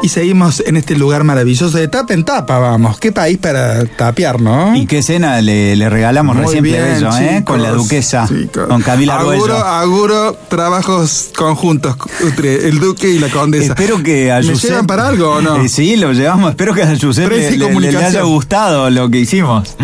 Y 0.07 0.09
seguimos 0.09 0.63
en 0.65 0.77
este 0.77 0.95
lugar 0.95 1.25
maravilloso 1.25 1.77
de 1.79 1.89
tapa 1.89 2.15
en 2.15 2.23
tapa, 2.25 2.61
vamos. 2.61 2.97
Qué 3.01 3.11
país 3.11 3.39
para 3.39 3.85
tapear, 3.87 4.41
¿no? 4.41 4.77
¿Y 4.77 4.87
qué 4.87 5.03
cena 5.03 5.41
le, 5.41 5.75
le 5.75 5.91
regalamos 5.91 6.37
Muy 6.37 6.45
recién 6.45 6.63
bien, 6.63 6.77
plebeyo, 6.77 7.11
eh? 7.19 7.43
Con 7.45 7.61
la 7.61 7.73
duquesa, 7.73 8.25
chicos. 8.29 8.69
con 8.69 8.83
Camila 8.83 9.19
Aguro, 9.19 9.33
Arguello. 9.57 9.57
aguro, 9.67 10.39
trabajos 10.49 11.31
conjuntos 11.37 11.97
entre 12.23 12.69
el 12.69 12.79
duque 12.79 13.09
y 13.09 13.19
la 13.19 13.31
condesa. 13.31 13.73
Espero 13.73 14.01
que 14.01 14.31
a 14.31 14.39
¿Me 14.39 14.47
Josep- 14.47 14.69
llevan 14.69 14.87
para 14.87 15.09
algo 15.09 15.29
o 15.29 15.43
no? 15.43 15.57
Eh, 15.65 15.69
sí, 15.69 15.97
lo 15.97 16.13
llevamos. 16.13 16.51
Espero 16.51 16.73
que 16.73 16.85
a 16.85 16.97
Josep 16.97 17.29
le, 17.29 17.51
le- 17.57 17.81
le 17.91 17.99
haya 18.05 18.23
gustado 18.23 18.89
lo 18.91 19.11
que 19.11 19.19
hicimos. 19.19 19.75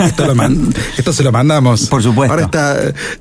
Esto, 0.00 0.26
lo 0.26 0.34
man- 0.34 0.74
esto 0.96 1.12
se 1.12 1.22
lo 1.22 1.30
mandamos. 1.30 1.86
Por 1.86 2.02
supuesto. 2.02 2.32
Ahora 2.34 2.46
está, 2.46 2.76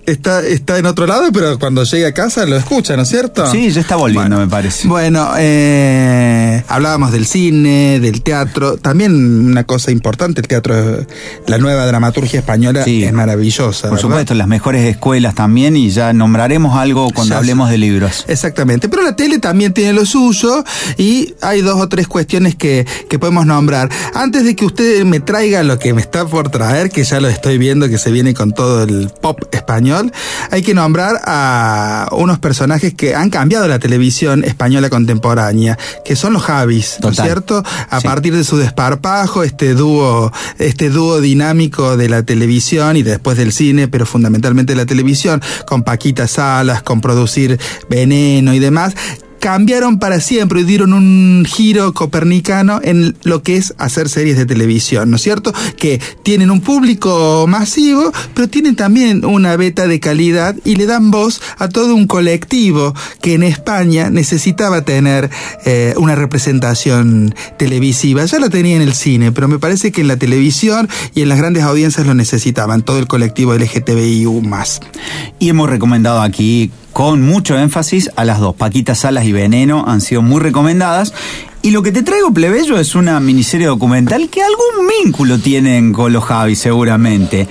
está, 0.07 0.41
está 0.43 0.79
en 0.79 0.87
otro 0.87 1.05
lado, 1.05 1.25
pero 1.31 1.59
cuando 1.59 1.83
llegue 1.83 2.07
a 2.07 2.13
casa 2.15 2.47
lo 2.47 2.57
escucha, 2.57 2.95
¿no 2.95 3.03
es 3.03 3.09
cierto? 3.09 3.45
Sí, 3.51 3.69
ya 3.69 3.81
está 3.81 3.95
volviendo, 3.95 4.37
me 4.39 4.47
parece. 4.47 4.87
Bueno, 4.87 5.29
eh, 5.37 6.46
hablábamos 6.67 7.11
del 7.11 7.25
cine, 7.25 7.99
del 7.99 8.21
teatro, 8.21 8.77
también 8.77 9.13
una 9.49 9.63
cosa 9.65 9.91
importante, 9.91 10.41
el 10.41 10.47
teatro, 10.47 11.05
la 11.47 11.57
nueva 11.57 11.85
dramaturgia 11.85 12.39
española 12.39 12.83
Sí. 12.83 13.03
es 13.03 13.13
maravillosa. 13.13 13.89
Por 13.89 13.97
¿verdad? 13.97 14.01
supuesto, 14.01 14.33
las 14.33 14.47
mejores 14.47 14.85
escuelas 14.85 15.35
también 15.35 15.75
y 15.75 15.89
ya 15.89 16.13
nombraremos 16.13 16.77
algo 16.77 17.09
cuando 17.11 17.33
Ya 17.33 17.39
hablemos 17.39 17.69
de 17.69 17.77
libros. 17.77 18.25
Exactamente, 18.27 18.89
pero 18.89 19.03
la 19.03 19.15
tele 19.15 19.39
también 19.39 19.73
tiene 19.73 19.93
lo 19.93 20.05
suyo 20.05 20.63
y 20.97 21.33
hay 21.41 21.61
dos 21.61 21.79
o 21.81 21.87
tres 21.89 22.07
cuestiones 22.07 22.55
que, 22.55 22.85
que 23.09 23.19
podemos 23.19 23.45
nombrar. 23.45 23.89
Antes 24.13 24.43
de 24.43 24.55
que 24.55 24.65
usted 24.65 25.03
me 25.05 25.19
traiga 25.19 25.63
lo 25.63 25.79
que 25.79 25.93
me 25.93 26.01
está 26.01 26.25
por 26.25 26.49
traer, 26.49 26.89
que 26.89 27.03
ya 27.03 27.19
lo 27.19 27.27
estoy 27.27 27.57
viendo 27.57 27.89
que 27.89 27.97
se 27.97 28.11
viene 28.11 28.33
con 28.33 28.51
todo 28.53 28.83
el 28.83 29.09
pop 29.21 29.39
español, 29.51 30.11
hay 30.51 30.61
que 30.61 30.73
nombrar 30.73 31.21
a 31.25 32.07
unos 32.11 32.39
personajes 32.39 32.93
que 32.93 33.15
han 33.15 33.29
cambiado 33.29 33.67
la 33.67 33.79
televisión 33.79 34.43
española 34.43 34.89
contemporánea, 34.89 35.77
que 36.05 36.15
son 36.15 36.33
los 36.33 36.36
Javis, 36.39 36.97
¿no 37.01 37.09
es 37.09 37.17
cierto? 37.17 37.63
A 37.89 37.99
Sí. 37.99 38.05
partir 38.07 38.35
de 38.35 38.43
su 38.43 38.57
desparpajo, 38.57 39.43
este 39.43 39.73
dúo, 39.73 40.31
este 40.59 40.89
dúo 40.89 41.19
dinámico 41.21 41.97
de 41.97 42.09
la 42.09 42.23
televisión 42.23 42.97
y 42.97 43.03
después 43.03 43.37
del 43.37 43.51
cine, 43.51 43.87
pero 43.87 44.05
fundamentalmente 44.05 44.73
de 44.73 44.77
la 44.77 44.85
televisión, 44.85 45.41
con 45.65 45.83
Paquita 45.83 46.27
Salas, 46.27 46.81
con 46.83 47.01
producir 47.01 47.59
Veneno 47.89 48.53
y 48.53 48.59
demás, 48.59 48.93
cambiaron 49.39 49.99
para 49.99 50.19
siempre 50.19 50.61
y 50.61 50.63
dieron 50.63 50.93
un 50.93 51.45
giro 51.45 51.93
copernicano 51.93 52.79
en 52.83 53.15
lo 53.23 53.43
que 53.43 53.57
es 53.57 53.73
hacer 53.77 54.09
series 54.09 54.37
de 54.37 54.45
televisión, 54.45 55.09
¿no 55.09 55.17
es 55.17 55.21
cierto? 55.21 55.53
Que 55.77 55.99
tienen 56.23 56.51
un 56.51 56.61
público 56.61 57.45
masivo, 57.47 58.11
pero 58.33 58.47
tienen 58.47 58.75
también 58.75 59.25
una 59.25 59.55
beta 59.55 59.87
de 59.87 59.99
calidad 59.99 60.55
y 60.65 60.75
le 60.75 60.85
dan 60.85 61.11
voz 61.11 61.41
a 61.57 61.69
todo 61.69 61.95
un 61.95 62.07
colectivo 62.07 62.93
que 63.21 63.33
en 63.33 63.43
España 63.43 64.09
necesitaba 64.09 64.81
tener 64.81 65.29
eh, 65.65 65.93
una 65.97 66.15
representación 66.15 67.33
televisiva. 67.57 68.25
Ya 68.25 68.39
la 68.39 68.49
tenía 68.49 68.75
en 68.75 68.81
el 68.81 68.93
cine, 68.93 69.31
pero 69.31 69.47
me 69.47 69.59
parece 69.59 69.91
que 69.91 70.01
en 70.01 70.07
la 70.07 70.17
televisión 70.17 70.89
y 71.13 71.21
en 71.21 71.29
las 71.29 71.37
grandes 71.37 71.63
audiencias 71.63 72.05
lo 72.05 72.13
necesitaban, 72.13 72.81
todo 72.81 72.99
el 72.99 73.07
colectivo 73.07 73.53
LGTBIU 73.53 74.41
más. 74.41 74.79
Y 75.39 75.49
hemos 75.49 75.69
recomendado 75.69 76.21
aquí 76.21 76.71
con 76.97 77.21
mucho 77.21 77.55
énfasis 77.59 78.09
a 78.15 78.25
las 78.25 78.39
dos. 78.39 78.55
Paquita 78.55 78.95
Salas 78.95 79.23
y 79.25 79.31
Veneno 79.31 79.85
han 79.87 80.01
sido 80.01 80.23
muy 80.23 80.41
recomendadas. 80.41 81.13
Y 81.61 81.69
lo 81.69 81.83
que 81.83 81.91
te 81.91 82.01
traigo, 82.01 82.33
plebeyo, 82.33 82.79
es 82.79 82.95
una 82.95 83.19
miniserie 83.19 83.67
documental 83.67 84.29
que 84.31 84.41
algún 84.41 84.87
vínculo 85.03 85.37
tienen 85.37 85.93
con 85.93 86.11
los 86.11 86.23
Javi, 86.23 86.55
seguramente. 86.55 87.47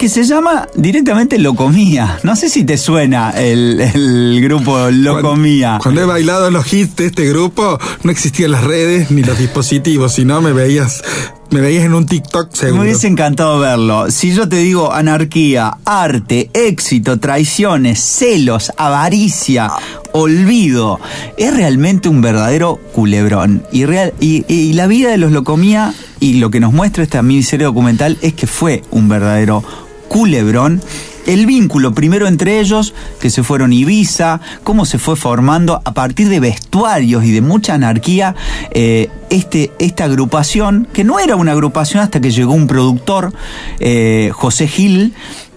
Que 0.00 0.08
se 0.08 0.24
llama 0.24 0.66
directamente 0.74 1.38
Locomía. 1.38 2.18
No 2.24 2.34
sé 2.34 2.48
si 2.48 2.64
te 2.64 2.76
suena 2.76 3.30
el, 3.30 3.80
el 3.80 4.40
grupo 4.42 4.90
Locomía. 4.90 5.78
Cuando 5.80 6.00
he 6.00 6.04
bailado 6.04 6.50
los 6.50 6.72
hits 6.72 6.96
de 6.96 7.06
este 7.06 7.24
grupo, 7.28 7.78
no 8.02 8.10
existían 8.10 8.50
las 8.50 8.64
redes 8.64 9.12
ni 9.12 9.22
los 9.22 9.38
dispositivos, 9.38 10.14
sino 10.14 10.42
me 10.42 10.52
veías, 10.52 11.04
me 11.50 11.60
veías 11.60 11.84
en 11.84 11.94
un 11.94 12.06
TikTok 12.06 12.50
Me 12.50 12.56
seguro. 12.56 12.82
hubiese 12.82 13.06
encantado 13.06 13.58
verlo. 13.58 14.10
Si 14.10 14.34
yo 14.34 14.48
te 14.48 14.56
digo 14.56 14.92
anarquía, 14.92 15.78
arte, 15.84 16.50
éxito, 16.52 17.18
traiciones, 17.18 18.00
celos, 18.00 18.72
avaricia, 18.76 19.70
olvido, 20.12 21.00
es 21.36 21.54
realmente 21.54 22.08
un 22.08 22.20
verdadero 22.20 22.78
culebrón. 22.92 23.62
Y, 23.72 23.84
real, 23.86 24.12
y 24.20 24.72
la 24.74 24.86
vida 24.86 25.10
de 25.10 25.18
los 25.18 25.32
Locomía 25.32 25.94
y 26.20 26.34
lo 26.34 26.50
que 26.50 26.60
nos 26.60 26.72
muestra 26.72 27.02
esta 27.02 27.22
miniserie 27.22 27.66
documental 27.66 28.18
es 28.22 28.34
que 28.34 28.46
fue 28.46 28.82
un 28.90 29.08
verdadero 29.08 29.62
culebrón. 30.08 30.82
El 31.28 31.44
vínculo 31.46 31.92
primero 31.94 32.26
entre 32.26 32.58
ellos, 32.58 32.94
que 33.20 33.28
se 33.30 33.42
fueron 33.42 33.72
Ibiza, 33.72 34.40
cómo 34.64 34.84
se 34.86 34.98
fue 34.98 35.14
formando 35.14 35.80
a 35.84 35.92
partir 35.92 36.28
de 36.30 36.40
vestuarios 36.40 37.22
y 37.24 37.32
de 37.32 37.42
mucha 37.42 37.74
anarquía, 37.74 38.34
eh, 38.70 39.10
este, 39.28 39.70
esta 39.78 40.04
agrupación, 40.04 40.88
que 40.92 41.04
no 41.04 41.18
era 41.20 41.36
una 41.36 41.52
agrupación 41.52 42.02
hasta 42.02 42.20
que 42.20 42.30
llegó 42.30 42.54
un 42.54 42.66
productor, 42.66 43.32
eh, 43.78 44.30
José 44.32 44.68
Gil, 44.68 45.12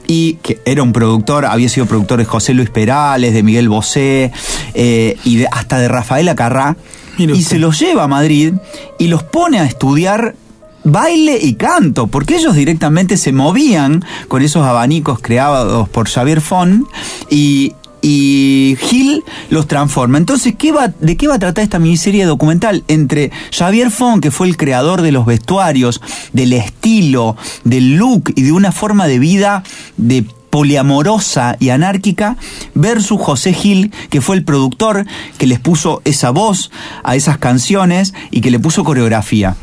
y 0.08 0.34
que 0.44 0.60
era 0.66 0.84
un 0.84 0.92
productor, 0.92 1.46
había 1.46 1.70
sido 1.70 1.86
productor 1.86 2.20
de 2.20 2.26
José 2.26 2.54
Luis 2.54 2.70
Perales, 2.70 3.34
de 3.34 3.42
Miguel 3.42 3.70
Bosé, 3.70 4.34
eh, 4.74 5.16
y 5.24 5.38
de- 5.38 5.48
hasta 5.50 5.80
de 5.80 5.88
Rafaela 5.88 6.36
Carrá, 6.36 6.76
Mire 7.18 7.34
y 7.34 7.44
se 7.44 7.60
los 7.60 7.80
lleva 7.80 8.04
a 8.04 8.08
Madrid 8.10 8.54
y 9.00 9.08
los 9.08 9.24
pone 9.24 9.60
a 9.60 9.64
estudiar 9.66 10.36
baile 10.84 11.38
y 11.42 11.56
canto, 11.56 12.08
porque 12.08 12.36
ellos 12.36 12.56
directamente 12.56 13.18
se 13.18 13.32
movían 13.32 14.04
con 14.28 14.42
esos 14.42 14.66
abanicos 14.66 15.20
creados 15.20 15.90
por 15.90 16.10
Xavier 16.10 16.42
Fon 16.42 16.88
y, 17.30 17.74
Gil 18.04 19.24
los 19.52 19.68
transforma. 19.68 20.18
Entonces, 20.18 20.56
¿qué 20.58 20.72
va, 20.72 20.88
¿de 20.88 21.18
qué 21.18 21.28
va 21.28 21.36
a 21.36 21.40
tratar 21.40 21.64
esta 21.64 21.78
miniserie 21.78 22.26
documental? 22.26 22.84
Entre 22.88 23.32
Xavier 23.56 23.92
Fon, 23.92 24.22
que 24.22 24.32
fue 24.32 24.48
el 24.48 24.58
creador 24.58 25.04
de 25.04 25.12
los 25.12 25.28
vestuarios, 25.28 26.02
del 26.34 26.54
estilo, 26.54 27.36
del 27.64 27.98
look 27.98 28.34
y 28.36 28.42
de 28.42 28.52
una 28.54 28.72
forma 28.72 29.06
de 29.06 29.20
vida 29.20 29.62
de 29.98 30.26
poliamorosa 30.50 31.58
y 31.60 31.70
anárquica 31.70 32.38
versus 32.74 33.22
José 33.22 33.54
Gil, 33.54 33.92
que 34.10 34.20
fue 34.20 34.36
el 34.36 34.44
productor 34.44 35.06
que 35.38 35.46
les 35.46 35.60
puso 35.60 36.02
esa 36.04 36.32
voz 36.32 36.72
a 37.04 37.16
esas 37.16 37.38
canciones 37.38 38.16
y 38.32 38.42
que 38.42 38.50
le 38.50 38.58
puso 38.58 38.84
coreografía. 38.84 39.56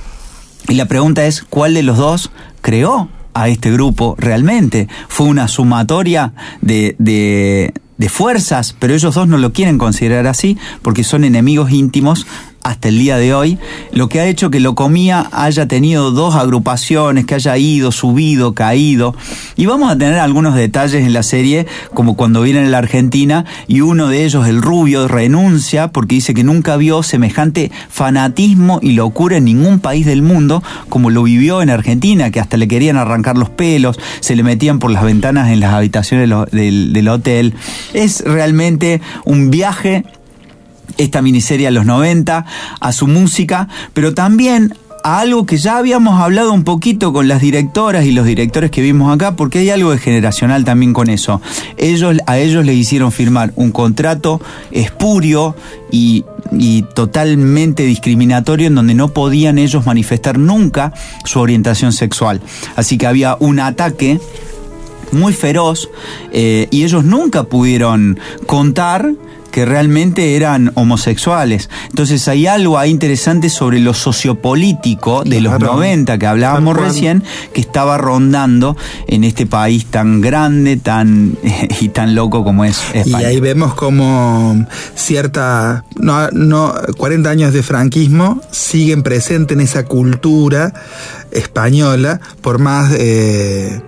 Y 0.68 0.74
la 0.74 0.86
pregunta 0.86 1.24
es, 1.24 1.42
¿cuál 1.42 1.74
de 1.74 1.82
los 1.82 1.96
dos 1.96 2.30
creó 2.60 3.08
a 3.32 3.48
este 3.48 3.70
grupo 3.72 4.16
realmente? 4.18 4.86
Fue 5.08 5.26
una 5.26 5.48
sumatoria 5.48 6.34
de, 6.60 6.94
de, 6.98 7.72
fuerzas, 8.10 8.76
pero 8.78 8.94
ellos 8.94 9.14
dos 9.14 9.28
no 9.28 9.38
lo 9.38 9.52
quieren 9.52 9.78
considerar 9.78 10.26
así 10.26 10.58
porque 10.82 11.04
son 11.04 11.24
enemigos 11.24 11.70
íntimos 11.70 12.26
hasta 12.62 12.88
el 12.88 12.98
día 12.98 13.16
de 13.16 13.34
hoy, 13.34 13.58
lo 13.92 14.08
que 14.08 14.20
ha 14.20 14.26
hecho 14.26 14.50
que 14.50 14.60
Locomía 14.60 15.28
haya 15.32 15.66
tenido 15.68 16.10
dos 16.10 16.34
agrupaciones, 16.34 17.24
que 17.24 17.34
haya 17.34 17.56
ido, 17.56 17.92
subido, 17.92 18.54
caído. 18.54 19.14
Y 19.56 19.66
vamos 19.66 19.90
a 19.90 19.96
tener 19.96 20.18
algunos 20.18 20.54
detalles 20.54 21.04
en 21.04 21.12
la 21.12 21.22
serie, 21.22 21.66
como 21.94 22.16
cuando 22.16 22.42
vienen 22.42 22.66
a 22.66 22.68
la 22.68 22.78
Argentina 22.78 23.44
y 23.66 23.80
uno 23.80 24.08
de 24.08 24.24
ellos, 24.24 24.46
el 24.46 24.60
rubio, 24.60 25.08
renuncia 25.08 25.88
porque 25.88 26.16
dice 26.16 26.34
que 26.34 26.44
nunca 26.44 26.76
vio 26.76 27.02
semejante 27.02 27.70
fanatismo 27.88 28.80
y 28.82 28.92
locura 28.92 29.38
en 29.38 29.44
ningún 29.44 29.80
país 29.80 30.06
del 30.06 30.22
mundo 30.22 30.62
como 30.88 31.10
lo 31.10 31.22
vivió 31.22 31.62
en 31.62 31.70
Argentina, 31.70 32.30
que 32.30 32.40
hasta 32.40 32.56
le 32.56 32.68
querían 32.68 32.96
arrancar 32.96 33.36
los 33.38 33.50
pelos, 33.50 33.98
se 34.20 34.36
le 34.36 34.42
metían 34.42 34.78
por 34.78 34.90
las 34.90 35.04
ventanas 35.04 35.50
en 35.50 35.60
las 35.60 35.72
habitaciones 35.72 36.28
del, 36.50 36.92
del 36.92 37.08
hotel. 37.08 37.54
Es 37.94 38.22
realmente 38.24 39.00
un 39.24 39.50
viaje 39.50 40.04
esta 40.98 41.22
miniserie 41.22 41.66
a 41.66 41.70
los 41.70 41.86
90, 41.86 42.44
a 42.80 42.92
su 42.92 43.06
música, 43.06 43.68
pero 43.94 44.14
también 44.14 44.74
a 45.04 45.20
algo 45.20 45.46
que 45.46 45.56
ya 45.56 45.78
habíamos 45.78 46.20
hablado 46.20 46.52
un 46.52 46.64
poquito 46.64 47.12
con 47.12 47.28
las 47.28 47.40
directoras 47.40 48.04
y 48.04 48.12
los 48.12 48.26
directores 48.26 48.70
que 48.70 48.82
vimos 48.82 49.14
acá, 49.14 49.36
porque 49.36 49.60
hay 49.60 49.70
algo 49.70 49.92
de 49.92 49.98
generacional 49.98 50.64
también 50.64 50.92
con 50.92 51.08
eso. 51.08 51.40
Ellos, 51.76 52.16
a 52.26 52.38
ellos 52.38 52.64
les 52.64 52.76
hicieron 52.76 53.12
firmar 53.12 53.52
un 53.56 53.70
contrato 53.70 54.40
espurio 54.70 55.54
y, 55.90 56.24
y 56.52 56.82
totalmente 56.94 57.84
discriminatorio 57.84 58.66
en 58.66 58.74
donde 58.74 58.94
no 58.94 59.08
podían 59.08 59.58
ellos 59.58 59.86
manifestar 59.86 60.38
nunca 60.38 60.92
su 61.24 61.40
orientación 61.40 61.92
sexual. 61.92 62.40
Así 62.76 62.98
que 62.98 63.06
había 63.06 63.36
un 63.40 63.60
ataque 63.60 64.20
muy 65.12 65.32
feroz 65.32 65.88
eh, 66.32 66.68
y 66.70 66.84
ellos 66.84 67.04
nunca 67.04 67.44
pudieron 67.44 68.18
contar 68.46 69.14
que 69.50 69.64
realmente 69.64 70.36
eran 70.36 70.72
homosexuales. 70.74 71.70
Entonces 71.88 72.26
hay 72.28 72.46
algo 72.46 72.78
ahí 72.78 72.90
interesante 72.90 73.48
sobre 73.50 73.80
lo 73.80 73.94
sociopolítico 73.94 75.24
de 75.24 75.40
los 75.40 75.56
Claro. 75.56 75.74
90 75.74 76.18
que 76.18 76.26
hablábamos 76.26 76.76
recién, 76.76 77.22
que 77.54 77.60
estaba 77.60 77.98
rondando 77.98 78.76
en 79.06 79.24
este 79.24 79.46
país 79.46 79.86
tan 79.86 80.20
grande 80.20 80.76
tan 80.76 81.36
y 81.80 81.88
tan 81.88 82.14
loco 82.14 82.44
como 82.44 82.64
es 82.64 82.80
Y 82.94 82.98
España. 82.98 83.28
ahí 83.28 83.40
vemos 83.40 83.74
como 83.74 84.66
cierta, 84.94 85.84
no, 85.96 86.28
no, 86.32 86.74
40 86.96 87.30
años 87.30 87.52
de 87.52 87.62
franquismo 87.62 88.40
siguen 88.50 89.02
presentes 89.02 89.56
en 89.56 89.60
esa 89.62 89.84
cultura 89.84 90.72
española, 91.30 92.20
por 92.42 92.58
más 92.58 92.92
eh, 92.96 93.80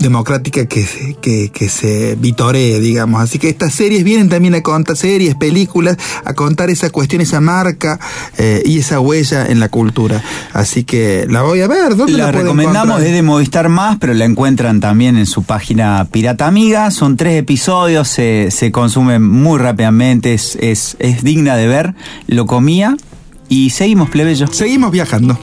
democrática 0.00 0.66
que, 0.66 0.82
se- 0.84 1.14
que, 1.20 1.50
que 1.52 1.68
se 1.68 2.16
vitoree, 2.16 2.80
digamos. 2.80 3.22
Así 3.22 3.38
que 3.38 3.48
estas 3.48 3.72
series 3.74 4.02
vienen 4.02 4.28
también 4.28 4.54
a 4.54 4.62
contar, 4.62 4.96
series, 4.96 5.34
películas, 5.36 5.96
a 6.24 6.34
contar 6.34 6.70
esa 6.70 6.90
cuestión, 6.90 7.20
esa 7.22 7.40
marca 7.40 8.00
eh, 8.38 8.62
y 8.64 8.78
esa 8.78 8.98
huella 8.98 9.46
en 9.46 9.60
la 9.60 9.68
cultura. 9.68 10.22
Así 10.52 10.84
que 10.84 11.26
la 11.28 11.42
voy 11.42 11.60
a 11.60 11.68
ver. 11.68 11.94
¿Dónde 11.96 12.14
la, 12.14 12.24
La 12.26 12.32
recomendamos, 12.32 12.84
encontrar? 12.88 13.06
es 13.06 13.12
de 13.12 13.22
Movistar 13.22 13.68
Más, 13.68 13.98
pero 14.00 14.14
la 14.14 14.24
encuentran 14.24 14.80
también 14.80 15.16
en 15.16 15.26
su 15.26 15.42
página 15.44 16.08
Pirata 16.10 16.46
Amiga. 16.46 16.90
Son 16.90 17.16
tres 17.16 17.38
episodios, 17.38 18.08
se, 18.08 18.50
se 18.50 18.72
consumen 18.72 19.22
muy 19.22 19.58
rápidamente, 19.58 20.34
es, 20.34 20.56
es, 20.60 20.96
es 20.98 21.22
digna 21.22 21.56
de 21.56 21.66
ver. 21.68 21.94
Lo 22.26 22.46
comía 22.46 22.96
y 23.48 23.70
seguimos, 23.70 24.08
plebeyo. 24.10 24.46
Seguimos 24.46 24.90
viajando. 24.90 25.38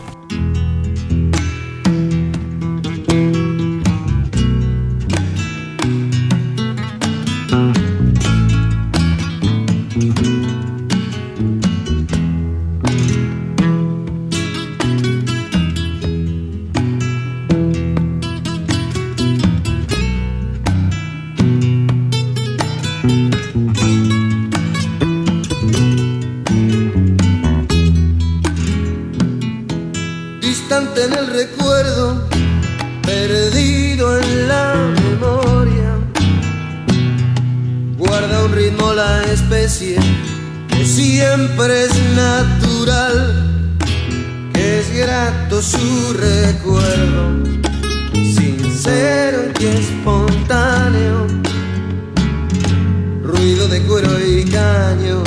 Ruido 53.47 53.67
de 53.69 53.81
cuero 53.83 54.09
y 54.19 54.43
caños, 54.43 55.26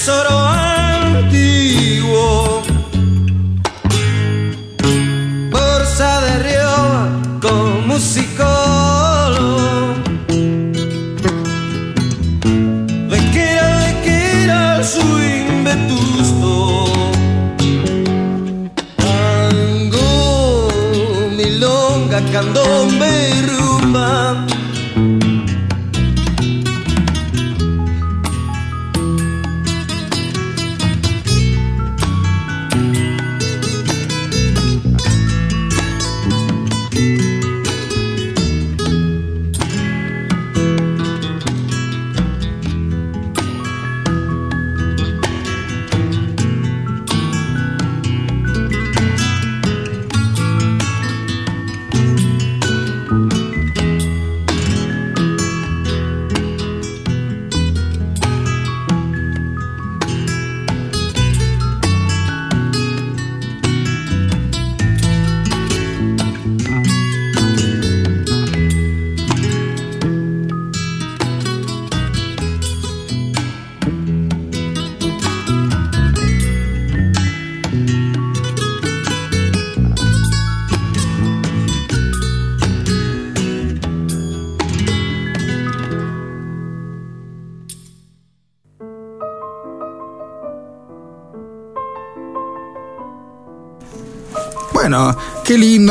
soro 0.00 0.39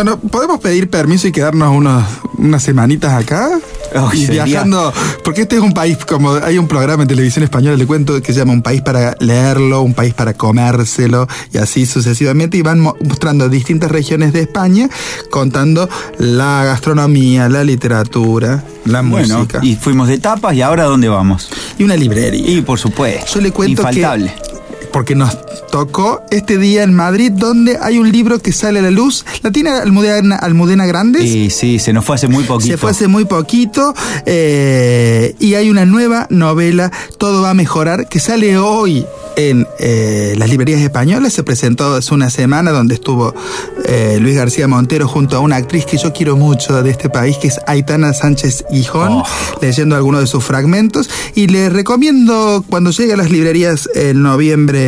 ¿no? 0.04 0.20
¿Podemos 0.20 0.60
pedir 0.60 0.90
permiso 0.90 1.28
y 1.28 1.32
quedarnos 1.32 1.76
unos, 1.76 2.04
unas 2.38 2.64
semanitas 2.64 3.14
acá? 3.14 3.50
Ay, 3.96 4.22
y 4.22 4.26
sería- 4.28 4.44
viajando, 4.46 4.94
porque 5.24 5.42
este 5.42 5.56
es 5.56 5.62
un 5.64 5.74
país, 5.74 5.98
como 6.06 6.34
hay 6.34 6.58
un 6.60 6.68
programa 6.68 7.02
en 7.04 7.10
televisión 7.10 7.44
española, 7.44 7.76
le 7.76 7.88
cuento, 7.88 8.22
que 8.22 8.34
se 8.34 8.40
llama 8.40 8.54
Un 8.54 8.62
país 8.62 8.82
para 8.82 9.16
leerlo, 9.20 9.82
un 9.82 9.94
país 9.96 10.14
para 10.14 10.34
comérselo, 10.36 11.28
y 11.52 11.58
así 11.58 11.86
sucesivamente, 11.88 12.58
y 12.58 12.62
van 12.62 12.80
mo- 12.80 12.96
mostrando 13.04 13.50
distintas 13.50 13.90
regiones 13.92 14.32
de 14.32 14.42
España, 14.42 14.90
contando 15.32 15.90
la 16.20 16.64
gastronomía, 16.66 17.50
la 17.50 17.64
literatura, 17.64 18.64
la 18.86 19.02
Bueno, 19.02 19.40
música. 19.40 19.60
y 19.64 19.76
fuimos 19.76 20.08
de 20.08 20.20
tapas 20.20 20.54
y 20.56 20.62
ahora 20.62 20.84
¿a 20.84 20.88
dónde 20.88 21.10
vamos? 21.10 21.50
y 21.78 21.84
una 21.84 21.96
librería. 21.96 22.48
Y 22.48 22.62
por 22.62 22.78
supuesto. 22.80 23.26
Yo 23.34 23.42
le 23.42 23.52
cuento 23.52 23.82
Infaltable. 23.82 24.34
que 24.34 24.49
porque 24.92 25.16
nos 25.16 25.38
tocó 25.68 26.22
este 26.32 26.58
día 26.58 26.84
en 26.84 26.94
Madrid 26.94 27.32
donde 27.32 27.78
hay 27.82 28.00
un 28.00 28.12
libro 28.12 28.40
que 28.40 28.52
sale 28.52 28.80
a 28.80 28.82
la 28.82 28.92
luz. 28.92 29.26
¿La 29.44 29.52
tiene 29.52 29.70
Almudena, 29.70 30.36
Almudena 30.36 30.86
Grandes? 30.86 31.24
Sí, 31.24 31.50
sí, 31.50 31.80
se 31.80 31.94
nos 31.94 32.06
fue 32.06 32.16
hace 32.16 32.28
muy 32.28 32.44
poquito. 32.44 32.72
Se 32.74 32.78
fue 32.78 32.92
hace 32.92 33.08
muy 33.08 33.26
poquito 33.26 33.94
eh, 34.26 35.36
y 35.40 35.54
hay 35.56 35.70
una 35.70 35.86
nueva 35.86 36.28
novela, 36.30 36.92
Todo 37.18 37.42
va 37.44 37.52
a 37.52 37.54
mejorar, 37.54 38.08
que 38.08 38.20
sale 38.20 38.58
hoy 38.58 39.06
en 39.36 39.68
eh, 39.80 40.34
las 40.38 40.50
librerías 40.50 40.82
españolas. 40.82 41.34
Se 41.34 41.44
presentó 41.44 41.96
hace 41.96 42.14
una 42.14 42.30
semana 42.30 42.72
donde 42.72 42.96
estuvo 42.96 43.34
eh, 43.86 44.18
Luis 44.20 44.36
García 44.36 44.68
Montero 44.68 45.08
junto 45.08 45.38
a 45.38 45.40
una 45.40 45.56
actriz 45.58 45.86
que 45.86 45.98
yo 45.98 46.14
quiero 46.14 46.36
mucho 46.36 46.82
de 46.84 46.90
este 46.90 47.10
país, 47.10 47.38
que 47.38 47.48
es 47.48 47.60
Aitana 47.68 48.14
Sánchez 48.14 48.66
Gijón, 48.72 49.10
Oh. 49.10 49.24
leyendo 49.62 49.96
algunos 49.96 50.22
de 50.22 50.28
sus 50.28 50.44
fragmentos. 50.44 51.10
Y 51.36 51.48
le 51.48 51.70
recomiendo 51.70 52.64
cuando 52.70 52.92
llegue 52.92 53.14
a 53.14 53.18
las 53.18 53.32
librerías 53.32 53.90
en 53.96 54.22
noviembre 54.22 54.79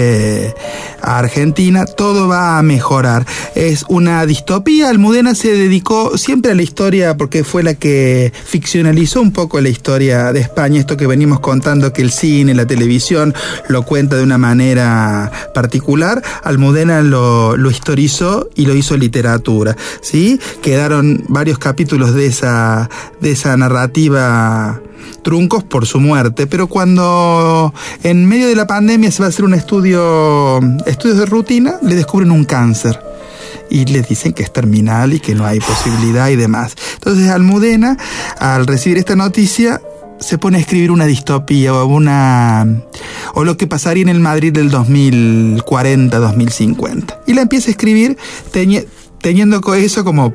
a 1.02 1.18
Argentina, 1.18 1.86
todo 1.86 2.28
va 2.28 2.58
a 2.58 2.62
mejorar. 2.62 3.26
Es 3.56 3.86
una 3.90 4.26
distopía. 4.26 4.90
Almudena 4.90 5.36
se 5.36 5.52
dedicó 5.54 6.18
siempre 6.18 6.52
a 6.52 6.56
la 6.56 6.62
historia 6.62 7.18
porque 7.18 7.44
fue 7.44 7.64
la 7.64 7.74
que 7.74 8.32
ficcionalizó 8.46 9.22
un 9.22 9.32
poco 9.32 9.60
la 9.62 9.70
historia 9.70 10.32
de 10.34 10.42
España. 10.42 10.80
Esto 10.80 10.98
que 10.98 11.08
venimos 11.08 11.40
contando 11.40 11.94
que 11.94 12.02
el 12.02 12.12
cine, 12.12 12.54
la 12.54 12.66
televisión 12.66 13.34
lo 13.68 13.84
cuenta 13.84 14.16
de 14.18 14.24
una 14.24 14.38
manera 14.38 15.32
particular. 15.54 16.22
Almudena 16.44 17.02
lo, 17.02 17.58
lo 17.58 17.72
historizó 17.72 18.50
y 18.56 18.66
lo 18.66 18.76
hizo 18.76 18.98
literatura. 18.98 19.76
¿sí? 20.02 20.40
Quedaron 20.62 21.24
varios 21.28 21.60
capítulos 21.60 22.14
de 22.14 22.28
esa, 22.28 22.90
de 23.20 23.32
esa 23.32 23.58
narrativa 23.58 24.82
truncos 25.24 25.64
por 25.64 25.86
su 25.86 26.00
muerte, 26.00 26.48
pero 26.48 26.68
cuando 26.68 27.74
en 28.04 28.26
medio 28.26 28.48
de 28.48 28.56
la 28.56 28.68
pandemia 28.68 29.12
se 29.12 29.20
va 29.20 29.28
a 29.28 29.30
hacer 29.30 29.46
un 29.46 29.54
estudio, 29.54 30.60
estudios 30.86 31.18
de 31.18 31.26
rutina, 31.26 31.76
le 31.82 31.96
descubren 31.96 32.32
un 32.32 32.46
cáncer 32.46 33.00
y 33.70 33.86
le 33.86 34.02
dicen 34.02 34.34
que 34.34 34.44
es 34.44 34.52
terminal 34.52 35.14
y 35.14 35.20
que 35.20 35.34
no 35.34 35.46
hay 35.46 35.60
posibilidad 35.60 36.30
y 36.30 36.36
demás. 36.36 36.76
Entonces 36.96 37.30
Almudena, 37.30 37.98
al 38.40 38.68
recibir 38.68 38.98
esta 38.98 39.16
noticia, 39.16 39.82
se 40.20 40.38
pone 40.38 40.58
a 40.58 40.62
escribir 40.62 40.92
una 40.92 41.06
distopía 41.06 41.74
o 41.74 41.86
una 41.86 42.68
o 43.34 43.44
lo 43.44 43.58
que 43.58 43.66
pasaría 43.66 44.04
en 44.04 44.10
el 44.10 44.20
Madrid 44.20 44.54
del 44.54 44.72
2040-2050. 44.72 47.22
Y 47.26 47.34
la 47.34 47.42
empieza 47.42 47.70
a 47.70 47.72
escribir 47.72 48.18
teniendo 49.22 49.74
eso 49.74 50.04
como 50.04 50.34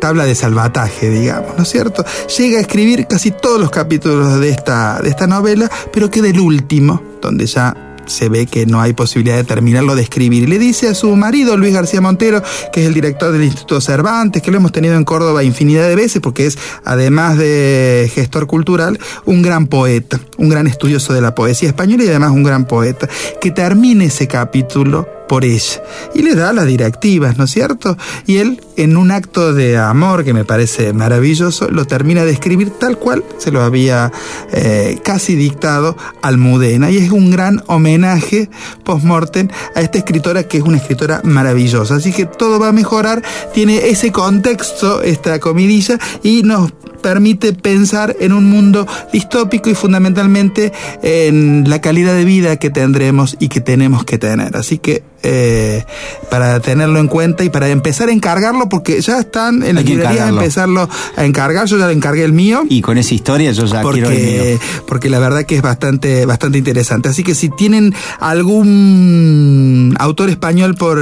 tabla 0.00 0.24
de 0.24 0.34
salvataje, 0.34 1.10
digamos, 1.10 1.56
¿no 1.56 1.62
es 1.62 1.68
cierto? 1.68 2.04
Llega 2.38 2.58
a 2.58 2.60
escribir 2.60 3.06
casi 3.06 3.30
todos 3.30 3.60
los 3.60 3.70
capítulos 3.70 4.40
de 4.40 4.50
esta, 4.50 5.00
de 5.00 5.10
esta 5.10 5.26
novela, 5.26 5.70
pero 5.92 6.10
queda 6.10 6.28
el 6.28 6.40
último, 6.40 7.02
donde 7.20 7.46
ya 7.46 7.74
se 8.10 8.28
ve 8.28 8.46
que 8.46 8.66
no 8.66 8.80
hay 8.80 8.92
posibilidad 8.92 9.36
de 9.36 9.44
terminarlo 9.44 9.94
de 9.94 10.02
escribir. 10.02 10.48
Le 10.48 10.58
dice 10.58 10.88
a 10.88 10.94
su 10.94 11.14
marido, 11.16 11.56
Luis 11.56 11.72
García 11.72 12.00
Montero, 12.00 12.42
que 12.72 12.82
es 12.82 12.86
el 12.86 12.94
director 12.94 13.32
del 13.32 13.44
Instituto 13.44 13.80
Cervantes, 13.80 14.42
que 14.42 14.50
lo 14.50 14.56
hemos 14.56 14.72
tenido 14.72 14.96
en 14.96 15.04
Córdoba 15.04 15.44
infinidad 15.44 15.88
de 15.88 15.96
veces, 15.96 16.20
porque 16.20 16.46
es, 16.46 16.58
además 16.84 17.38
de 17.38 18.10
gestor 18.12 18.46
cultural, 18.46 18.98
un 19.24 19.42
gran 19.42 19.68
poeta, 19.68 20.20
un 20.38 20.48
gran 20.48 20.66
estudioso 20.66 21.12
de 21.12 21.20
la 21.20 21.34
poesía 21.34 21.68
española 21.68 22.04
y 22.04 22.08
además 22.08 22.32
un 22.32 22.42
gran 22.42 22.66
poeta, 22.66 23.08
que 23.40 23.50
termine 23.50 24.06
ese 24.06 24.26
capítulo 24.26 25.19
por 25.30 25.44
ella. 25.44 25.80
Y 26.12 26.22
le 26.22 26.34
da 26.34 26.52
las 26.52 26.66
directivas, 26.66 27.38
¿no 27.38 27.44
es 27.44 27.52
cierto? 27.52 27.96
Y 28.26 28.38
él, 28.38 28.60
en 28.76 28.96
un 28.96 29.12
acto 29.12 29.54
de 29.54 29.78
amor 29.78 30.24
que 30.24 30.34
me 30.34 30.44
parece 30.44 30.92
maravilloso, 30.92 31.68
lo 31.70 31.84
termina 31.84 32.24
de 32.24 32.32
escribir 32.32 32.70
tal 32.70 32.98
cual 32.98 33.22
se 33.38 33.52
lo 33.52 33.62
había 33.62 34.10
eh, 34.50 34.98
casi 35.04 35.36
dictado 35.36 35.96
Almudena. 36.20 36.90
Y 36.90 36.96
es 36.96 37.12
un 37.12 37.30
gran 37.30 37.62
homenaje 37.68 38.50
post-mortem 38.82 39.46
a 39.76 39.80
esta 39.80 39.98
escritora 39.98 40.42
que 40.42 40.58
es 40.58 40.64
una 40.64 40.78
escritora 40.78 41.20
maravillosa. 41.22 41.94
Así 41.94 42.12
que 42.12 42.26
todo 42.26 42.58
va 42.58 42.70
a 42.70 42.72
mejorar, 42.72 43.22
tiene 43.54 43.88
ese 43.88 44.10
contexto, 44.10 45.00
esta 45.00 45.38
comidilla, 45.38 45.96
y 46.24 46.42
nos 46.42 46.72
permite 47.00 47.52
pensar 47.52 48.16
en 48.18 48.32
un 48.32 48.50
mundo 48.50 48.84
distópico 49.12 49.70
y 49.70 49.76
fundamentalmente 49.76 50.72
en 51.02 51.70
la 51.70 51.80
calidad 51.80 52.14
de 52.14 52.24
vida 52.24 52.56
que 52.56 52.70
tendremos 52.70 53.36
y 53.38 53.46
que 53.46 53.60
tenemos 53.60 54.04
que 54.04 54.18
tener. 54.18 54.56
Así 54.56 54.78
que 54.78 55.04
eh, 55.22 55.84
para 56.30 56.60
tenerlo 56.60 56.98
en 57.00 57.08
cuenta 57.08 57.44
y 57.44 57.50
para 57.50 57.68
empezar 57.68 58.08
a 58.08 58.12
encargarlo, 58.12 58.68
porque 58.68 59.00
ya 59.00 59.18
están 59.18 59.62
en 59.62 59.76
la 59.76 59.82
librería 59.82 60.28
empezarlo 60.28 60.88
a 61.16 61.24
encargar, 61.24 61.66
yo 61.66 61.78
ya 61.78 61.86
le 61.86 61.92
encargué 61.92 62.24
el 62.24 62.32
mío. 62.32 62.62
Y 62.68 62.80
con 62.80 62.98
esa 62.98 63.14
historia 63.14 63.52
yo 63.52 63.66
ya 63.66 63.82
porque, 63.82 64.00
quiero 64.00 64.14
el 64.14 64.52
mío. 64.52 64.60
Porque 64.86 65.10
la 65.10 65.18
verdad 65.18 65.44
que 65.44 65.56
es 65.56 65.62
bastante, 65.62 66.24
bastante 66.26 66.58
interesante. 66.58 67.08
Así 67.08 67.22
que 67.22 67.34
si 67.34 67.50
tienen 67.50 67.94
algún 68.18 69.94
autor 69.98 70.30
español 70.30 70.74
por, 70.74 71.00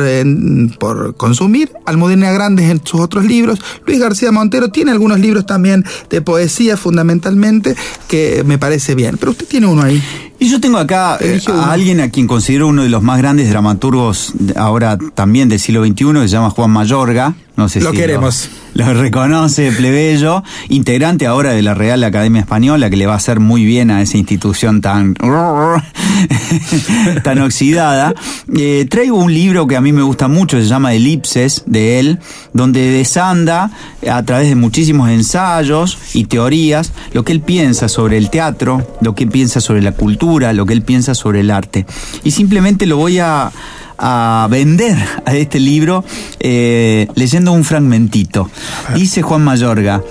por 0.79 1.15
consumir, 1.17 1.73
Almudena 1.85 2.33
Grandes 2.33 2.71
en 2.71 2.85
sus 2.85 3.01
otros 3.01 3.25
libros, 3.25 3.61
Luis 3.87 4.01
García 4.01 4.33
Montero 4.33 4.71
tiene 4.71 4.91
algunos 4.91 5.21
libros 5.21 5.47
también 5.47 5.85
de 6.11 6.21
poesía 6.23 6.77
fundamentalmente 6.77 7.77
que 8.09 8.43
me 8.45 8.59
parece 8.59 8.95
bien. 8.95 9.17
Pero 9.19 9.33
usted 9.33 9.47
tiene 9.47 9.67
uno 9.67 9.83
ahí. 9.83 10.03
Y 10.41 10.49
yo 10.49 10.61
tengo 10.61 10.79
acá 10.79 11.19
eh, 11.21 11.41
a 11.49 11.73
alguien 11.73 12.01
a 12.01 12.11
quien 12.11 12.29
considero 12.29 12.69
uno 12.69 12.83
de 12.83 12.89
los 12.89 13.03
más 13.03 13.19
grandes 13.19 13.51
dramaturgos 13.51 14.33
ahora 14.55 14.97
también 15.15 15.49
del 15.49 15.59
siglo 15.59 15.85
XXI, 15.85 16.13
que 16.13 16.21
se 16.23 16.29
llama 16.29 16.51
Juan 16.51 16.71
Mayorga. 16.71 17.35
No 17.59 17.69
sé 17.69 17.81
lo 17.81 17.91
si 17.91 17.97
queremos. 17.97 18.51
Lo, 18.75 18.95
lo, 18.95 19.03
reconoce 19.03 19.73
plebeyo, 19.73 20.45
integrante 20.69 21.27
ahora 21.27 21.51
de 21.51 21.61
la 21.61 21.75
Real 21.75 22.05
Academia 22.05 22.41
Española, 22.41 22.89
que 22.89 22.97
le 22.97 23.07
va 23.07 23.15
a 23.15 23.17
hacer 23.17 23.41
muy 23.41 23.65
bien 23.65 23.91
a 23.91 24.01
esa 24.01 24.17
institución 24.17 24.81
tan, 24.81 25.15
tan 27.25 27.41
oxidada. 27.41 28.15
Eh, 28.57 28.87
traigo 28.89 29.17
un 29.17 29.35
libro 29.35 29.67
que 29.67 29.75
a 29.75 29.81
mí 29.81 29.93
me 29.93 30.03
gusta 30.03 30.29
mucho, 30.29 30.57
se 30.57 30.67
llama 30.67 30.95
Elipses, 30.95 31.65
de 31.67 31.99
él, 31.99 32.21
donde 32.53 32.93
desanda 32.93 33.73
a 34.09 34.23
través 34.23 34.49
de 34.49 34.55
muchísimos 34.55 35.11
ensayos 35.11 35.99
y 36.15 36.27
teorías 36.27 36.93
lo 37.13 37.25
que 37.25 37.33
él 37.33 37.41
piensa 37.41 37.89
sobre 37.89 38.19
el 38.19 38.31
teatro, 38.31 38.87
lo 39.01 39.17
que 39.17 39.25
él 39.25 39.31
piensa 39.31 39.61
sobre 39.61 39.83
la 39.83 39.91
cultura, 39.91 40.53
lo 40.53 40.65
que 40.65 40.75
él 40.75 40.83
piensa 40.83 41.17
sobre 41.17 41.41
el 41.41 41.51
arte. 41.51 41.87
Y 42.23 42.31
simplemente 42.31 42.87
lo 42.87 42.99
voy 42.99 43.19
a 43.19 43.51
a 43.99 44.47
vender 44.51 44.97
a 45.25 45.35
este 45.35 45.61
libro 45.61 46.05
eh, 46.41 47.09
leyendo 47.15 47.53
un 47.53 47.65
fragmentito. 47.65 48.51
Dice 48.95 49.23
Juan 49.23 49.43
Mayorga, 49.43 50.03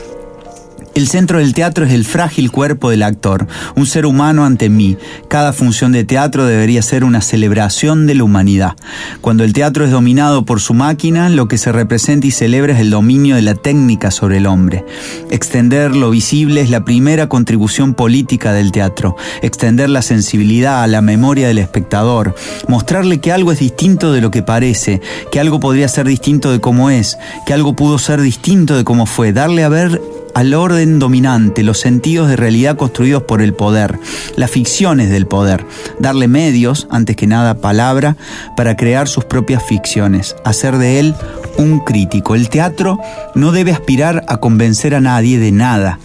el 0.98 1.08
centro 1.08 1.38
del 1.38 1.54
teatro 1.54 1.86
es 1.86 1.94
el 1.94 2.06
frágil 2.06 2.52
cuerpo 2.52 2.90
del 2.90 3.04
actor, 3.04 3.46
un 3.76 3.86
ser 3.86 4.08
humano 4.08 4.46
ante 4.46 4.68
mí. 4.68 4.98
Cada 5.30 5.54
función 5.54 5.92
de 5.92 6.04
teatro 6.04 6.48
debería 6.48 6.82
ser 6.82 7.04
una 7.04 7.22
celebración 7.22 8.08
de 8.08 8.16
la 8.16 8.24
humanidad. 8.24 8.76
Cuando 9.22 9.44
el 9.44 9.54
teatro 9.54 9.86
es 9.86 9.92
dominado 9.92 10.44
por 10.44 10.60
su 10.60 10.74
máquina, 10.74 11.30
lo 11.30 11.48
que 11.48 11.60
se 11.60 11.72
representa 11.72 12.26
y 12.26 12.32
celebra 12.32 12.74
es 12.74 12.80
el 12.80 12.90
dominio 12.90 13.36
de 13.36 13.44
la 13.44 13.54
técnica 13.54 14.10
sobre 14.10 14.38
el 14.38 14.48
hombre. 14.48 14.86
Extender 15.30 15.96
lo 15.96 16.10
visible 16.10 16.62
es 16.62 16.72
la 16.72 16.84
primera 16.84 17.30
contribución 17.30 17.94
política 17.94 18.52
del 18.52 18.72
teatro. 18.72 19.16
Extender 19.44 19.92
la 19.92 20.02
sensibilidad 20.02 20.82
a 20.82 20.88
la 20.88 21.02
memoria 21.02 21.48
del 21.48 21.60
espectador. 21.60 22.34
Mostrarle 22.68 23.20
que 23.20 23.32
algo 23.32 23.52
es 23.52 23.60
distinto 23.60 24.14
de 24.14 24.22
lo 24.22 24.32
que 24.32 24.42
parece, 24.42 25.00
que 25.32 25.40
algo 25.40 25.60
podría 25.60 25.90
ser 25.90 26.08
distinto 26.08 26.52
de 26.52 26.60
cómo 26.60 26.90
es, 26.90 27.20
que 27.46 27.54
algo 27.54 27.76
pudo 27.76 28.00
ser 28.00 28.20
distinto 28.20 28.76
de 28.76 28.84
cómo 28.84 29.06
fue. 29.06 29.32
Darle 29.32 29.64
a 29.64 29.70
ver 29.70 30.02
al 30.38 30.54
orden 30.54 31.00
dominante, 31.00 31.64
los 31.64 31.80
sentidos 31.80 32.30
de 32.30 32.36
realidad 32.36 32.78
construidos 32.78 33.24
por 33.24 33.42
el 33.42 33.56
poder, 33.56 33.98
las 34.36 34.52
ficciones 34.52 35.10
del 35.10 35.26
poder, 35.26 35.66
darle 35.98 36.28
medios, 36.28 36.88
antes 36.92 37.16
que 37.16 37.26
nada 37.26 37.56
palabra, 37.56 38.18
para 38.56 38.76
crear 38.76 39.08
sus 39.08 39.26
propias 39.26 39.66
ficciones, 39.66 40.36
hacer 40.46 40.78
de 40.78 41.00
él 41.00 41.16
un 41.58 41.80
crítico. 41.80 42.36
El 42.36 42.50
teatro 42.50 43.00
no 43.34 43.52
debe 43.52 43.72
aspirar 43.72 44.26
a 44.28 44.38
convencer 44.38 44.94
a 44.94 45.02
nadie 45.02 45.40
de 45.40 45.52
nada, 45.52 45.98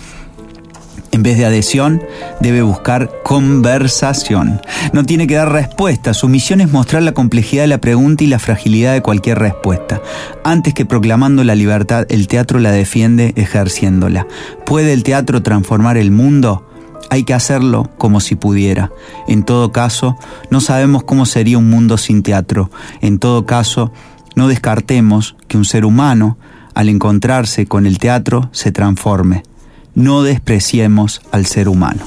en 1.13 1.23
vez 1.23 1.37
de 1.37 1.45
adhesión, 1.45 2.03
debe 2.41 2.63
buscar 2.63 3.11
conversación. 3.23 4.61
No 4.95 5.05
tiene 5.05 5.27
que 5.27 5.35
dar 5.35 5.53
respuesta. 5.53 6.15
Su 6.15 6.29
misión 6.29 6.63
es 6.63 6.73
mostrar 6.73 7.03
la 7.03 7.13
complejidad 7.13 7.65
de 7.65 7.69
la 7.69 7.81
pregunta 7.81 8.25
y 8.25 8.29
la 8.29 8.39
fragilidad 8.39 8.95
de 8.95 9.03
cualquier 9.03 9.39
respuesta. 9.39 10.01
Antes 10.43 10.73
que 10.73 10.87
proclamando 10.87 11.45
la 11.45 11.55
libertad, 11.55 12.07
el 12.09 12.29
teatro 12.29 12.59
la 12.59 12.73
defiende 12.73 13.35
ejerciéndola. 13.37 14.27
¿Puede 14.65 14.95
el 14.95 15.03
teatro 15.03 15.43
transformar 15.43 15.99
el 15.99 16.11
mundo? 16.11 16.67
Hay 17.11 17.25
que 17.25 17.35
hacerlo 17.35 17.91
como 17.99 18.21
si 18.21 18.35
pudiera. 18.35 18.91
En 19.29 19.45
todo 19.45 19.71
caso, 19.71 20.17
no 20.49 20.63
sabemos 20.63 21.05
cómo 21.05 21.27
sería 21.27 21.59
un 21.59 21.69
mundo 21.69 21.99
sin 21.99 22.23
teatro. 22.23 22.71
En 23.03 23.19
todo 23.19 23.45
caso, 23.45 23.93
no 24.35 24.49
descartemos 24.49 25.37
que 25.47 25.59
un 25.59 25.67
ser 25.67 25.85
humano, 25.85 26.39
al 26.75 26.89
encontrarse 26.89 27.67
con 27.67 27.87
el 27.87 27.99
teatro, 27.99 28.49
se 28.53 28.73
transforme 28.73 29.43
no 29.95 30.23
despreciemos 30.23 31.23
al 31.31 31.47
ser 31.47 31.69
humano. 31.69 32.03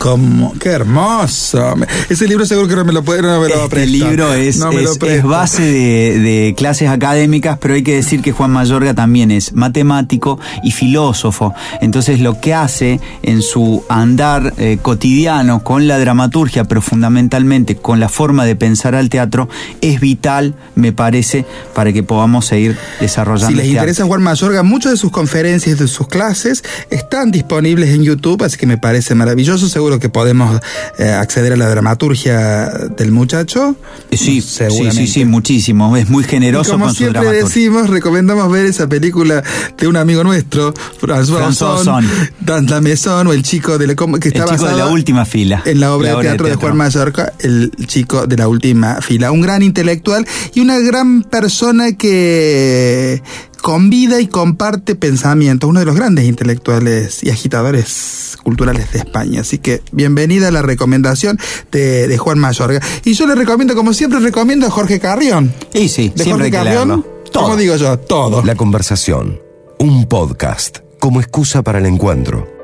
¿Cómo? 0.00 0.54
¡Qué 0.58 0.70
hermoso! 0.70 1.74
Ese 2.08 2.26
libro 2.26 2.46
seguro 2.46 2.66
que 2.68 2.74
no 2.74 2.86
me 2.86 2.92
lo 2.94 3.04
pueden 3.04 3.26
haber 3.26 3.52
Este 3.52 3.86
libro 3.86 4.32
es, 4.32 4.58
es, 4.58 5.22
base 5.22 5.62
de, 5.62 6.18
de, 6.18 6.54
clases 6.56 6.88
académicas, 6.88 7.58
pero 7.60 7.74
hay 7.74 7.82
que 7.82 7.96
decir 7.96 8.22
que 8.22 8.32
Juan 8.32 8.50
Mayorga 8.50 8.94
también 8.94 9.30
es 9.30 9.52
matemático 9.52 10.40
y 10.62 10.70
filósofo. 10.70 11.52
Entonces 11.82 12.20
lo 12.20 12.40
que 12.40 12.54
hace 12.54 12.98
en 13.22 13.42
su 13.42 13.84
andar 13.90 14.54
eh, 14.56 14.78
cotidiano 14.80 15.62
con 15.62 15.86
la 15.86 15.98
dramaturgia, 15.98 16.64
pero 16.64 16.80
fundamentalmente 16.80 17.76
con 17.76 18.00
la 18.00 18.08
forma 18.08 18.46
de 18.46 18.56
pensar 18.56 18.94
al 18.94 19.10
teatro, 19.10 19.50
es 19.82 20.00
vital, 20.00 20.54
me 20.76 20.94
parece, 20.94 21.44
para 21.74 21.92
que 21.92 22.02
podamos 22.02 22.46
seguir 22.46 22.74
desarrollando. 23.00 23.48
Si 23.48 23.54
les 23.54 23.66
este 23.66 23.76
interesa. 23.76 24.06
Juan 24.06 24.22
Mayorga, 24.22 24.62
muchas 24.62 24.92
de 24.92 24.96
sus 24.96 25.10
conferencias, 25.10 25.78
de 25.78 25.88
sus 25.88 26.08
clases, 26.08 26.64
están 26.88 27.30
disponibles 27.30 27.90
en 27.90 28.02
YouTube, 28.02 28.42
así 28.42 28.56
que 28.56 28.66
me 28.66 28.78
parece 28.78 29.14
maravilloso. 29.14 29.68
Seguro 29.68 29.89
seguro 29.90 29.98
que 30.00 30.08
podemos 30.08 30.60
eh, 30.98 31.08
acceder 31.10 31.52
a 31.52 31.56
la 31.56 31.68
dramaturgia 31.68 32.68
del 32.96 33.10
muchacho. 33.12 33.74
Sí, 34.10 34.16
sí, 34.16 34.40
Seguramente. 34.42 35.06
sí, 35.06 35.06
sí, 35.12 35.24
muchísimo. 35.24 35.96
Es 35.96 36.08
muy 36.08 36.22
Y 36.24 36.26
generoso 36.28 36.72
como 36.72 36.86
con 36.86 36.94
su 36.94 36.98
siempre 37.04 37.32
decimos, 37.32 37.90
recomendamos 37.90 38.50
ver 38.52 38.66
esa 38.66 38.88
película 38.88 39.42
de 39.78 39.88
un 39.88 39.96
amigo 39.96 40.22
nuestro, 40.22 40.72
François 41.00 41.60
Ozon. 41.60 42.06
Dan 42.40 42.66
la 42.66 42.80
Maison, 42.80 43.26
o 43.26 43.32
el 43.32 43.42
chico 43.42 43.78
de 43.78 43.86
la, 43.88 43.94
como- 43.96 44.18
que 44.18 44.28
El 44.28 44.36
está 44.36 44.52
chico 44.54 44.66
de 44.68 44.76
la 44.76 44.86
última 44.88 45.24
fila. 45.24 45.62
en 45.64 45.80
la 45.80 45.92
obra 45.94 46.14
de 46.16 46.22
teatro 46.22 46.46
de 46.46 46.54
Juan 46.54 46.76
Mallorca, 46.76 47.32
el 47.40 47.72
chico 47.86 48.26
de 48.26 48.36
la 48.36 48.46
última 48.48 49.00
fila. 49.00 49.32
Un 49.32 49.40
gran 49.40 49.62
intelectual 49.62 50.26
y 50.54 50.60
una 50.60 50.78
gran 50.78 51.22
persona 51.24 51.96
que 51.96 53.22
convida 53.60 54.20
y 54.20 54.26
comparte 54.26 54.94
pensamientos, 54.94 55.68
uno 55.68 55.80
de 55.80 55.86
los 55.86 55.96
grandes 55.96 56.24
intelectuales 56.26 57.22
y 57.22 57.30
agitadores 57.30 58.36
culturales 58.42 58.92
de 58.92 59.00
España. 59.00 59.40
Así 59.42 59.58
que 59.58 59.82
bienvenida 59.92 60.48
a 60.48 60.50
la 60.50 60.62
recomendación 60.62 61.38
de, 61.70 62.08
de 62.08 62.18
Juan 62.18 62.38
Mayorga. 62.38 62.80
Y 63.04 63.14
yo 63.14 63.26
le 63.26 63.34
recomiendo, 63.34 63.74
como 63.74 63.92
siempre, 63.92 64.20
recomiendo 64.20 64.66
a 64.66 64.70
Jorge 64.70 65.00
Carrión. 65.00 65.52
Y 65.74 65.88
sí, 65.88 66.12
De 66.14 66.24
siempre 66.24 66.46
hay 66.46 66.50
Jorge 66.50 66.50
que 66.50 66.56
Carrión, 66.56 67.06
como 67.32 67.56
digo 67.56 67.76
yo, 67.76 67.98
todo. 67.98 68.42
La 68.44 68.54
conversación. 68.54 69.40
Un 69.78 70.06
podcast 70.06 70.78
como 70.98 71.20
excusa 71.20 71.62
para 71.62 71.78
el 71.78 71.86
encuentro. 71.86 72.59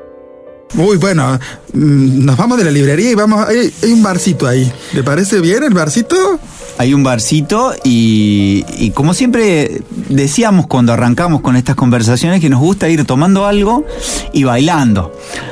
Uy, 0.75 0.97
bueno, 0.97 1.39
mm, 1.73 2.25
nos 2.25 2.37
vamos 2.37 2.57
de 2.57 2.65
la 2.65 2.71
librería 2.71 3.11
y 3.11 3.15
vamos. 3.15 3.47
Hay, 3.47 3.73
hay 3.83 3.91
un 3.93 4.03
barcito 4.03 4.47
ahí. 4.47 4.71
¿Le 4.93 5.03
parece 5.03 5.39
bien 5.41 5.63
el 5.63 5.73
barcito? 5.73 6.39
Hay 6.79 6.93
un 6.93 7.03
barcito 7.03 7.73
y, 7.83 8.63
y 8.77 8.91
como 8.91 9.15
siempre 9.15 9.81
decíamos 10.09 10.67
cuando 10.67 10.93
arrancamos 10.93 11.41
con 11.41 11.55
estas 11.55 11.75
conversaciones 11.75 12.39
que 12.39 12.49
nos 12.49 12.59
gusta 12.59 12.87
ir 12.89 13.03
tomando 13.05 13.47
algo 13.47 13.83
y 14.33 14.43
bailando. 14.43 15.11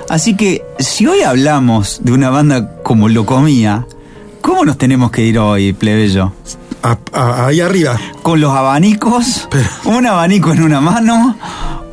Así 0.10 0.36
que 0.36 0.64
si 0.78 1.08
hoy 1.08 1.24
hablamos 1.24 2.02
de 2.04 2.12
una 2.12 2.30
banda 2.30 2.76
como 2.84 3.10
Locomía, 3.10 3.88
¿cómo 4.42 4.66
nos 4.66 4.78
tenemos 4.78 5.10
que 5.10 5.24
ir 5.24 5.40
hoy, 5.40 5.74
plebeyo? 5.74 6.32
A- 6.84 7.00
a- 7.14 7.48
ahí 7.48 7.60
arriba. 7.62 8.00
Con 8.22 8.40
los 8.40 8.54
abanicos, 8.54 9.48
Pero- 9.50 9.68
un 9.86 10.06
abanico 10.06 10.52
en 10.54 10.62
una 10.62 10.80
mano, 10.80 11.36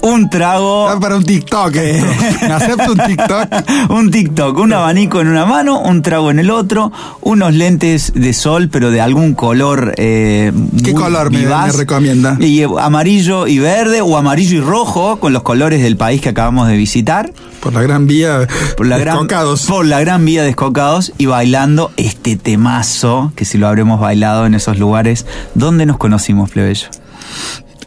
un 0.03 0.29
trago... 0.31 0.89
Ah, 0.89 0.99
para 1.01 1.17
un 1.17 1.25
TikTok 1.25 1.75
esto. 1.77 2.07
¿Me 2.47 2.53
acepto 2.53 2.93
un 2.93 2.99
TikTok? 2.99 3.49
un 3.91 4.11
TikTok, 4.11 4.59
un 4.59 4.73
abanico 4.73 5.21
en 5.21 5.29
una 5.29 5.47
mano, 5.47 5.81
un 5.81 6.03
trago 6.03 6.31
en 6.31 6.39
el 6.41 6.51
otro, 6.51 6.93
unos 7.21 7.55
lentes 7.55 8.13
de 8.15 8.33
sol, 8.33 8.69
pero 8.69 8.91
de 8.91 9.01
algún 9.01 9.35
color. 9.35 9.95
eh, 9.97 10.53
¿Qué 10.85 10.93
color 10.93 11.31
me- 11.31 11.39
vivaz. 11.39 11.69
me 11.73 11.79
recomienda? 11.79 12.37
Y, 12.41 12.63
eh, 12.63 12.69
amarillo 12.81 13.47
y 13.47 13.59
verde, 13.61 14.01
o 14.03 14.17
amarillo 14.17 14.59
y 14.59 14.61
rojo, 14.61 15.21
con 15.21 15.33
los 15.33 15.43
colores 15.43 15.83
del 15.83 15.97
país 15.97 16.21
que 16.21 16.29
acabamos 16.31 16.69
de 16.69 16.77
visitar. 16.77 17.33
Por 17.61 17.73
la 17.73 17.83
gran 17.83 18.09
vía. 18.09 18.49
Por 18.77 18.87
la, 18.87 18.99
gran, 18.99 19.15
Descocados. 19.15 19.67
por 19.67 19.87
la 19.87 20.01
gran 20.01 20.25
vía 20.25 20.43
de 20.43 20.51
Escocados 20.51 21.13
y 21.17 21.27
bailando 21.27 21.93
este 21.97 22.35
temazo, 22.37 23.33
que 23.37 23.45
si 23.45 23.57
lo 23.57 23.69
habremos 23.69 24.01
bailado 24.01 24.47
en 24.47 24.55
esos 24.55 24.79
lugares, 24.81 25.27
¿dónde 25.55 25.87
nos 25.87 25.97
conocimos, 25.97 26.51
plebeyo? 26.51 26.89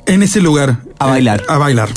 En 0.07 0.23
ese 0.23 0.41
lugar. 0.41 0.77
A 0.99 1.07
bailar. 1.07 1.43
a 1.47 1.57
bailar. 1.57 1.89